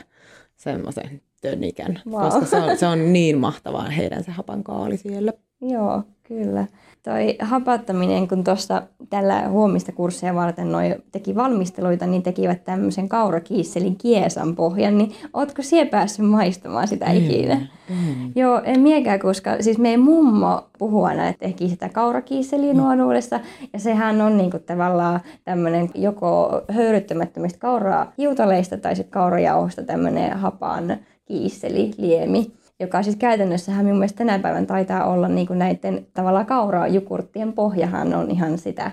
semmoisen 0.55 1.21
tönikän, 1.41 2.01
wow. 2.09 2.21
koska 2.21 2.45
se 2.45 2.55
on, 2.55 2.77
se 2.77 2.87
on 2.87 3.13
niin 3.13 3.37
mahtavaa 3.37 3.89
heidän 3.89 4.23
se 4.23 4.31
hapankaali 4.31 4.97
siellä. 4.97 5.33
Joo, 5.61 6.03
kyllä. 6.23 6.67
Toi 7.05 7.35
hapattaminen, 7.39 8.27
kun 8.27 8.43
tuossa 8.43 8.81
tällä 9.09 9.49
huomista 9.49 9.91
kursseja 9.91 10.35
varten 10.35 10.71
noi 10.71 10.95
teki 11.11 11.35
valmisteluita, 11.35 12.07
niin 12.07 12.23
tekivät 12.23 12.63
tämmöisen 12.63 13.09
kaurakiisselin 13.09 13.95
kiesan 13.95 14.55
pohjan, 14.55 14.97
niin 14.97 15.11
ootko 15.33 15.61
siellä 15.61 15.89
päässyt 15.89 16.25
maistamaan 16.25 16.87
sitä 16.87 17.05
mm, 17.05 17.17
ikinä? 17.17 17.55
Mm. 17.89 18.31
Joo, 18.35 18.61
en 18.63 18.79
miekään, 18.79 19.19
koska 19.19 19.61
siis 19.61 19.77
meidän 19.77 19.99
mummo 19.99 20.69
puhuu 20.77 21.03
aina, 21.03 21.27
että 21.27 21.47
teki 21.47 21.69
sitä 21.69 21.89
kaurakiisseliä 21.89 22.73
mm. 22.73 22.79
nuoruudessa, 22.79 23.39
ja 23.73 23.79
sehän 23.79 24.21
on 24.21 24.37
niinku 24.37 24.59
tavallaan 24.59 25.19
tämmöinen 25.43 25.89
joko 25.95 26.61
höyryttämättömistä 26.69 27.59
kauraa 27.59 28.13
hiutaleista 28.17 28.77
tai 28.77 28.95
sitten 28.95 29.11
kaurajauhosta 29.11 29.83
tämmöinen 29.83 30.37
hapan 30.37 30.97
kiisseli, 31.25 31.91
liemi 31.97 32.51
joka 32.79 33.03
siis 33.03 33.15
käytännössähän 33.15 33.85
minun 33.85 33.97
mielestä 33.99 34.17
tänä 34.17 34.39
päivän 34.39 34.67
taitaa 34.67 35.05
olla 35.05 35.27
niin 35.27 35.47
kuin 35.47 35.59
näiden 35.59 36.07
tavallaan 36.13 36.45
kaurajukurttien 36.45 37.53
pohjahan 37.53 38.13
on 38.13 38.31
ihan 38.31 38.57
sitä 38.57 38.91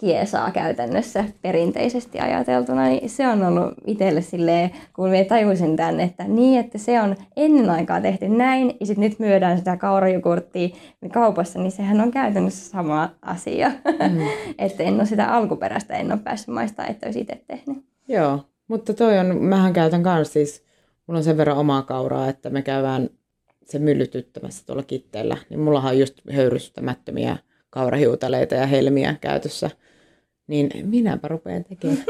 kiesaa 0.00 0.50
käytännössä 0.50 1.24
perinteisesti 1.42 2.20
ajateltuna, 2.20 2.84
niin 2.84 3.10
se 3.10 3.28
on 3.28 3.42
ollut 3.42 3.74
itselle 3.86 4.22
silleen, 4.22 4.70
kun 4.92 5.08
me 5.10 5.24
tajusin 5.24 5.76
tämän, 5.76 6.00
että 6.00 6.24
niin, 6.24 6.60
että 6.60 6.78
se 6.78 7.00
on 7.00 7.16
ennen 7.36 7.70
aikaa 7.70 8.00
tehty 8.00 8.28
näin, 8.28 8.76
ja 8.80 8.86
sitten 8.86 9.04
nyt 9.04 9.18
myydään 9.18 9.58
sitä 9.58 9.76
kaurajukurttia 9.76 10.68
kaupassa, 11.12 11.58
niin 11.58 11.72
sehän 11.72 12.00
on 12.00 12.10
käytännössä 12.10 12.70
sama 12.70 13.10
asia. 13.22 13.68
Mm. 13.68 14.26
että 14.64 14.82
en 14.82 14.94
ole 14.94 15.06
sitä 15.06 15.34
alkuperäistä, 15.34 15.94
en 15.94 16.12
ole 16.12 16.20
päässyt 16.24 16.54
maistaa, 16.54 16.86
että 16.86 17.06
olisi 17.06 17.20
itse 17.20 17.42
tehnyt. 17.46 17.84
Joo, 18.08 18.40
mutta 18.68 18.94
toi 18.94 19.18
on, 19.18 19.36
mähän 19.36 19.72
käytän 19.72 20.02
kanssa 20.02 20.32
siis 20.32 20.67
mulla 21.08 21.18
on 21.18 21.24
sen 21.24 21.36
verran 21.36 21.56
omaa 21.56 21.82
kauraa, 21.82 22.28
että 22.28 22.50
me 22.50 22.62
käydään 22.62 23.10
se 23.64 23.78
myllytyttämässä 23.78 24.66
tuolla 24.66 24.82
kitteellä, 24.82 25.36
niin 25.50 25.60
mullahan 25.60 25.92
on 25.92 25.98
just 25.98 26.20
höyrystämättömiä 26.32 27.36
kaurahiutaleita 27.70 28.54
ja 28.54 28.66
helmiä 28.66 29.14
käytössä. 29.20 29.70
Niin 30.46 30.70
minäpä 30.82 31.28
rupean 31.28 31.64
tekemään. 31.64 32.04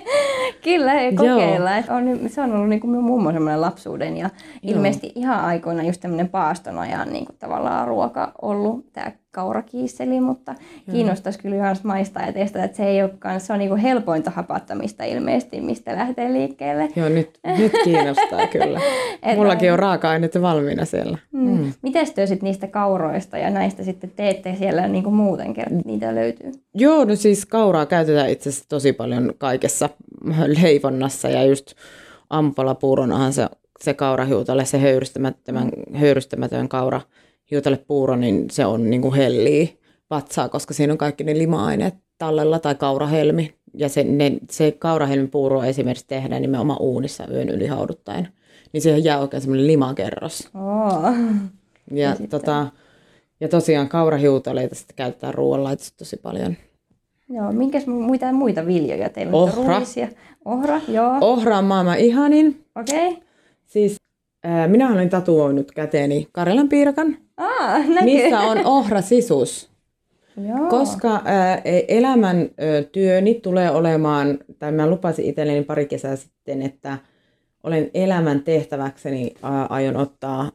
Kyllä, 0.64 0.94
ei 0.94 1.14
kokeilla. 1.14 1.70
On, 1.70 2.30
se 2.30 2.40
on 2.40 2.52
ollut 2.52 2.68
niin 2.68 2.80
kuin 2.80 3.04
mummo 3.04 3.32
semmoinen 3.32 3.60
lapsuuden 3.60 4.16
ja 4.16 4.30
Joo. 4.62 4.74
ilmeisesti 4.74 5.12
ihan 5.14 5.40
aikoina 5.40 5.82
just 5.82 6.00
tämmöinen 6.00 6.28
paaston 6.28 6.78
ajan 6.78 7.12
niin 7.12 7.26
kuin 7.26 7.36
tavallaan 7.38 7.88
ruoka 7.88 8.32
ollut 8.42 8.92
tämä 8.92 9.12
kaurakiisseli, 9.32 10.20
mutta 10.20 10.52
Joo. 10.52 10.94
kiinnostaisi 10.94 11.38
kyllä 11.38 11.56
myös 11.56 11.84
maistaa 11.84 12.26
ja 12.26 12.32
testata, 12.32 12.64
että 12.64 12.76
se 12.76 12.84
ei 12.84 13.02
olekaan, 13.02 13.40
se 13.40 13.52
on 13.52 13.58
niin 13.58 13.68
kuin 13.68 13.80
helpointa 13.80 14.30
hapattamista 14.30 15.04
ilmeisesti, 15.04 15.60
mistä 15.60 15.96
lähtee 15.96 16.32
liikkeelle. 16.32 16.88
Joo, 16.96 17.08
nyt, 17.08 17.30
nyt 17.58 17.72
kiinnostaa 17.84 18.46
kyllä. 18.46 18.80
Mullakin 19.36 19.72
on 19.72 19.78
raaka-aineet 19.78 20.42
valmiina 20.42 20.84
siellä. 20.84 21.18
Mm. 21.32 21.50
Mm. 21.50 21.72
Miten 21.82 22.14
te 22.14 22.26
sitten 22.26 22.46
niistä 22.46 22.66
kauroista 22.66 23.38
ja 23.38 23.50
näistä 23.50 23.84
sitten 23.84 24.12
teette 24.16 24.54
siellä 24.58 24.88
niin 24.88 25.04
kuin 25.04 25.14
muuten, 25.14 25.54
kerran 25.54 25.82
niitä 25.84 26.14
löytyy? 26.14 26.52
Joo, 26.74 27.04
no 27.04 27.16
siis 27.16 27.46
kauraa 27.46 27.86
käytetään 27.86 28.30
itse 28.30 28.48
asiassa 28.48 28.68
tosi 28.68 28.92
paljon 28.92 29.32
kaikessa 29.38 29.88
leivonnassa 30.62 31.28
ja 31.28 31.44
just 31.44 31.72
ampalapuuronahan 32.30 33.32
se, 33.32 33.46
se 33.80 33.94
kaurahiutalle, 33.94 34.64
se 34.64 34.78
höyrystämätön, 34.78 35.54
mm. 35.54 35.94
höyrystämätön 35.94 36.68
kaura 36.68 37.00
hiutalle 37.50 37.84
puuro, 37.86 38.16
niin 38.16 38.50
se 38.50 38.66
on 38.66 38.90
niin 38.90 39.02
kuin 39.02 39.14
hellii 39.14 39.78
vatsaa, 40.10 40.48
koska 40.48 40.74
siinä 40.74 40.92
on 40.92 40.98
kaikki 40.98 41.24
ne 41.24 41.38
lima-aineet 41.38 41.94
tallella 42.18 42.58
tai 42.58 42.74
kaurahelmi. 42.74 43.54
Ja 43.74 43.88
se, 43.88 44.04
ne, 44.04 44.32
se 44.50 44.72
kaurahelmipuuro 44.72 45.62
esimerkiksi 45.62 46.04
tehdään 46.08 46.42
nimenomaan 46.42 46.82
uunissa 46.82 47.26
yön 47.30 47.48
yli 47.48 47.66
hauduttaen. 47.66 48.28
Niin 48.72 48.80
siihen 48.80 49.04
jää 49.04 49.20
oikein 49.20 49.40
semmoinen 49.40 49.66
limakerros. 49.66 50.48
Oh. 50.54 51.14
Ja, 51.90 52.16
tota, 52.30 52.66
ja 53.40 53.48
tosiaan 53.48 53.88
kaurahiutaleita 53.88 54.74
sitten 54.74 54.96
käytetään 54.96 55.34
ruoanlaitossa 55.34 55.96
tosi 55.96 56.16
paljon. 56.16 56.56
Joo, 57.28 57.52
minkäs 57.52 57.86
muita, 57.86 58.32
muita 58.32 58.66
viljoja 58.66 59.08
teillä 59.08 59.36
on? 59.36 59.42
Ohra. 59.42 59.82
Ohra, 60.44 60.80
joo. 60.88 61.18
Ohra 61.20 61.58
on 61.58 61.64
maailman 61.64 61.98
ihanin. 61.98 62.64
Okei. 62.76 63.08
Okay. 63.08 63.22
Siis 63.66 63.96
minä 64.66 64.92
olen 64.92 65.10
tatuoinut 65.10 65.72
käteeni 65.72 66.28
Karjalan 66.32 66.68
piirakan, 66.68 67.16
Aa, 67.36 67.78
missä 68.04 68.40
on 68.40 68.66
ohra 68.66 69.00
sisus. 69.00 69.70
Joo. 70.48 70.68
Koska 70.68 71.14
äh, 71.14 71.22
elämän 71.88 72.50
työni 72.92 73.34
tulee 73.34 73.70
olemaan, 73.70 74.38
tai 74.58 74.72
mä 74.72 74.90
lupasin 74.90 75.24
itselleni 75.24 75.64
pari 75.64 75.86
kesää 75.86 76.16
sitten, 76.16 76.62
että 76.62 76.98
olen 77.62 77.90
elämän 77.94 78.42
tehtäväkseni 78.42 79.34
aion 79.68 79.96
ottaa 79.96 80.52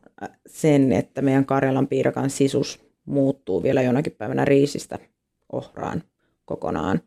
sen, 0.48 0.92
että 0.92 1.22
meidän 1.22 1.46
Karjalan 1.46 1.88
piirakan 1.88 2.30
sisus 2.30 2.86
muuttuu 3.06 3.64
vielä 3.64 3.82
jonakin 3.82 4.16
päivänä 4.18 4.46
riisistä 4.46 5.00
ohraan 5.52 6.04
kokonaan. 6.46 7.02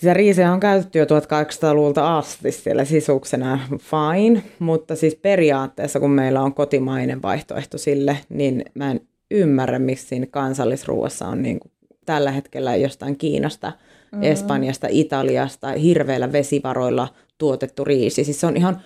Sitä 0.00 0.14
riisiä 0.14 0.52
on 0.52 0.60
käytetty 0.60 0.98
jo 0.98 1.04
1800-luvulta 1.04 2.18
asti 2.18 2.52
siellä 2.52 2.84
sisuksena, 2.84 3.58
fine, 3.70 4.42
mutta 4.58 4.96
siis 4.96 5.14
periaatteessa 5.14 6.00
kun 6.00 6.10
meillä 6.10 6.42
on 6.42 6.54
kotimainen 6.54 7.22
vaihtoehto 7.22 7.78
sille, 7.78 8.18
niin 8.28 8.64
mä 8.74 8.90
en 8.90 9.00
ymmärrä, 9.30 9.78
miksi 9.78 10.06
siinä 10.06 10.26
kansallisruuassa 10.26 11.28
on 11.28 11.42
niin 11.42 11.60
kuin 11.60 11.72
tällä 12.06 12.30
hetkellä 12.30 12.76
jostain 12.76 13.16
Kiinasta, 13.16 13.72
mm. 14.12 14.22
Espanjasta, 14.22 14.86
Italiasta 14.90 15.68
hirveillä 15.68 16.32
vesivaroilla 16.32 17.08
tuotettu 17.38 17.84
riisi. 17.84 18.24
Siis 18.24 18.40
se 18.40 18.46
on 18.46 18.56
ihan, 18.56 18.80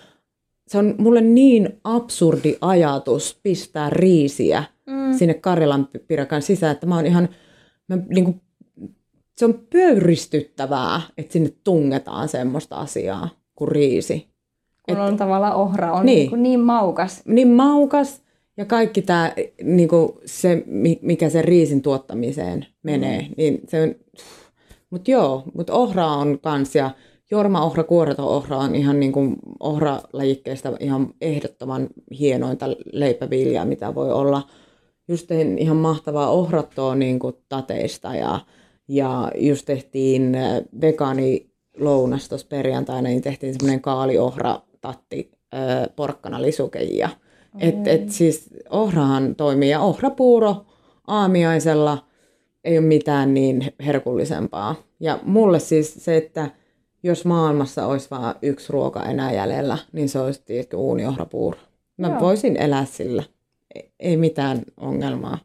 se 0.67 0.77
on 0.77 0.95
mulle 0.97 1.21
niin 1.21 1.79
absurdi 1.83 2.55
ajatus 2.61 3.39
pistää 3.43 3.89
riisiä 3.89 4.63
mm. 4.85 5.17
sinne 5.17 5.33
Karjalan 5.33 5.89
pirakan 6.07 6.41
sisään, 6.41 6.71
että 6.71 6.87
mä 6.87 6.95
oon 6.95 7.05
ihan, 7.05 7.29
mä 7.87 7.97
niin 8.09 8.25
kuin, 8.25 8.41
se 9.39 9.45
on 9.45 9.59
pöyristyttävää, 9.73 11.01
että 11.17 11.33
sinne 11.33 11.53
tungetaan 11.63 12.27
semmoista 12.27 12.75
asiaa 12.75 13.29
kuin 13.55 13.67
riisi. 13.67 14.27
Kun 14.83 14.97
Et, 14.97 15.01
on 15.01 15.17
tavallaan 15.17 15.55
ohra, 15.55 15.93
on 15.93 16.05
niin, 16.05 16.31
niin, 16.31 16.43
niin 16.43 16.59
maukas. 16.59 17.21
Niin 17.25 17.47
maukas 17.47 18.21
ja 18.57 18.65
kaikki 18.65 19.01
tämä, 19.01 19.33
niin 19.63 19.89
se, 20.25 20.63
mikä 21.01 21.29
sen 21.29 21.43
riisin 21.43 21.81
tuottamiseen 21.81 22.65
menee, 22.83 23.21
mm. 23.21 23.33
niin 23.37 23.61
se 23.67 23.81
on, 23.81 23.95
mutta 24.89 25.11
joo, 25.11 25.43
mutta 25.53 25.73
ohra 25.73 26.07
on 26.07 26.39
kans 26.39 26.75
ja 26.75 26.91
Jorma 27.31 27.65
ohra, 27.65 27.83
kuoreton 27.83 28.27
ohra 28.27 28.57
on 28.57 28.75
ihan 28.75 28.99
niin 28.99 29.11
kuin 29.11 29.35
ohralajikkeista 29.59 30.77
ihan 30.79 31.13
ehdottoman 31.21 31.87
hienointa 32.19 32.65
leipäviljaa, 32.93 33.65
mitä 33.65 33.95
voi 33.95 34.11
olla. 34.11 34.41
Just 35.07 35.27
tein 35.27 35.57
ihan 35.57 35.77
mahtavaa 35.77 36.29
ohrattoa 36.29 36.95
niin 36.95 37.19
kuin 37.19 37.35
tateista 37.49 38.15
ja, 38.15 38.39
ja 38.89 39.31
just 39.35 39.65
tehtiin 39.65 40.35
äh, 40.35 40.61
vegaani 40.81 41.49
lounas 41.77 42.29
tuossa 42.29 42.47
perjantaina, 42.47 43.09
niin 43.09 43.21
tehtiin 43.21 43.53
semmoinen 43.53 43.81
kaaliohra 43.81 44.61
tatti 44.81 45.31
äh, 45.53 45.95
porkkana 45.95 46.41
lisukejia. 46.41 47.09
Mm. 47.53 47.59
Et, 47.59 47.87
et 47.87 48.09
siis 48.09 48.49
ohrahan 48.69 49.35
toimii 49.35 49.69
ja 49.69 49.79
ohrapuuro 49.79 50.65
aamiaisella 51.07 52.05
ei 52.63 52.77
ole 52.77 52.85
mitään 52.85 53.33
niin 53.33 53.73
herkullisempaa. 53.85 54.75
Ja 54.99 55.19
mulle 55.23 55.59
siis 55.59 55.93
se, 56.05 56.17
että 56.17 56.51
jos 57.03 57.25
maailmassa 57.25 57.85
olisi 57.85 58.07
vain 58.11 58.35
yksi 58.41 58.73
ruoka 58.73 59.05
enää 59.05 59.31
jäljellä, 59.31 59.77
niin 59.91 60.09
se 60.09 60.19
olisi 60.19 60.41
tietysti 60.45 60.75
uuniohrapuuro. 60.75 61.57
Mä 61.97 62.07
Joo. 62.07 62.19
voisin 62.19 62.57
elää 62.57 62.85
sillä. 62.85 63.23
Ei 63.99 64.17
mitään 64.17 64.61
ongelmaa. 64.77 65.37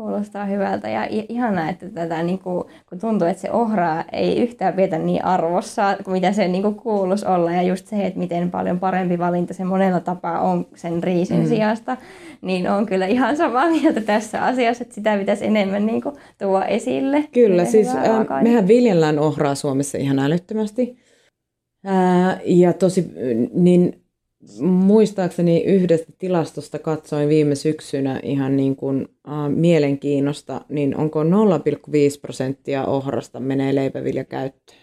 Kuulostaa 0.00 0.44
hyvältä 0.44 0.88
ja 0.88 1.06
ihanaa, 1.28 1.68
että 1.68 1.88
tätä, 1.88 2.22
niin 2.22 2.38
kuin, 2.38 2.64
kun 2.88 2.98
tuntuu, 3.00 3.28
että 3.28 3.40
se 3.40 3.50
ohraa 3.50 4.04
ei 4.12 4.42
yhtään 4.42 4.76
vietä 4.76 4.98
niin 4.98 5.24
arvossa 5.24 5.96
kuin 6.04 6.12
mitä 6.12 6.32
se 6.32 6.48
niin 6.48 6.62
kuin, 6.62 6.74
kuuluisi 6.74 7.26
olla. 7.26 7.52
Ja 7.52 7.62
just 7.62 7.86
se, 7.86 8.06
että 8.06 8.18
miten 8.18 8.50
paljon 8.50 8.80
parempi 8.80 9.18
valinta 9.18 9.54
se 9.54 9.64
monella 9.64 10.00
tapaa 10.00 10.40
on 10.40 10.66
sen 10.74 11.02
riisin 11.02 11.40
mm. 11.40 11.46
sijasta, 11.46 11.96
niin 12.42 12.70
on 12.70 12.86
kyllä 12.86 13.06
ihan 13.06 13.36
samaa 13.36 13.70
mieltä 13.70 14.00
tässä 14.00 14.44
asiassa, 14.44 14.82
että 14.82 14.94
sitä 14.94 15.16
pitäisi 15.18 15.46
enemmän 15.46 15.86
niin 15.86 16.02
kuin, 16.02 16.14
tuoda 16.38 16.64
esille. 16.64 17.24
Kyllä, 17.32 17.64
siis 17.64 17.88
äh, 17.88 18.42
mehän 18.42 18.68
viljellään 18.68 19.18
ohraa 19.18 19.54
Suomessa 19.54 19.98
ihan 19.98 20.18
älyttömästi. 20.18 20.98
Ää, 21.84 22.40
ja 22.44 22.72
tosi, 22.72 23.06
niin 23.54 23.99
muistaakseni 24.60 25.64
yhdestä 25.64 26.12
tilastosta 26.18 26.78
katsoin 26.78 27.28
viime 27.28 27.54
syksynä 27.54 28.20
ihan 28.22 28.56
niin 28.56 28.76
kuin, 28.76 29.08
äh, 29.28 29.48
mielenkiinnosta, 29.48 30.60
niin 30.68 30.96
onko 30.96 31.24
0,5 31.24 31.28
prosenttia 32.22 32.84
ohrasta 32.84 33.40
menee 33.40 33.74
leipäviljakäyttöön. 33.74 34.78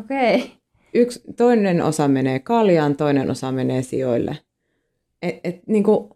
Okei. 0.00 0.34
Okay. 0.34 0.48
Yksi, 0.94 1.20
toinen 1.36 1.82
osa 1.82 2.08
menee 2.08 2.38
kaljaan, 2.38 2.96
toinen 2.96 3.30
osa 3.30 3.52
menee 3.52 3.82
sijoille. 3.82 4.38
Et, 5.22 5.40
et, 5.44 5.66
niin 5.66 5.84
kuin 5.84 6.08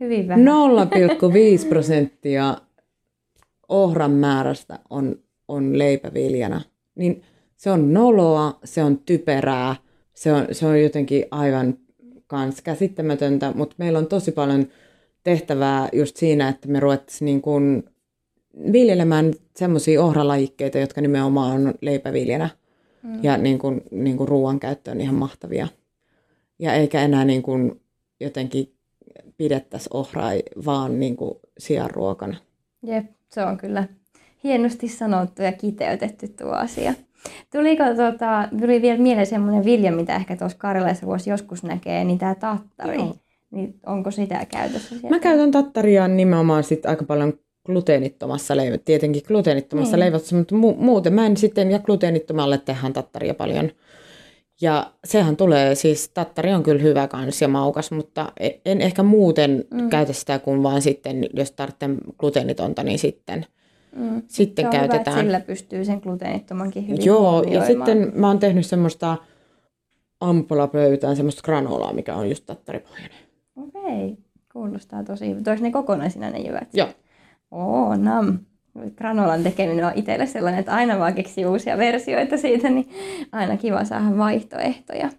Hyvin 0.00 0.28
vähän. 0.28 0.46
0,5 1.62 1.68
prosenttia 1.68 2.56
ohran 3.68 4.10
määrästä 4.10 4.78
on, 4.90 5.18
on 5.48 5.78
leipäviljana. 5.78 6.60
Niin 6.94 7.22
se 7.56 7.70
on 7.70 7.92
noloa, 7.92 8.58
se 8.64 8.84
on 8.84 8.98
typerää, 8.98 9.76
se 10.14 10.32
on, 10.32 10.46
se 10.52 10.66
on 10.66 10.82
jotenkin 10.82 11.24
aivan 11.30 11.78
kans 12.26 12.60
käsittämätöntä, 12.60 13.52
mutta 13.54 13.74
meillä 13.78 13.98
on 13.98 14.06
tosi 14.06 14.32
paljon 14.32 14.66
tehtävää 15.24 15.88
just 15.92 16.16
siinä, 16.16 16.48
että 16.48 16.68
me 16.68 16.80
ruvettaisiin 16.80 17.26
niin 17.26 17.42
kuin 17.42 17.84
viljelemään 18.72 19.32
semmoisia 19.56 20.02
ohralajikkeita, 20.02 20.78
jotka 20.78 21.00
nimenomaan 21.00 21.52
on 21.52 21.74
leipäviljenä 21.80 22.48
mm. 23.02 23.24
ja 23.24 23.36
niin 23.36 23.58
kuin, 23.58 23.82
niin 23.90 24.16
kuin 24.16 24.28
ruoan 24.28 24.60
käyttöön 24.60 25.00
ihan 25.00 25.14
mahtavia. 25.14 25.68
Ja 26.58 26.74
eikä 26.74 27.02
enää 27.02 27.24
niin 27.24 27.42
kuin 27.42 27.80
jotenkin 28.20 28.74
pidettäisi 29.36 29.88
ohraa 29.92 30.30
vaan 30.64 31.00
niin 31.00 31.16
kuin 31.16 31.34
sianruokana. 31.58 32.36
Jep, 32.82 33.06
se 33.28 33.44
on 33.44 33.56
kyllä 33.56 33.88
hienosti 34.44 34.88
sanottu 34.88 35.42
ja 35.42 35.52
kiteytetty 35.52 36.28
tuo 36.28 36.50
asia. 36.50 36.94
Tuliko 37.52 37.84
tota, 37.84 38.48
tuli 38.60 38.82
vielä 38.82 38.98
mieleen 38.98 39.26
semmoinen 39.26 39.64
vilja, 39.64 39.92
mitä 39.92 40.16
ehkä 40.16 40.36
tuossa 40.36 40.58
Karjalaisessa 40.58 41.06
voisi 41.06 41.30
joskus 41.30 41.62
näkee, 41.62 42.04
niin 42.04 42.18
tämä 42.18 42.34
tattari. 42.34 42.96
Joo. 42.96 43.14
Niin 43.50 43.74
onko 43.86 44.10
sitä 44.10 44.46
käytössä 44.48 44.88
sieltä? 44.88 45.08
Mä 45.08 45.18
käytän 45.18 45.50
tattaria 45.50 46.08
nimenomaan 46.08 46.64
sit 46.64 46.86
aika 46.86 47.04
paljon 47.04 47.32
gluteenittomassa 47.66 48.56
leivässä, 48.56 48.84
tietenkin 48.84 49.22
gluteenittomassa 49.26 49.96
niin. 49.96 50.00
leivässä, 50.00 50.36
mutta 50.36 50.54
mu- 50.54 50.76
muuten 50.78 51.12
mä 51.12 51.26
en 51.26 51.36
sitten, 51.36 51.70
ja 51.70 51.78
gluteenittomalle 51.78 52.58
tehdään 52.58 52.92
tattaria 52.92 53.34
paljon. 53.34 53.70
Ja 54.60 54.92
sehän 55.04 55.36
tulee, 55.36 55.74
siis 55.74 56.08
tattari 56.08 56.54
on 56.54 56.62
kyllä 56.62 56.82
hyvä 56.82 57.08
kans 57.08 57.42
ja 57.42 57.48
maukas, 57.48 57.90
mutta 57.90 58.32
e-, 58.40 58.50
en 58.64 58.80
ehkä 58.80 59.02
muuten 59.02 59.64
mm. 59.70 59.90
käytä 59.90 60.12
sitä 60.12 60.38
kuin 60.38 60.62
vaan 60.62 60.82
sitten, 60.82 61.26
jos 61.32 61.50
tarvitsee 61.52 61.88
gluteenitonta, 62.18 62.82
niin 62.82 62.98
sitten– 62.98 63.46
Mm. 63.96 64.22
Sitten 64.28 64.62
se 64.62 64.66
on 64.66 64.72
käytetään. 64.72 65.16
Hyvä, 65.16 65.24
sillä 65.24 65.40
pystyy 65.40 65.84
sen 65.84 66.00
gluteenittomankin 66.02 66.88
hyvin 66.88 67.04
Joo, 67.04 67.42
ja 67.42 67.66
sitten 67.66 68.12
mä 68.14 68.26
oon 68.26 68.38
tehnyt 68.38 68.66
semmoista 68.66 69.16
ampulapöytään 70.20 71.16
semmoista 71.16 71.42
granolaa, 71.42 71.92
mikä 71.92 72.14
on 72.14 72.28
just 72.28 72.46
tattaripohjainen. 72.46 73.18
Okei, 73.56 74.16
kuulostaa 74.52 75.04
tosi 75.04 75.28
hyvä. 75.28 75.40
Toisi 75.40 75.62
ne 75.62 75.70
kokonaisina 75.70 76.30
ne 76.30 76.38
jyvät? 76.38 76.68
Joo. 76.72 76.88
Oo, 77.50 77.96
nam. 77.96 78.38
Granolan 78.96 79.42
tekeminen 79.42 79.84
on 79.84 79.92
itselle 79.94 80.26
sellainen, 80.26 80.60
että 80.60 80.74
aina 80.74 80.98
vaan 80.98 81.14
keksii 81.14 81.46
uusia 81.46 81.78
versioita 81.78 82.38
siitä, 82.38 82.70
niin 82.70 82.88
aina 83.32 83.56
kiva 83.56 83.84
saada 83.84 84.16
vaihtoehtoja. 84.18 85.10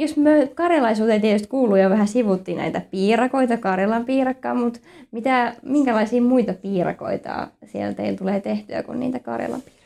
Jos 0.00 0.16
me 0.16 0.50
karjalaisuuteen 0.54 1.20
tietysti 1.20 1.48
kuuluu 1.48 1.76
jo 1.76 1.90
vähän 1.90 2.08
sivuttiin 2.08 2.58
näitä 2.58 2.82
piirakoita, 2.90 3.56
Karjalan 3.56 4.04
piirakkaa, 4.04 4.54
mutta 4.54 4.80
mitä, 5.10 5.54
minkälaisia 5.62 6.22
muita 6.22 6.54
piirakoita 6.54 7.48
siellä 7.64 7.94
teillä 7.94 8.18
tulee 8.18 8.40
tehtyä 8.40 8.82
kuin 8.82 9.00
niitä 9.00 9.18
Karjalan 9.18 9.62
piirakoita? 9.62 9.80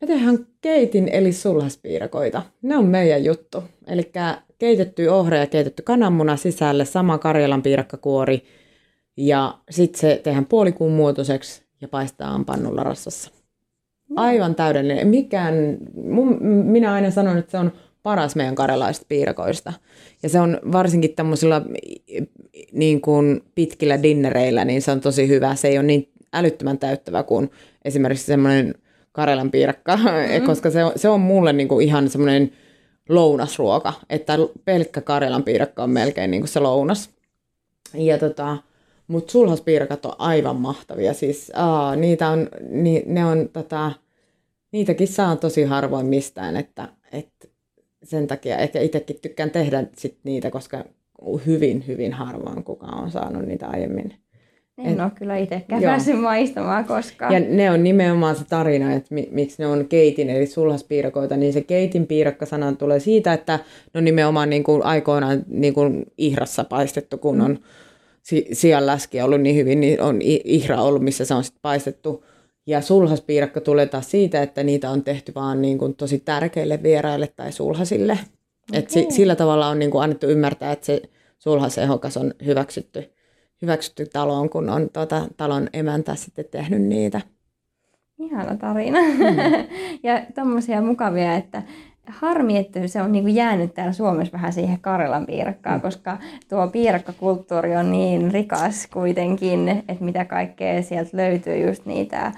Me 0.00 0.06
tehdään 0.06 0.38
keitin 0.60 1.08
eli 1.08 1.32
sulhaspiirakoita. 1.32 2.42
Ne 2.62 2.76
on 2.76 2.86
meidän 2.86 3.24
juttu. 3.24 3.64
Eli 3.86 4.12
keitetty 4.58 5.06
ohra 5.06 5.36
ja 5.36 5.46
keitetty 5.46 5.82
kananmuna 5.82 6.36
sisälle, 6.36 6.84
sama 6.84 7.18
Karjalan 7.18 7.62
piirakkakuori. 7.62 8.44
Ja 9.16 9.58
sitten 9.70 10.00
se 10.00 10.20
tehdään 10.24 10.46
puolikuun 10.46 10.92
muotoiseksi 10.92 11.62
ja 11.80 11.88
paistetaan 11.88 12.44
pannulla 12.44 12.82
rassassa. 12.82 13.30
Aivan 14.16 14.54
täydellinen. 14.54 15.08
Mikään, 15.08 15.54
mun, 15.94 16.38
minä 16.46 16.92
aina 16.92 17.10
sanon, 17.10 17.38
että 17.38 17.50
se 17.50 17.58
on 17.58 17.72
paras 18.06 18.36
meidän 18.36 18.54
karjalaisista 18.54 19.06
piirakoista. 19.08 19.72
Ja 20.22 20.28
se 20.28 20.40
on 20.40 20.60
varsinkin 20.72 21.14
tämmöisillä 21.14 21.62
niin 22.72 23.00
kuin 23.00 23.42
pitkillä 23.54 24.02
dinnereillä, 24.02 24.64
niin 24.64 24.82
se 24.82 24.90
on 24.90 25.00
tosi 25.00 25.28
hyvä. 25.28 25.54
Se 25.54 25.68
ei 25.68 25.78
ole 25.78 25.86
niin 25.86 26.08
älyttömän 26.32 26.78
täyttävä 26.78 27.22
kuin 27.22 27.50
esimerkiksi 27.84 28.26
semmoinen 28.26 28.74
Karjalan 29.12 29.50
piirakka, 29.50 29.96
mm-hmm. 29.96 30.46
koska 30.50 30.70
se 30.70 30.84
on, 30.84 30.92
se 30.96 31.08
on 31.08 31.20
mulle 31.20 31.52
niin 31.52 31.68
kuin 31.68 31.86
ihan 31.86 32.10
semmoinen 32.10 32.52
lounasruoka, 33.08 33.92
että 34.10 34.38
pelkkä 34.64 35.00
Karjalan 35.00 35.42
piirakka 35.42 35.82
on 35.82 35.90
melkein 35.90 36.30
niin 36.30 36.40
kuin 36.40 36.48
se 36.48 36.60
lounas. 36.60 37.10
Ja 37.94 38.18
tota, 38.18 38.56
mutta 39.08 39.32
sulhaspiirakat 39.32 40.06
on 40.06 40.14
aivan 40.18 40.56
mahtavia. 40.56 41.14
Siis, 41.14 41.52
aa, 41.54 41.96
niitä 41.96 42.28
on, 42.28 42.48
ni, 42.70 43.02
ne 43.06 43.24
on, 43.24 43.48
tota, 43.52 43.92
niitäkin 44.72 45.08
saa 45.08 45.36
tosi 45.36 45.64
harvoin 45.64 46.06
mistään, 46.06 46.56
että, 46.56 46.88
että 47.12 47.55
sen 48.06 48.26
takia 48.26 48.56
ehkä 48.56 48.80
itsekin 48.80 49.18
tykkään 49.22 49.50
tehdä 49.50 49.84
sit 49.96 50.18
niitä, 50.24 50.50
koska 50.50 50.84
hyvin, 51.46 51.84
hyvin 51.86 52.12
harvoin 52.12 52.64
kukaan 52.64 53.04
on 53.04 53.10
saanut 53.10 53.46
niitä 53.46 53.66
aiemmin. 53.66 54.14
En 54.78 54.92
Et, 54.92 55.00
ole 55.00 55.10
kyllä 55.14 55.36
itsekään 55.36 55.82
päässyt 55.82 56.20
maistamaan 56.20 56.84
koskaan. 56.84 57.34
Ja 57.34 57.40
ne 57.40 57.70
on 57.70 57.82
nimenomaan 57.82 58.36
se 58.36 58.44
tarina, 58.44 58.92
että 58.92 59.14
mi, 59.14 59.28
miksi 59.30 59.62
ne 59.62 59.66
on 59.66 59.88
keitin, 59.88 60.30
eli 60.30 60.46
sulhaspiirakoita, 60.46 61.36
niin 61.36 61.52
se 61.52 61.60
keitin 61.60 62.06
piirakka-sana 62.06 62.72
tulee 62.72 63.00
siitä, 63.00 63.32
että 63.32 63.58
ne 63.94 63.98
on 63.98 64.04
nimenomaan 64.04 64.50
niin 64.50 64.64
kuin 64.64 64.82
aikoinaan 64.82 65.44
niin 65.48 65.74
kuin 65.74 66.06
ihrassa 66.18 66.64
paistettu, 66.64 67.18
kun 67.18 67.40
on 67.40 67.58
si, 68.22 68.46
sianläski 68.52 69.20
ollut 69.20 69.40
niin 69.40 69.56
hyvin, 69.56 69.80
niin 69.80 70.00
on 70.00 70.18
ihra 70.22 70.82
ollut, 70.82 71.02
missä 71.02 71.24
se 71.24 71.34
on 71.34 71.44
sitten 71.44 71.62
paistettu 71.62 72.24
ja 72.66 72.80
sulhaspiirakka 72.80 73.60
tulee 73.60 73.86
taas 73.86 74.10
siitä, 74.10 74.42
että 74.42 74.62
niitä 74.62 74.90
on 74.90 75.04
tehty 75.04 75.32
vaan 75.34 75.62
niin 75.62 75.78
kuin 75.78 75.96
tosi 75.96 76.18
tärkeille 76.18 76.82
vieraille 76.82 77.26
tai 77.36 77.52
sulhasille. 77.52 78.12
Okay. 78.12 78.80
Et 78.80 78.90
si, 78.90 79.06
sillä 79.10 79.36
tavalla 79.36 79.68
on 79.68 79.78
niin 79.78 79.90
kuin 79.90 80.02
annettu 80.02 80.26
ymmärtää, 80.26 80.72
että 80.72 80.86
se 80.86 81.02
sulhasehokas 81.38 82.16
on 82.16 82.34
hyväksytty, 82.44 83.12
hyväksytty 83.62 84.06
taloon, 84.12 84.50
kun 84.50 84.70
on 84.70 84.90
tuota, 84.92 85.28
talon 85.36 85.68
emäntä 85.72 86.14
sitten 86.14 86.44
tehnyt 86.50 86.82
niitä. 86.82 87.20
Ihana 88.18 88.56
tarina. 88.56 88.98
Mm. 89.00 89.36
ja 90.08 90.26
tommosia 90.34 90.82
mukavia, 90.82 91.34
että 91.34 91.62
harmi, 92.06 92.56
että 92.56 92.86
se 92.86 93.02
on 93.02 93.12
niin 93.12 93.34
jäänyt 93.34 93.74
täällä 93.74 93.92
Suomessa 93.92 94.32
vähän 94.32 94.52
siihen 94.52 94.80
Karjalan 94.80 95.26
piirakkaan, 95.26 95.76
mm. 95.76 95.82
koska 95.82 96.18
tuo 96.48 96.68
piirakkakulttuuri 96.68 97.76
on 97.76 97.92
niin 97.92 98.32
rikas 98.32 98.86
kuitenkin, 98.86 99.68
että 99.68 100.04
mitä 100.04 100.24
kaikkea 100.24 100.82
sieltä 100.82 101.16
löytyy, 101.16 101.66
just 101.66 101.86
niitä 101.86 102.32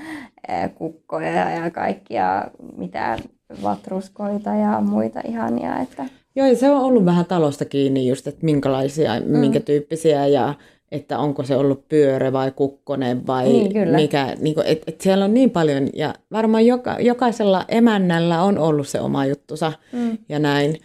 kukkoja 0.75 1.51
ja 1.51 1.71
kaikkia, 1.71 2.45
mitä 2.77 3.17
vatruskoita 3.63 4.51
ja 4.51 4.81
muita 4.81 5.21
ihania. 5.29 5.79
Että... 5.79 6.07
Joo, 6.37 6.47
ja 6.47 6.57
se 6.57 6.71
on 6.71 6.81
ollut 6.81 7.05
vähän 7.05 7.27
talosta 7.27 7.65
kiinni 7.65 8.09
just, 8.09 8.27
että 8.27 8.45
minkälaisia, 8.45 9.21
mm. 9.21 9.39
minkä 9.39 9.61
tyyppisiä 9.61 10.27
ja 10.27 10.55
että 10.93 11.19
onko 11.19 11.43
se 11.43 11.57
ollut 11.57 11.89
pyörä 11.89 12.33
vai 12.33 12.51
kukkonen 12.51 13.27
vai 13.27 13.45
niin, 13.45 13.73
mikä. 13.97 14.37
Niin 14.41 14.55
kuin, 14.55 14.67
et, 14.67 14.83
et 14.87 15.01
siellä 15.01 15.25
on 15.25 15.35
niin 15.35 15.51
paljon 15.51 15.89
ja 15.95 16.15
varmaan 16.33 16.67
joka, 16.67 16.97
jokaisella 17.01 17.65
emännällä 17.69 18.43
on 18.43 18.59
ollut 18.59 18.89
se 18.89 19.01
oma 19.01 19.27
juttusa 19.27 19.73
mm. 19.93 20.19
ja 20.29 20.39
näin. 20.39 20.77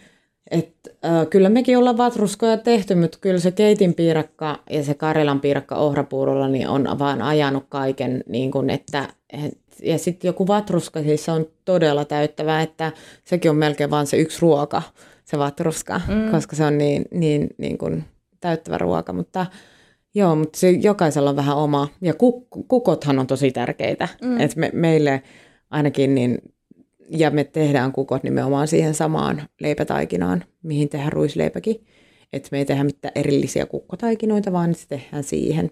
Et, 0.50 0.74
äh, 1.04 1.26
kyllä 1.30 1.48
mekin 1.48 1.78
ollaan 1.78 1.96
vatruskoja 1.96 2.56
tehty, 2.56 2.94
mutta 2.94 3.18
kyllä 3.20 3.38
se 3.38 3.50
keitin 3.50 3.94
piirakka 3.94 4.58
ja 4.70 4.84
se 4.84 4.94
Karjalan 4.94 5.40
piirakka 5.40 5.76
ohrapuurolla 5.76 6.48
niin 6.48 6.68
on 6.68 6.98
vaan 6.98 7.22
ajanut 7.22 7.64
kaiken, 7.68 8.24
niin 8.28 8.50
kuin, 8.50 8.70
että 8.70 9.08
et, 9.32 9.58
ja 9.82 9.98
sitten 9.98 10.28
joku 10.28 10.46
vatruska 10.46 11.02
siis 11.02 11.28
on 11.28 11.46
todella 11.64 12.04
täyttävä, 12.04 12.62
että 12.62 12.92
sekin 13.24 13.50
on 13.50 13.56
melkein 13.56 13.90
vain 13.90 14.06
se 14.06 14.16
yksi 14.16 14.38
ruoka, 14.40 14.82
se 15.24 15.38
vatruska, 15.38 16.00
mm. 16.08 16.30
koska 16.30 16.56
se 16.56 16.64
on 16.64 16.78
niin, 16.78 17.04
niin, 17.10 17.48
niin 17.58 17.78
kuin 17.78 18.04
täyttävä 18.40 18.78
ruoka, 18.78 19.12
mutta 19.12 19.46
Joo, 20.14 20.36
mutta 20.36 20.58
se 20.58 20.70
jokaisella 20.70 21.30
on 21.30 21.36
vähän 21.36 21.56
oma. 21.56 21.88
Ja 22.00 22.14
kuk, 22.14 22.46
kukothan 22.68 23.18
on 23.18 23.26
tosi 23.26 23.50
tärkeitä. 23.50 24.08
Mm. 24.22 24.40
Et 24.40 24.56
me, 24.56 24.70
meille 24.72 25.22
ainakin, 25.70 26.14
niin, 26.14 26.38
ja 27.10 27.30
me 27.30 27.44
tehdään 27.44 27.92
kukot 27.92 28.22
nimenomaan 28.22 28.68
siihen 28.68 28.94
samaan 28.94 29.42
leipätaikinaan, 29.60 30.44
mihin 30.62 30.88
tehdään 30.88 31.12
ruisleipäkin. 31.12 31.86
Että 32.32 32.48
me 32.52 32.58
ei 32.58 32.64
tehdä 32.64 32.84
mitään 32.84 33.12
erillisiä 33.14 33.66
kukkotaikinoita, 33.66 34.52
vaan 34.52 34.74
se 34.74 34.88
tehdään 34.88 35.24
siihen. 35.24 35.70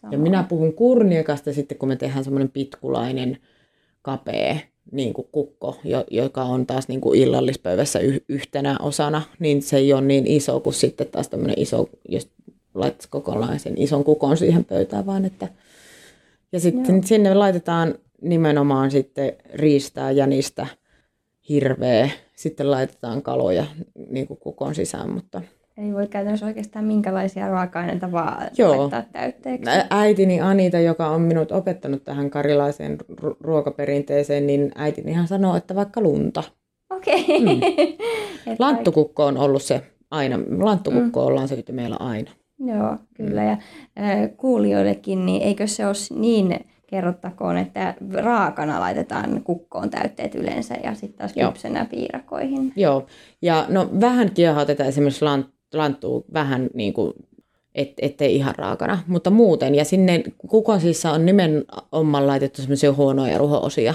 Sama. 0.00 0.12
Ja 0.12 0.18
minä 0.18 0.42
puhun 0.42 0.74
kurniakasta 0.74 1.52
sitten, 1.52 1.78
kun 1.78 1.88
me 1.88 1.96
tehdään 1.96 2.24
semmoinen 2.24 2.50
pitkulainen 2.50 3.38
kapea 4.02 4.56
niin 4.92 5.12
kuin 5.12 5.28
kukko, 5.32 5.76
joka 6.10 6.42
on 6.42 6.66
taas 6.66 6.88
niin 6.88 7.00
kuin 7.00 7.20
illallispöydässä 7.20 7.98
yhtenä 8.28 8.76
osana, 8.82 9.22
niin 9.38 9.62
se 9.62 9.76
ei 9.76 9.92
ole 9.92 10.00
niin 10.00 10.26
iso 10.26 10.60
kuin 10.60 10.74
sitten 10.74 11.06
taas 11.06 11.28
tämmöinen 11.28 11.58
iso, 11.58 11.88
jos 12.08 12.30
laittaisi 12.74 13.08
kokonaisen 13.10 13.74
ison 13.76 14.04
kukon 14.04 14.36
siihen 14.36 14.64
pöytään, 14.64 15.06
vaan 15.06 15.24
että 15.24 15.48
ja 16.52 16.60
sitten 16.60 16.94
Joo. 16.94 17.02
sinne 17.04 17.34
laitetaan 17.34 17.94
nimenomaan 18.22 18.90
sitten 18.90 19.32
riistää, 19.54 20.10
jänistä, 20.10 20.66
hirveä, 21.48 22.10
sitten 22.34 22.70
laitetaan 22.70 23.22
kaloja 23.22 23.66
niin 24.10 24.26
kuin 24.26 24.40
kukon 24.40 24.74
sisään, 24.74 25.10
mutta 25.10 25.42
ei 25.78 25.92
voi 25.92 26.06
käytännössä 26.06 26.46
oikeastaan 26.46 26.84
minkälaisia 26.84 27.48
raaka-aineita 27.48 28.12
vaan 28.12 28.48
Joo. 28.58 28.78
laittaa 28.78 29.02
täytteeksi. 29.12 29.70
Äitini 29.90 30.40
Anita, 30.40 30.78
joka 30.78 31.08
on 31.08 31.20
minut 31.20 31.52
opettanut 31.52 32.04
tähän 32.04 32.30
karilaiseen 32.30 32.98
ruokaperinteeseen, 33.40 34.46
niin 34.46 34.72
äitini 34.74 35.26
sanoo, 35.26 35.56
että 35.56 35.74
vaikka 35.74 36.00
lunta. 36.00 36.42
Okei. 36.90 37.24
Okay. 37.24 37.38
Mm. 37.38 37.60
Lanttukukko 38.58 39.24
on 39.24 39.38
ollut 39.38 39.62
se 39.62 39.82
aina. 40.10 40.38
Lanttukukko 40.58 41.20
mm. 41.20 41.26
ollaan 41.26 41.48
syöty 41.48 41.72
meillä 41.72 41.96
aina. 42.00 42.30
Joo, 42.66 42.96
kyllä. 43.14 43.44
Ja 43.44 43.52
äh, 43.52 44.30
kuulijoillekin, 44.36 45.26
niin 45.26 45.42
eikö 45.42 45.66
se 45.66 45.86
ole 45.86 46.20
niin, 46.20 46.66
kerrottakoon, 46.86 47.56
että 47.56 47.94
raakana 48.12 48.80
laitetaan 48.80 49.42
kukkoon 49.44 49.90
täytteet 49.90 50.34
yleensä 50.34 50.74
ja 50.74 50.94
sitten 50.94 51.18
taas 51.18 51.32
kypsenä 51.32 51.84
piirakoihin. 51.84 52.72
Joo, 52.76 53.06
ja 53.42 53.66
no 53.68 53.90
vähän 54.00 54.30
kiehautetaan 54.34 54.88
esimerkiksi 54.88 55.24
lant, 55.24 55.46
lanttuu 55.74 56.24
vähän 56.32 56.70
niin 56.74 56.92
kuin 56.92 57.12
et, 57.74 57.92
ettei 58.02 58.36
ihan 58.36 58.54
raakana, 58.58 58.98
mutta 59.06 59.30
muuten. 59.30 59.74
Ja 59.74 59.84
sinne 59.84 60.22
kukon 60.48 60.80
sisään 60.80 61.14
on 61.14 61.26
nimenomaan 61.26 62.26
laitettu 62.26 62.62
semmoisia 62.62 62.92
huonoja 62.92 63.38
ruho-osia, 63.38 63.94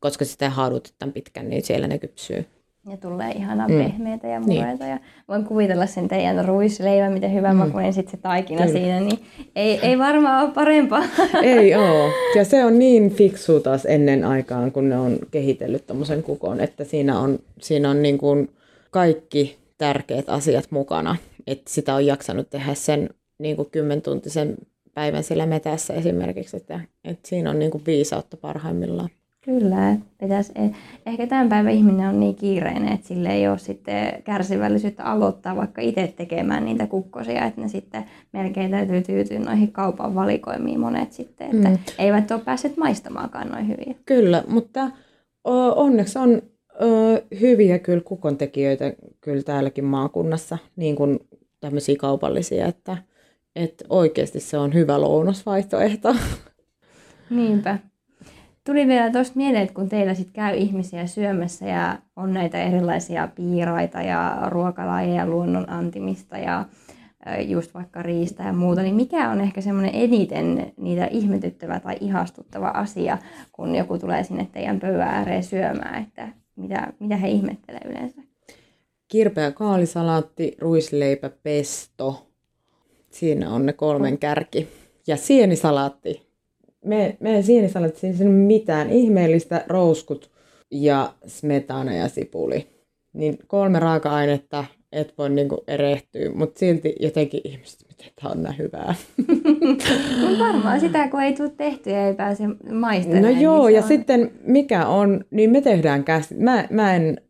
koska 0.00 0.24
sitä 0.24 0.50
haadutetaan 0.50 1.12
pitkän, 1.12 1.48
niin 1.48 1.62
siellä 1.62 1.88
ne 1.88 1.98
kypsyy 1.98 2.46
ja 2.90 2.96
tulee 2.96 3.30
ihana 3.30 3.68
mm. 3.68 3.74
pehmeitä 3.74 4.26
ja 4.28 4.40
mureita. 4.40 4.84
Niin. 4.84 4.90
Ja 4.90 4.98
voin 5.28 5.44
kuvitella 5.44 5.86
sen 5.86 6.08
teidän 6.08 6.44
ruisleivän, 6.44 7.12
miten 7.12 7.34
hyvä 7.34 7.52
mm. 7.52 7.58
makuinen 7.58 7.92
sitten 7.92 8.10
se 8.10 8.16
taikina 8.16 8.66
Kyllä. 8.66 8.72
siinä, 8.72 9.00
niin 9.00 9.18
ei, 9.56 9.78
ei 9.82 9.98
varmaan 9.98 10.44
ole 10.44 10.52
parempaa. 10.54 11.02
Ei 11.42 11.74
ole. 11.74 12.12
Ja 12.36 12.44
se 12.44 12.64
on 12.64 12.78
niin 12.78 13.10
fiksu 13.10 13.60
taas 13.60 13.86
ennen 13.86 14.24
aikaan, 14.24 14.72
kun 14.72 14.88
ne 14.88 14.98
on 14.98 15.18
kehitellyt 15.30 15.86
tuommoisen 15.86 16.22
kukon, 16.22 16.60
että 16.60 16.84
siinä 16.84 17.18
on, 17.20 17.38
siinä 17.60 17.90
on 17.90 18.02
niin 18.02 18.18
kuin 18.18 18.50
kaikki 18.90 19.58
tärkeät 19.78 20.28
asiat 20.28 20.66
mukana. 20.70 21.16
Että 21.46 21.70
sitä 21.70 21.94
on 21.94 22.06
jaksanut 22.06 22.50
tehdä 22.50 22.74
sen 22.74 23.10
niin 23.38 23.56
kuin 23.56 23.70
kymmentuntisen 23.70 24.54
päivän 24.94 25.24
siellä 25.24 25.46
metässä 25.46 25.94
esimerkiksi, 25.94 26.56
että, 26.56 26.80
että 27.04 27.28
siinä 27.28 27.50
on 27.50 27.58
niin 27.58 27.70
kuin 27.70 27.86
viisautta 27.86 28.36
parhaimmillaan. 28.36 29.08
Kyllä, 29.46 29.96
pitäisi, 30.18 30.52
eh, 30.54 30.70
ehkä 31.06 31.26
tämän 31.26 31.48
päivän 31.48 31.72
ihminen 31.72 32.08
on 32.08 32.20
niin 32.20 32.34
kiireinen, 32.34 32.92
että 32.92 33.06
sille 33.06 33.28
ei 33.28 33.48
ole 33.48 33.58
sitten 33.58 34.22
kärsivällisyyttä 34.22 35.04
aloittaa 35.04 35.56
vaikka 35.56 35.82
itse 35.82 36.14
tekemään 36.16 36.64
niitä 36.64 36.86
kukkosia, 36.86 37.44
että 37.44 37.60
ne 37.60 37.68
sitten 37.68 38.04
melkein 38.32 38.70
täytyy 38.70 39.02
tyytyä 39.02 39.38
noihin 39.38 39.72
kaupan 39.72 40.14
valikoimiin 40.14 40.80
monet 40.80 41.12
sitten, 41.12 41.46
että 41.46 41.68
mm. 41.68 41.78
eivät 41.98 42.30
ole 42.30 42.40
päässeet 42.40 42.76
maistamaankaan 42.76 43.48
noin 43.48 43.68
hyviä. 43.68 43.94
Kyllä, 44.06 44.44
mutta 44.48 44.90
onneksi 45.76 46.18
on 46.18 46.42
hyviä 47.40 47.78
kyllä 47.78 48.02
kukontekijöitä 48.04 48.92
kyllä 49.20 49.42
täälläkin 49.42 49.84
maakunnassa, 49.84 50.58
niin 50.76 50.96
kuin 50.96 51.18
tämmöisiä 51.60 51.96
kaupallisia, 51.98 52.66
että, 52.66 52.96
että 53.56 53.84
oikeasti 53.88 54.40
se 54.40 54.58
on 54.58 54.74
hyvä 54.74 55.00
lounasvaihtoehto. 55.00 56.14
Niinpä. 57.30 57.78
Tuli 58.66 58.86
vielä 58.86 59.10
tuosta 59.10 59.36
mieleen, 59.36 59.62
että 59.62 59.74
kun 59.74 59.88
teillä 59.88 60.14
sit 60.14 60.30
käy 60.32 60.56
ihmisiä 60.56 61.06
syömässä 61.06 61.66
ja 61.66 61.98
on 62.16 62.34
näitä 62.34 62.62
erilaisia 62.62 63.28
piiraita 63.34 64.02
ja 64.02 64.38
ruokalajeja, 64.46 65.26
luonnon 65.26 65.70
antimista 65.70 66.38
ja 66.38 66.64
just 67.46 67.74
vaikka 67.74 68.02
riistä 68.02 68.42
ja 68.42 68.52
muuta, 68.52 68.82
niin 68.82 68.94
mikä 68.94 69.30
on 69.30 69.40
ehkä 69.40 69.60
semmoinen 69.60 69.94
eniten 69.94 70.72
niitä 70.76 71.06
ihmetyttävä 71.06 71.80
tai 71.80 71.96
ihastuttava 72.00 72.68
asia, 72.68 73.18
kun 73.52 73.74
joku 73.74 73.98
tulee 73.98 74.24
sinne 74.24 74.48
teidän 74.52 74.80
pöydän 74.80 75.08
ääreen 75.08 75.44
syömään, 75.44 76.02
että 76.02 76.28
mitä, 76.56 76.92
mitä 77.00 77.16
he 77.16 77.28
ihmettelee 77.28 77.82
yleensä? 77.84 78.22
Kirpeä 79.08 79.52
kaalisalaatti, 79.52 80.56
ruisleipä, 80.60 81.30
pesto. 81.42 82.26
Siinä 83.10 83.50
on 83.50 83.66
ne 83.66 83.72
kolmen 83.72 84.18
kärki. 84.18 84.68
Ja 85.06 85.16
sienisalaatti, 85.16 86.25
me, 86.86 87.16
meidän 87.20 87.42
sienisalatissa 87.42 88.06
ei 88.06 88.28
mitään 88.28 88.90
ihmeellistä, 88.90 89.64
rouskut 89.68 90.30
ja 90.70 91.12
smetana 91.26 91.94
ja 91.94 92.08
sipuli. 92.08 92.66
Niin 93.12 93.38
kolme 93.46 93.78
raaka-ainetta, 93.78 94.64
et 94.92 95.14
voi 95.18 95.30
niinku 95.30 95.64
erehtyä, 95.66 96.30
mutta 96.34 96.58
silti 96.58 96.96
jotenkin 97.00 97.40
ihmiset, 97.44 97.80
miten 97.88 98.12
tämä 98.20 98.32
on 98.32 98.42
näin 98.42 98.58
hyvää. 98.58 98.94
no 100.22 100.38
varmaan 100.38 100.80
sitä, 100.80 101.08
kun 101.08 101.22
ei 101.22 101.32
tule 101.32 101.50
tehtyä, 101.56 102.06
ei 102.06 102.14
pääse 102.14 102.44
maistamaan. 102.72 103.22
No 103.22 103.40
joo, 103.40 103.66
niin 103.66 103.74
ja 103.74 103.82
on... 103.82 103.88
sitten 103.88 104.30
mikä 104.42 104.86
on, 104.86 105.24
niin 105.30 105.50
me 105.50 105.60
tehdään 105.60 106.04
käsi. 106.04 106.34
Mä, 106.34 106.68
mä 106.70 106.96
en 106.96 107.20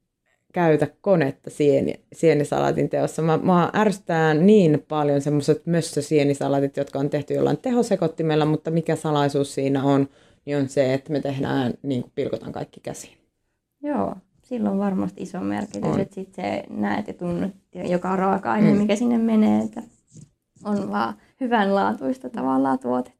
käytä 0.57 0.89
konetta 1.01 1.51
sieni, 1.51 1.95
sienisalatin 2.13 2.89
teossa. 2.89 3.23
Mä, 3.23 3.39
mä 3.43 3.71
ärsytään 3.75 4.47
niin 4.47 4.85
paljon 4.89 5.21
semmoiset 5.21 5.67
mössösienisalatit, 5.67 6.77
jotka 6.77 6.99
on 6.99 7.11
tehty 7.11 7.35
jollain 7.35 7.59
tehosekottimella, 7.59 8.45
mutta 8.45 8.71
mikä 8.71 8.97
salaisuus 8.97 9.55
siinä 9.55 9.85
on, 9.85 10.09
niin 10.45 10.57
on 10.57 10.69
se, 10.69 10.95
että 10.95 11.13
me 11.13 11.21
tehdään, 11.21 11.75
niin 11.83 12.03
kuin 12.03 12.13
pilkotaan 12.15 12.53
kaikki 12.53 12.81
käsiin. 12.81 13.19
Joo, 13.83 14.15
silloin 14.43 14.79
varmasti 14.79 15.23
iso 15.23 15.41
merkitys, 15.41 15.97
että 15.99 16.15
sitten 16.15 16.45
se 16.45 16.63
näet 16.71 17.09
ja 17.09 17.15
tunnet 17.15 17.53
joka 17.75 18.17
raaka-aine, 18.17 18.73
mm. 18.73 18.79
mikä 18.79 18.97
sinne 18.97 19.19
menee, 19.19 19.65
että 19.65 19.83
on 20.65 20.91
vaan 20.91 21.15
hyvänlaatuista 21.41 22.31
tavallaan 22.31 22.79
tuote. 22.79 23.13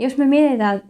Jos 0.00 0.18
me 0.18 0.26
mietitään 0.26 0.82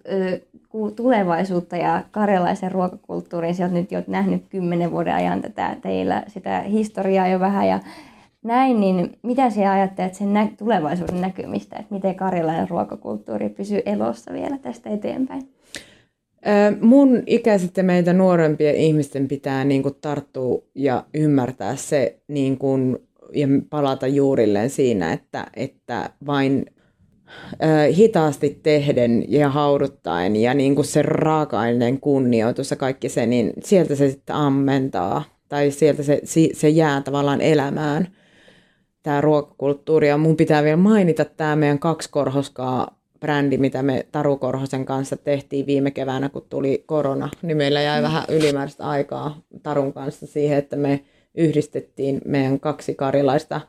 tulevaisuutta 0.97 1.77
ja 1.77 2.03
karjalaisen 2.11 2.73
ruokakulttuurin, 2.73 3.55
sä 3.55 3.65
oot 3.65 3.73
nyt 3.73 3.93
jo 3.93 4.03
nähnyt 4.07 4.43
kymmenen 4.49 4.91
vuoden 4.91 5.15
ajan 5.15 5.43
tätä 5.43 5.77
teillä 5.83 6.23
sitä 6.27 6.61
historiaa 6.61 7.29
jo 7.29 7.41
vähän 7.41 7.69
ja 7.69 7.81
näin, 8.43 8.81
niin 8.81 9.19
mitä 9.23 9.51
sinä 9.51 9.73
ajattelet 9.73 10.15
sen 10.15 10.33
nä- 10.33 10.49
tulevaisuuden 10.59 11.21
näkymistä, 11.21 11.77
että 11.77 11.95
miten 11.95 12.15
karjalainen 12.15 12.71
ruokakulttuuri 12.71 13.49
pysyy 13.49 13.83
elossa 13.87 14.33
vielä 14.33 14.59
tästä 14.59 14.91
eteenpäin? 14.91 15.43
Mun 16.81 17.23
ikäiset 17.27 17.77
ja 17.77 17.83
meitä 17.83 18.13
nuorempien 18.13 18.75
ihmisten 18.75 19.29
pitää 19.29 19.65
niin 19.65 19.83
kuin 19.83 19.95
tarttua 20.01 20.63
ja 20.75 21.05
ymmärtää 21.15 21.77
se 21.77 22.19
niin 22.29 22.59
kuin, 22.59 22.99
ja 23.35 23.47
palata 23.71 24.07
juurilleen 24.07 24.71
siinä, 24.71 25.13
että, 25.13 25.47
että 25.57 26.11
vain 26.27 26.67
hitaasti 27.97 28.61
tehden 28.63 29.25
ja 29.33 29.49
hauduttaen 29.49 30.37
ja 30.37 30.55
niin 30.55 30.75
kuin 30.75 30.85
se 30.85 31.03
raaka-aineen 31.03 32.01
kunnioitus 32.01 32.71
ja 32.71 32.77
kaikki 32.77 33.09
se, 33.09 33.27
niin 33.27 33.53
sieltä 33.65 33.95
se 33.95 34.11
sitten 34.11 34.37
ammentaa 34.37 35.23
tai 35.49 35.71
sieltä 35.71 36.03
se, 36.03 36.21
se 36.53 36.69
jää 36.69 37.03
tavallaan 37.03 37.41
elämään 37.41 38.09
tämä 39.03 39.21
ruokakulttuuri. 39.21 40.09
Ja 40.09 40.19
mun 40.19 40.37
pitää 40.37 40.63
vielä 40.63 40.77
mainita 40.77 41.25
tämä 41.25 41.57
meidän 41.57 41.79
kaksikorhoskaa 41.79 43.01
brändi, 43.21 43.59
mitä 43.59 43.83
me 43.83 44.07
Taru 44.13 44.37
Korhosen 44.37 44.85
kanssa 44.85 45.17
tehtiin 45.17 45.67
viime 45.67 45.91
keväänä, 45.91 46.29
kun 46.29 46.47
tuli 46.49 46.85
korona, 46.87 47.29
niin 47.43 47.57
meillä 47.57 47.81
jäi 47.83 48.01
mm. 48.01 48.03
vähän 48.03 48.25
ylimääräistä 48.29 48.85
aikaa 48.85 49.41
Tarun 49.63 49.93
kanssa 49.93 50.27
siihen, 50.27 50.59
että 50.59 50.77
me 50.77 51.05
yhdistettiin 51.35 52.21
meidän 52.25 52.61
kaksi 52.61 52.95
karilaista 52.95 53.61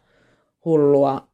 hullua 0.66 1.28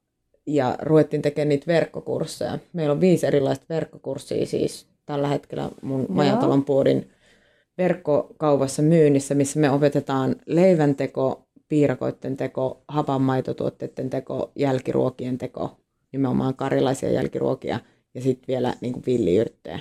ja 0.48 0.76
ruvettiin 0.82 1.22
tekemään 1.22 1.50
niitä 1.50 1.68
verkkokursseja. 1.68 2.60
Meillä 2.74 2.92
on 2.92 3.02
viisi 3.02 3.28
erilaista 3.28 3.66
verkkokurssia 3.70 4.46
siis 4.46 4.88
tällä 5.06 5.28
hetkellä 5.28 5.70
mun 5.82 6.02
no. 6.02 6.08
Majatalon 6.10 6.66
puodin 6.66 7.10
verkkokaupassa 7.78 8.82
myynnissä, 8.82 9.36
missä 9.36 9.60
me 9.60 9.70
opetetaan 9.70 10.36
leivänteko, 10.46 11.48
piirakoiden 11.68 12.38
teko, 12.38 12.84
hapanmaitotuotteiden 12.88 14.10
teko, 14.10 14.52
jälkiruokien 14.56 15.38
teko, 15.38 15.78
nimenomaan 16.12 16.56
karilaisia 16.56 17.12
jälkiruokia– 17.12 17.80
ja 18.18 18.22
sitten 18.22 18.48
vielä 18.48 18.74
niin 18.82 18.94
kuin 18.94 19.04
villiyrttejä. 19.06 19.80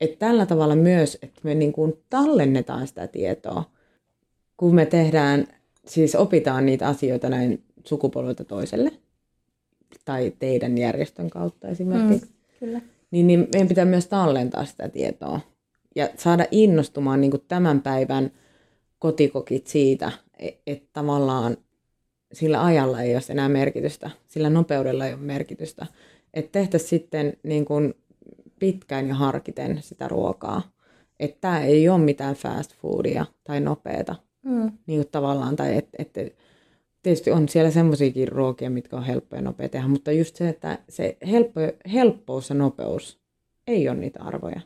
Et 0.00 0.18
tällä 0.18 0.46
tavalla 0.46 0.76
myös, 0.76 1.18
että 1.22 1.40
me 1.42 1.54
niin 1.54 1.72
kuin 1.72 1.92
tallennetaan 2.10 2.86
sitä 2.86 3.06
tietoa, 3.06 3.64
kun 4.56 4.74
me 4.74 4.86
tehdään, 4.86 5.46
siis 5.86 6.14
opitaan 6.14 6.66
niitä 6.66 6.88
asioita 6.88 7.28
näin 7.28 7.62
sukupolvelta 7.84 8.44
toiselle, 8.44 8.92
tai 10.04 10.32
teidän 10.38 10.78
järjestön 10.78 11.30
kautta 11.30 11.68
esimerkiksi, 11.68 12.26
mm, 12.26 12.32
kyllä. 12.60 12.80
Niin, 13.10 13.26
niin 13.26 13.48
meidän 13.52 13.68
pitää 13.68 13.84
myös 13.84 14.06
tallentaa 14.06 14.64
sitä 14.64 14.88
tietoa 14.88 15.40
ja 15.96 16.08
saada 16.16 16.46
innostumaan 16.50 17.20
niin 17.20 17.32
tämän 17.48 17.82
päivän 17.82 18.30
kotikokit 18.98 19.66
siitä, 19.66 20.12
että 20.38 20.62
et 20.66 20.82
tavallaan 20.92 21.56
sillä 22.32 22.64
ajalla 22.64 23.02
ei 23.02 23.14
ole 23.14 23.22
enää 23.30 23.48
merkitystä, 23.48 24.10
sillä 24.26 24.50
nopeudella 24.50 25.06
ei 25.06 25.12
ole 25.12 25.22
merkitystä, 25.22 25.86
että 26.34 26.52
tehtäisiin 26.52 26.90
sitten 26.90 27.32
niin 27.42 27.64
kuin 27.64 27.94
pitkään 28.58 29.08
ja 29.08 29.14
harkiten 29.14 29.78
sitä 29.82 30.08
ruokaa. 30.08 30.62
Että 31.20 31.36
tämä 31.40 31.60
ei 31.60 31.88
ole 31.88 31.98
mitään 31.98 32.34
fast 32.34 32.74
foodia 32.74 33.26
tai 33.44 33.60
nopeata. 33.60 34.14
Mm. 34.42 34.72
Niin 34.86 35.00
kuin 35.00 35.10
tavallaan, 35.12 35.56
tai 35.56 35.76
et, 35.76 35.88
et, 35.98 36.36
tietysti 37.06 37.30
on 37.30 37.48
siellä 37.48 37.70
semmoisiakin 37.70 38.28
ruokia, 38.28 38.70
mitkä 38.70 38.96
on 38.96 39.04
helppoja 39.04 39.38
ja 39.38 39.44
nopea 39.44 39.68
tehdä, 39.68 39.88
mutta 39.88 40.12
just 40.12 40.36
se, 40.36 40.48
että 40.48 40.78
se 40.88 41.16
helppo, 41.30 41.60
helppous 41.92 42.50
ja 42.50 42.54
nopeus 42.54 43.20
ei 43.66 43.88
ole 43.88 43.98
niitä 43.98 44.22
arvoja. 44.22 44.60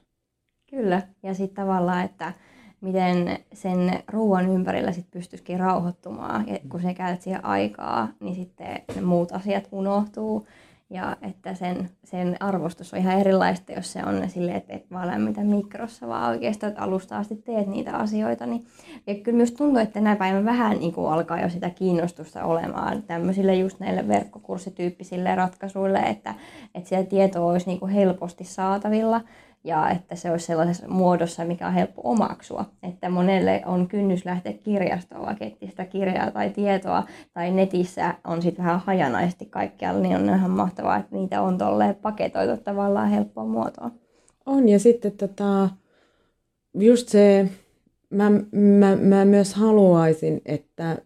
Kyllä, 0.71 1.03
ja 1.23 1.35
sitten 1.35 1.65
tavallaan, 1.65 2.05
että 2.05 2.33
miten 2.81 3.39
sen 3.53 4.03
ruoan 4.09 4.49
ympärillä 4.49 4.93
sit 4.93 5.11
pystyisikin 5.11 5.61
rauhoittumaan, 5.61 6.49
ja 6.49 6.59
kun 6.69 6.83
se 6.83 6.95
käytät 6.95 7.23
siihen 7.23 7.45
aikaa, 7.45 8.09
niin 8.21 8.35
sitten 8.35 8.83
ne 8.95 9.01
muut 9.01 9.33
asiat 9.33 9.69
unohtuu 9.73 10.47
ja 10.91 11.17
että 11.23 11.55
sen, 11.55 11.91
sen 12.05 12.37
arvostus 12.41 12.95
on 12.95 12.99
ihan 13.01 13.21
erilaista, 13.21 13.73
jos 13.73 13.93
se 13.93 14.05
on 14.05 14.31
silleen, 14.31 14.57
että 14.57 14.73
et 14.73 14.91
vaan 14.91 15.09
lämmitä 15.09 15.41
mikrossa, 15.41 16.09
vaan 16.09 16.31
oikeastaan 16.31 16.71
että 16.71 16.83
alusta 16.83 17.19
asti 17.19 17.37
teet 17.37 17.67
niitä 17.67 17.97
asioita. 17.97 18.47
Niin, 18.47 18.67
ja 19.07 19.15
kyllä 19.15 19.37
myös 19.37 19.53
tuntuu, 19.53 19.79
että 19.79 19.93
tänä 19.93 20.17
päivänä 20.17 20.45
vähän 20.45 20.79
niin 20.79 20.93
kuin 20.93 21.13
alkaa 21.13 21.41
jo 21.41 21.49
sitä 21.49 21.71
kiinnostusta 21.71 22.45
olemaan 22.45 23.03
tämmöisille 23.03 23.55
just 23.55 23.81
näille 23.81 24.09
verkkokurssityyppisille 24.09 25.35
ratkaisuille, 25.35 25.99
että, 25.99 26.35
että 26.75 26.89
sitä 26.89 27.05
tietoa 27.05 27.51
olisi 27.53 27.67
niin 27.67 27.81
kuin 27.81 27.93
helposti 27.93 28.45
saatavilla 28.45 29.21
ja 29.65 29.91
että 29.91 30.17
se 30.17 30.31
olisi 30.31 30.47
sellaisessa 30.47 30.89
muodossa, 30.89 31.45
mikä 31.45 31.67
on 31.67 31.73
helppo 31.73 32.03
omaksua. 32.05 32.65
Että 32.83 33.09
monelle 33.09 33.63
on 33.67 33.89
kynnys 33.89 34.25
lähteä 34.25 34.53
kirjastoon, 34.53 35.27
vaikka 35.27 35.45
sitä 35.67 35.85
kirjaa 35.85 36.31
tai 36.31 36.51
tietoa, 36.51 37.07
tai 37.33 37.51
netissä 37.51 38.15
on 38.25 38.43
sitten 38.43 38.65
vähän 38.65 38.81
hajanaisesti 38.81 39.47
kaikkialla, 39.47 40.01
niin 40.01 40.17
on 40.17 40.25
ihan 40.25 40.51
mahtavaa, 40.51 40.97
että 40.97 41.17
niitä 41.17 41.43
on 41.43 41.59
tolleen 41.59 41.95
paketoitu 41.95 42.63
tavallaan 42.65 43.09
helppoa 43.11 43.45
muotoa. 43.45 43.91
On, 44.47 44.69
ja 44.69 44.79
sitten 44.79 45.13
tota, 45.13 45.69
just 46.75 47.09
se, 47.09 47.49
mä, 48.11 48.31
mä, 48.53 48.97
mä 48.97 49.25
myös 49.25 49.55
haluaisin, 49.55 50.41
että 50.47 50.99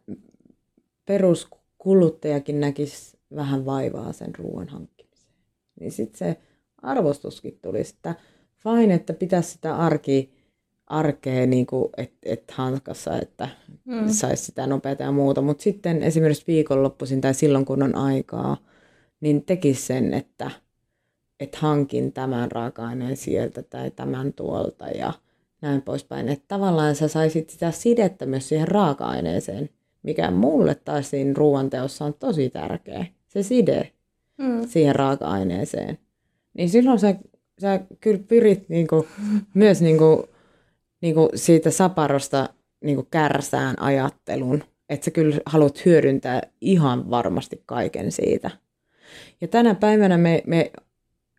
peruskuluttajakin 1.06 2.60
näkisi 2.60 3.18
vähän 3.36 3.66
vaivaa 3.66 4.12
sen 4.12 4.34
ruoan 4.38 4.68
hankkimiseen. 4.68 5.34
Niin 5.80 5.92
sitten 5.92 6.18
se 6.18 6.36
arvostuskin 6.82 7.58
tulisi, 7.62 7.94
että 7.96 8.14
fine, 8.64 8.94
että 8.94 9.12
pitäisi 9.12 9.50
sitä 9.50 9.76
arki, 9.76 10.32
arkea 10.86 11.46
niin 11.46 11.66
että 11.96 12.18
et 12.22 12.50
hanskassa, 12.50 13.18
että 13.18 13.48
mm. 13.84 14.08
saisi 14.08 14.44
sitä 14.44 14.66
nopeata 14.66 15.02
ja 15.02 15.12
muuta. 15.12 15.42
Mutta 15.42 15.62
sitten 15.62 16.02
esimerkiksi 16.02 16.44
viikonloppuisin 16.46 17.20
tai 17.20 17.34
silloin, 17.34 17.64
kun 17.64 17.82
on 17.82 17.94
aikaa, 17.94 18.56
niin 19.20 19.44
tekisi 19.44 19.86
sen, 19.86 20.14
että 20.14 20.50
et 21.40 21.56
hankin 21.56 22.12
tämän 22.12 22.52
raaka-aineen 22.52 23.16
sieltä 23.16 23.62
tai 23.62 23.90
tämän 23.90 24.32
tuolta 24.32 24.88
ja 24.88 25.12
näin 25.62 25.82
poispäin. 25.82 26.28
Että 26.28 26.44
tavallaan 26.48 26.96
sä 26.96 27.08
saisit 27.08 27.50
sitä 27.50 27.70
sidettä 27.70 28.26
myös 28.26 28.48
siihen 28.48 28.68
raaka-aineeseen, 28.68 29.70
mikä 30.02 30.30
mulle 30.30 30.74
taas 30.74 31.10
siinä 31.10 31.32
ruoanteossa 31.36 32.04
on 32.04 32.14
tosi 32.14 32.50
tärkeä. 32.50 33.06
Se 33.26 33.42
side 33.42 33.92
mm. 34.38 34.68
siihen 34.68 34.96
raaka-aineeseen. 34.96 35.98
Niin 36.54 36.68
silloin 36.68 36.98
se 36.98 37.16
sä 37.60 37.80
kyllä 38.00 38.20
pyrit 38.28 38.68
niinku, 38.68 39.06
myös 39.54 39.82
niinku, 39.82 40.28
niinku 41.00 41.28
siitä 41.34 41.70
saparosta 41.70 42.48
niinku 42.84 43.06
kärsään 43.10 43.80
ajattelun, 43.80 44.64
että 44.88 45.04
sä 45.04 45.10
kyllä 45.10 45.36
haluat 45.46 45.84
hyödyntää 45.84 46.42
ihan 46.60 47.10
varmasti 47.10 47.62
kaiken 47.66 48.12
siitä. 48.12 48.50
Ja 49.40 49.48
tänä 49.48 49.74
päivänä 49.74 50.18
me, 50.18 50.42
me, 50.46 50.72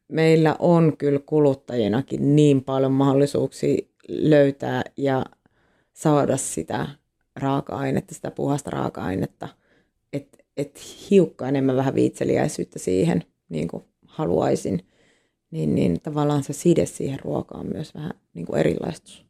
meillä 0.08 0.56
on 0.60 0.98
kyllä 0.98 1.20
kuluttajinakin 1.26 2.36
niin 2.36 2.64
paljon 2.64 2.92
mahdollisuuksia 2.92 3.78
löytää 4.08 4.82
ja 4.98 5.26
saada 5.94 6.38
sitä 6.38 6.88
raaka-ainetta, 7.36 8.16
sitä 8.16 8.32
puhasta 8.32 8.70
raaka-ainetta, 8.70 9.48
että 10.14 10.38
et 10.58 10.82
hiukka 11.10 11.48
enemmän 11.48 11.76
vähän 11.76 11.96
viitseliäisyyttä 11.96 12.80
siihen 12.80 13.24
niin 13.50 13.68
kuin 13.68 13.84
haluaisin 14.06 14.86
niin, 15.56 15.76
niin 15.76 16.02
tavallaan 16.02 16.44
se 16.44 16.54
side 16.54 16.86
siihen 16.86 17.20
ruokaan 17.20 17.66
myös 17.74 17.96
vähän 17.96 18.12
niin 18.34 18.46
kuin 18.46 18.60
erilaistus. 18.60 19.26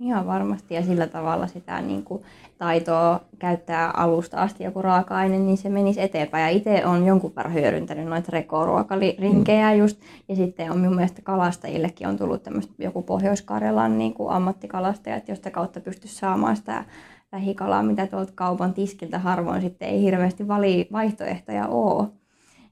Ihan 0.00 0.26
varmasti 0.26 0.74
ja 0.74 0.82
sillä 0.82 1.06
tavalla 1.06 1.46
sitä 1.46 1.80
niin 1.80 2.02
kuin, 2.02 2.22
taitoa 2.58 3.20
käyttää 3.38 3.90
alusta 3.90 4.36
asti 4.36 4.64
joku 4.64 4.82
raaka-aine, 4.82 5.38
niin 5.38 5.56
se 5.56 5.68
menisi 5.68 6.00
eteenpäin. 6.00 6.42
Ja 6.42 6.48
itse 6.48 6.86
olen 6.86 7.06
jonkun 7.06 7.32
verran 7.36 7.54
hyödyntänyt 7.54 8.06
noita 8.06 8.28
rekoruokarinkejä 8.32 9.72
mm. 9.72 9.78
just. 9.78 10.00
Ja 10.28 10.36
sitten 10.36 10.70
on 10.70 10.78
minun 10.78 10.94
mielestä 10.94 11.22
kalastajillekin 11.22 12.08
on 12.08 12.16
tullut 12.16 12.42
tämmöistä 12.42 12.74
joku 12.78 13.02
Pohjois-Karjalan 13.02 13.98
niin 13.98 14.14
kuin 14.14 14.30
ammattikalastajat, 14.30 15.28
josta 15.28 15.50
kautta 15.50 15.80
pystyisi 15.80 16.16
saamaan 16.16 16.56
sitä 16.56 16.84
lähikalaa, 17.32 17.82
mitä 17.82 18.06
tuolta 18.06 18.32
kaupan 18.34 18.74
tiskiltä 18.74 19.18
harvoin 19.18 19.62
sitten 19.62 19.88
ei 19.88 20.02
hirveästi 20.02 20.48
vali 20.48 20.88
vaihtoehtoja 20.92 21.66
ole 21.66 22.08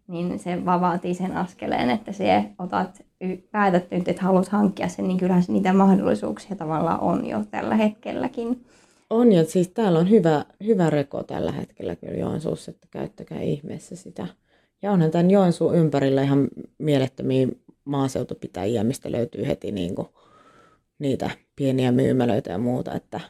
niin 0.09 0.39
se 0.39 0.65
vaan 0.65 0.81
vaatii 0.81 1.15
sen 1.15 1.37
askeleen, 1.37 1.91
että 1.91 2.13
se 2.13 2.45
otat, 2.59 3.03
päätät 3.51 3.91
nyt, 3.91 4.09
että 4.09 4.23
haluat 4.23 4.49
hankkia 4.49 4.89
sen, 4.89 5.09
niin 5.09 5.19
kyllähän 5.19 5.43
niitä 5.49 5.73
mahdollisuuksia 5.73 6.57
tavallaan 6.57 7.01
on 7.01 7.27
jo 7.27 7.45
tällä 7.51 7.77
hetkelläkin. 7.77 8.65
On, 9.11 9.33
ja 9.33 9.45
siis 9.45 9.69
täällä 9.69 9.99
on 9.99 10.11
hyvä, 10.11 10.45
hyvä 10.65 10.91
reko 10.91 11.23
tällä 11.23 11.53
hetkellä 11.53 11.97
kyllä 11.97 12.15
Joensuussa, 12.15 12.71
että 12.71 12.87
käyttäkää 12.91 13.41
ihmeessä 13.41 13.97
sitä. 13.97 14.27
Ja 14.83 14.93
onhan 14.93 15.11
tämän 15.11 15.31
Joensuun 15.31 15.75
ympärillä 15.77 16.23
ihan 16.23 16.49
mielettömiä 16.79 17.49
maaseutupitäjiä, 17.85 18.85
mistä 18.85 19.13
löytyy 19.13 19.47
heti 19.47 19.73
niin 19.73 19.95
kuin 19.95 20.09
niitä 20.99 21.31
pieniä 21.57 21.93
myymälöitä 21.93 22.51
ja 22.51 22.59
muuta, 22.59 22.95
että, 22.95 23.21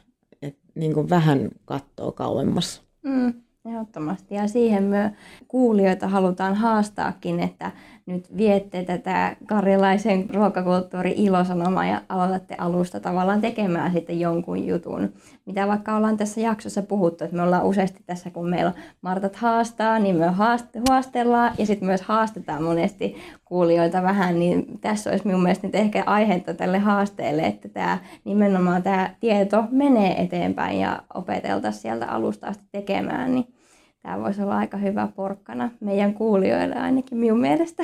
että 0.41 0.61
niin 0.75 0.93
kuin 0.93 1.09
vähän 1.09 1.49
katsoo 1.65 2.11
kauemmas. 2.11 2.83
Mm. 3.03 3.33
Ehdottomasti. 3.65 4.35
Ja 4.35 4.47
siihen 4.47 4.83
me 4.83 5.13
kuulijoita 5.47 6.07
halutaan 6.07 6.55
haastaakin, 6.55 7.39
että 7.39 7.71
nyt 8.09 8.37
viette 8.37 8.83
tätä 8.83 9.35
karjalaisen 9.45 10.29
ruokakulttuuri 10.33 11.13
ilosanomaa 11.17 11.85
ja 11.85 12.01
aloitatte 12.09 12.55
alusta 12.57 12.99
tavallaan 12.99 13.41
tekemään 13.41 13.91
sitten 13.91 14.19
jonkun 14.19 14.67
jutun. 14.67 15.13
Mitä 15.45 15.67
vaikka 15.67 15.95
ollaan 15.95 16.17
tässä 16.17 16.41
jaksossa 16.41 16.81
puhuttu, 16.81 17.23
että 17.23 17.35
me 17.35 17.43
ollaan 17.43 17.65
useasti 17.65 18.03
tässä, 18.05 18.29
kun 18.29 18.49
meillä 18.49 18.73
Martat 19.01 19.35
haastaa, 19.35 19.99
niin 19.99 20.15
me 20.15 20.33
haastellaan 20.89 21.53
ja 21.57 21.65
sitten 21.65 21.87
myös 21.87 22.01
haastetaan 22.01 22.63
monesti 22.63 23.15
kuulijoita 23.45 24.03
vähän, 24.03 24.39
niin 24.39 24.79
tässä 24.81 25.09
olisi 25.09 25.27
minun 25.27 25.43
mielestä 25.43 25.67
nyt 25.67 25.75
ehkä 25.75 26.03
aihetta 26.05 26.53
tälle 26.53 26.79
haasteelle, 26.79 27.41
että 27.41 27.69
tämä 27.69 27.97
nimenomaan 28.25 28.83
tämä 28.83 29.09
tieto 29.19 29.63
menee 29.71 30.21
eteenpäin 30.21 30.79
ja 30.79 31.01
opeteltaisiin 31.13 31.81
sieltä 31.81 32.05
alusta 32.05 32.47
asti 32.47 32.65
tekemään, 32.71 33.35
niin 33.35 33.58
tämä 34.01 34.23
voisi 34.23 34.41
olla 34.41 34.57
aika 34.57 34.77
hyvä 34.77 35.07
porkkana 35.15 35.71
meidän 35.79 36.13
kuulijoille 36.13 36.75
ainakin 36.75 37.17
minun 37.17 37.39
mielestä. 37.39 37.83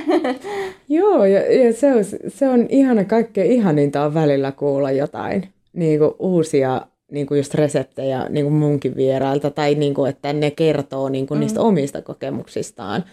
Joo, 0.90 1.26
ja, 1.26 1.64
ja 1.64 1.74
se, 1.74 1.94
on, 1.94 2.04
se 2.28 2.50
on 2.50 2.66
ihana, 2.70 3.04
kaikkein 3.04 3.52
ihaninta 3.52 4.06
on 4.06 4.14
välillä 4.14 4.52
kuulla 4.52 4.92
jotain 4.92 5.48
niin 5.74 6.00
kuin 6.00 6.12
uusia 6.20 6.82
niin 7.12 7.28
kuin 7.28 7.38
just 7.38 7.54
reseptejä 7.54 8.30
niin 8.30 8.46
kuin 8.46 8.54
munkin 8.56 8.96
vierailta, 8.96 9.52
tai 9.52 9.76
niin 9.76 9.94
kuin, 9.94 10.10
että 10.10 10.34
ne 10.34 10.52
kertoo 10.52 11.10
niin 11.10 11.28
kuin 11.28 11.38
mm. 11.38 11.40
niistä 11.40 11.62
omista 11.62 12.02
kokemuksistaan. 12.02 13.04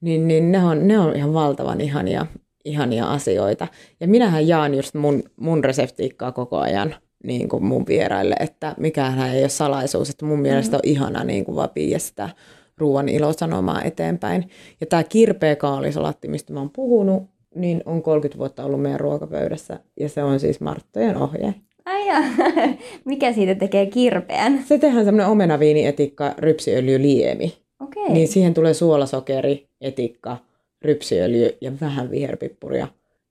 Niin, 0.00 0.28
niin 0.28 0.52
ne, 0.52 0.64
on, 0.64 0.88
ne 0.88 0.98
on 0.98 1.16
ihan 1.16 1.34
valtavan 1.34 1.80
ihania, 1.80 2.26
ihania 2.64 3.06
asioita. 3.06 3.68
Ja 4.00 4.08
minähän 4.08 4.48
jaan 4.48 4.74
just 4.74 4.94
mun, 4.94 5.22
mun 5.36 5.64
reseptiikkaa 5.64 6.32
koko 6.32 6.58
ajan 6.58 6.94
niin 7.28 7.48
kuin 7.48 7.64
mun 7.64 7.86
vieraille, 7.86 8.34
että 8.40 8.74
mikään 8.78 9.34
ei 9.34 9.42
ole 9.42 9.48
salaisuus, 9.48 10.10
että 10.10 10.24
mun 10.24 10.40
mielestä 10.40 10.76
on 10.76 10.82
ihana 10.82 11.24
niin 11.24 11.44
kuin 11.44 11.56
vaan 11.56 11.70
sitä 11.98 12.28
ruoan 12.78 13.08
ilosanomaa 13.08 13.82
eteenpäin. 13.82 14.50
Ja 14.80 14.86
tämä 14.86 15.04
kirpeä 15.04 15.56
kaalisolatti, 15.56 16.28
mistä 16.28 16.52
mä 16.52 16.60
oon 16.60 16.70
puhunut, 16.70 17.22
niin 17.54 17.82
on 17.86 18.02
30 18.02 18.38
vuotta 18.38 18.64
ollut 18.64 18.82
meidän 18.82 19.00
ruokapöydässä 19.00 19.80
ja 20.00 20.08
se 20.08 20.22
on 20.22 20.40
siis 20.40 20.60
Marttojen 20.60 21.16
ohje. 21.16 21.54
Ai 21.84 22.06
ja. 22.06 22.22
Mikä 23.04 23.32
siitä 23.32 23.54
tekee 23.54 23.86
kirpeän? 23.86 24.64
Se 24.66 24.78
tehdään 24.78 25.04
semmoinen 25.04 25.32
omenaviinietikka, 25.32 26.34
rypsiöljy, 26.38 27.02
liemi. 27.02 27.56
Okay. 27.80 28.12
Niin 28.12 28.28
siihen 28.28 28.54
tulee 28.54 28.74
suolasokeri, 28.74 29.68
etikka, 29.80 30.36
rypsiöljy 30.82 31.56
ja 31.60 31.72
vähän 31.80 32.10
viherpippuria 32.10 32.88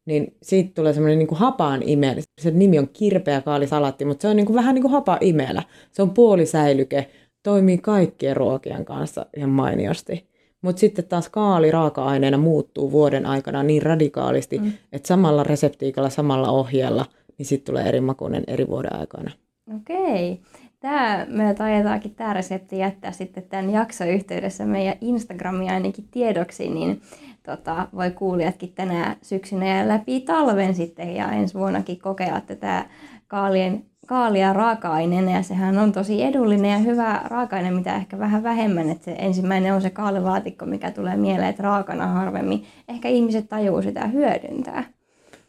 niin 0.07 0.35
siitä 0.43 0.71
tulee 0.75 0.93
semmoinen 0.93 1.19
niin 1.19 1.27
hapaan 1.31 1.83
imelä. 1.83 2.21
Se 2.41 2.51
nimi 2.51 2.79
on 2.79 2.89
kirpeä 2.93 3.41
kaalisalaatti, 3.41 4.05
mutta 4.05 4.21
se 4.21 4.27
on 4.27 4.35
niin 4.35 4.45
kuin, 4.45 4.55
vähän 4.55 4.75
niin 4.75 4.81
kuin 4.81 4.91
hapa 4.91 5.17
imelä. 5.21 5.63
Se 5.91 6.01
on 6.01 6.09
puolisäilyke, 6.09 7.09
toimii 7.43 7.77
kaikkien 7.77 8.37
ruokien 8.37 8.85
kanssa 8.85 9.25
ihan 9.37 9.49
mainiosti. 9.49 10.27
Mutta 10.61 10.79
sitten 10.79 11.05
taas 11.05 11.29
kaali 11.29 11.71
raaka-aineena 11.71 12.37
muuttuu 12.37 12.91
vuoden 12.91 13.25
aikana 13.25 13.63
niin 13.63 13.81
radikaalisti, 13.81 14.59
mm. 14.59 14.71
että 14.91 15.07
samalla 15.07 15.43
reseptiikalla, 15.43 16.09
samalla 16.09 16.49
ohjeella, 16.49 17.05
niin 17.37 17.45
sitten 17.45 17.73
tulee 17.73 17.87
eri 17.87 18.01
makuinen 18.01 18.43
eri 18.47 18.67
vuoden 18.67 18.95
aikana. 18.95 19.31
Okei. 19.75 20.39
Tämä, 20.79 21.25
me 21.29 21.53
taidetaankin 21.53 22.15
tämä 22.15 22.33
resepti 22.33 22.77
jättää 22.77 23.11
sitten 23.11 23.43
tämän 23.43 23.69
jaksoyhteydessä 23.69 24.65
meidän 24.65 24.95
Instagramia 25.01 25.73
ainakin 25.73 26.07
tiedoksi, 26.11 26.69
niin 26.69 27.01
tota, 27.47 27.87
voi 27.95 28.11
kuulijatkin 28.11 28.73
tänä 28.73 29.15
syksynä 29.21 29.77
ja 29.77 29.87
läpi 29.87 30.21
talven 30.21 30.75
sitten 30.75 31.15
ja 31.15 31.31
ensi 31.31 31.53
vuonnakin 31.53 31.99
kokeilla 31.99 32.41
tätä 32.41 32.85
kaalien, 33.27 33.85
kaalia 34.07 34.53
raaka-aineena 34.53 35.31
ja 35.31 35.43
sehän 35.43 35.77
on 35.77 35.91
tosi 35.91 36.23
edullinen 36.23 36.71
ja 36.71 36.77
hyvä 36.77 37.21
raaka-aine, 37.23 37.71
mitä 37.71 37.95
ehkä 37.95 38.19
vähän 38.19 38.43
vähemmän. 38.43 38.89
Että 38.89 39.05
se 39.05 39.11
ensimmäinen 39.11 39.73
on 39.73 39.81
se 39.81 39.89
kaalilaatikko, 39.89 40.65
mikä 40.65 40.91
tulee 40.91 41.17
mieleen, 41.17 41.49
että 41.49 41.63
raakana 41.63 42.07
harvemmin 42.07 42.65
ehkä 42.87 43.09
ihmiset 43.09 43.49
tajuu 43.49 43.81
sitä 43.81 44.07
hyödyntää. 44.07 44.83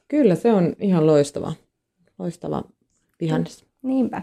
Kyllä, 0.09 0.35
se 0.35 0.53
on 0.53 0.73
ihan 0.81 1.07
loistava, 1.07 1.53
loistava 2.19 2.63
vihannes. 3.21 3.67
Niinpä. 3.83 4.23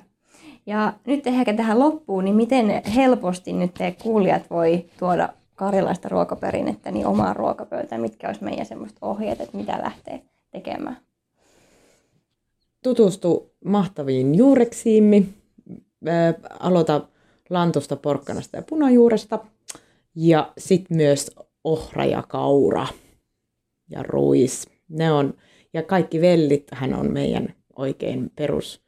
Ja 0.66 0.94
nyt 1.08 1.28
ehkä 1.28 1.54
tähän 1.54 1.80
loppuun, 1.80 2.26
niin 2.26 2.36
miten 2.36 2.82
helposti 2.96 3.54
nyt 3.54 3.74
te 3.74 3.96
kuulijat 4.04 4.50
voi 4.50 4.86
tuoda 5.00 5.30
karilaista 5.56 6.10
ruokaperinnettä 6.10 6.92
niin 6.92 7.08
omaan 7.08 7.36
ruokapöytään, 7.36 8.02
mitkä 8.02 8.28
olisi 8.28 8.44
meidän 8.44 8.66
semmoista 8.66 9.00
ohjeet, 9.02 9.42
että 9.42 9.58
mitä 9.58 9.80
lähtee 9.84 10.22
tekemään? 10.52 10.98
Tutustu 12.84 13.54
mahtaviin 13.66 14.36
juureksiimme, 14.36 15.24
aloita 16.60 17.08
lantusta, 17.50 17.96
porkkanasta 17.96 18.58
ja 18.58 18.64
punajuuresta 18.70 19.40
ja 20.16 20.54
sitten 20.58 20.98
myös 20.98 21.32
ohra 21.64 22.06
ja 22.06 22.24
kaura 22.28 22.88
ja 23.90 24.04
ruis. 24.04 24.68
Ne 24.90 25.12
on, 25.12 25.34
ja 25.74 25.84
kaikki 25.84 26.22
vellit 26.22 26.68
hän 26.72 26.94
on 26.94 27.14
meidän 27.14 27.54
oikein 27.76 28.32
perus, 28.36 28.82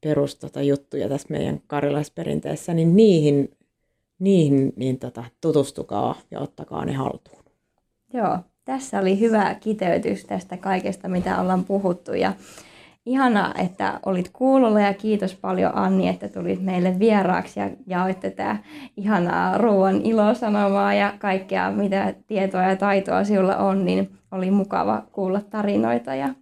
perus 0.00 0.36
tota, 0.36 0.62
juttuja 0.62 1.08
tässä 1.08 1.28
meidän 1.30 1.60
karilaisperinteessä, 1.66 2.74
niin 2.74 2.96
niihin 2.96 3.56
niihin 4.24 4.72
niin 4.76 4.98
tota, 4.98 5.24
tutustukaa 5.40 6.14
ja 6.30 6.40
ottakaa 6.40 6.84
ne 6.84 6.92
haltuun. 6.92 7.44
Joo, 8.12 8.38
tässä 8.64 8.98
oli 8.98 9.20
hyvä 9.20 9.54
kiteytys 9.54 10.24
tästä 10.24 10.56
kaikesta, 10.56 11.08
mitä 11.08 11.40
ollaan 11.40 11.64
puhuttu. 11.64 12.12
Ja 12.12 12.32
ihana, 13.06 13.54
että 13.58 14.00
olit 14.06 14.30
kuulolla 14.32 14.80
ja 14.80 14.94
kiitos 14.94 15.34
paljon 15.34 15.72
Anni, 15.74 16.08
että 16.08 16.28
tulit 16.28 16.62
meille 16.62 16.98
vieraaksi 16.98 17.60
ja 17.60 17.70
jaoit 17.86 18.20
tätä 18.20 18.56
ihanaa 18.96 19.58
ruoan 19.58 20.02
ilosanomaa 20.02 20.94
ja 20.94 21.14
kaikkea, 21.18 21.72
mitä 21.72 22.14
tietoa 22.26 22.62
ja 22.62 22.76
taitoa 22.76 23.24
sinulla 23.24 23.56
on, 23.56 23.84
niin 23.84 24.10
oli 24.32 24.50
mukava 24.50 25.02
kuulla 25.12 25.40
tarinoita 25.40 26.14
ja 26.14 26.34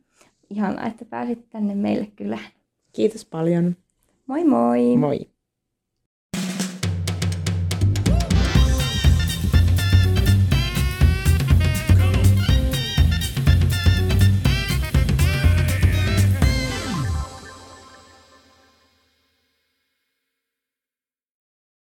ihana, 0.51 0.87
että 0.87 1.05
pääsit 1.05 1.51
tänne 1.51 1.75
meille 1.75 2.07
kylään. 2.17 2.51
Kiitos 2.93 3.25
paljon. 3.25 3.77
Moi 4.27 4.45
moi! 4.45 4.97
Moi! 4.97 5.32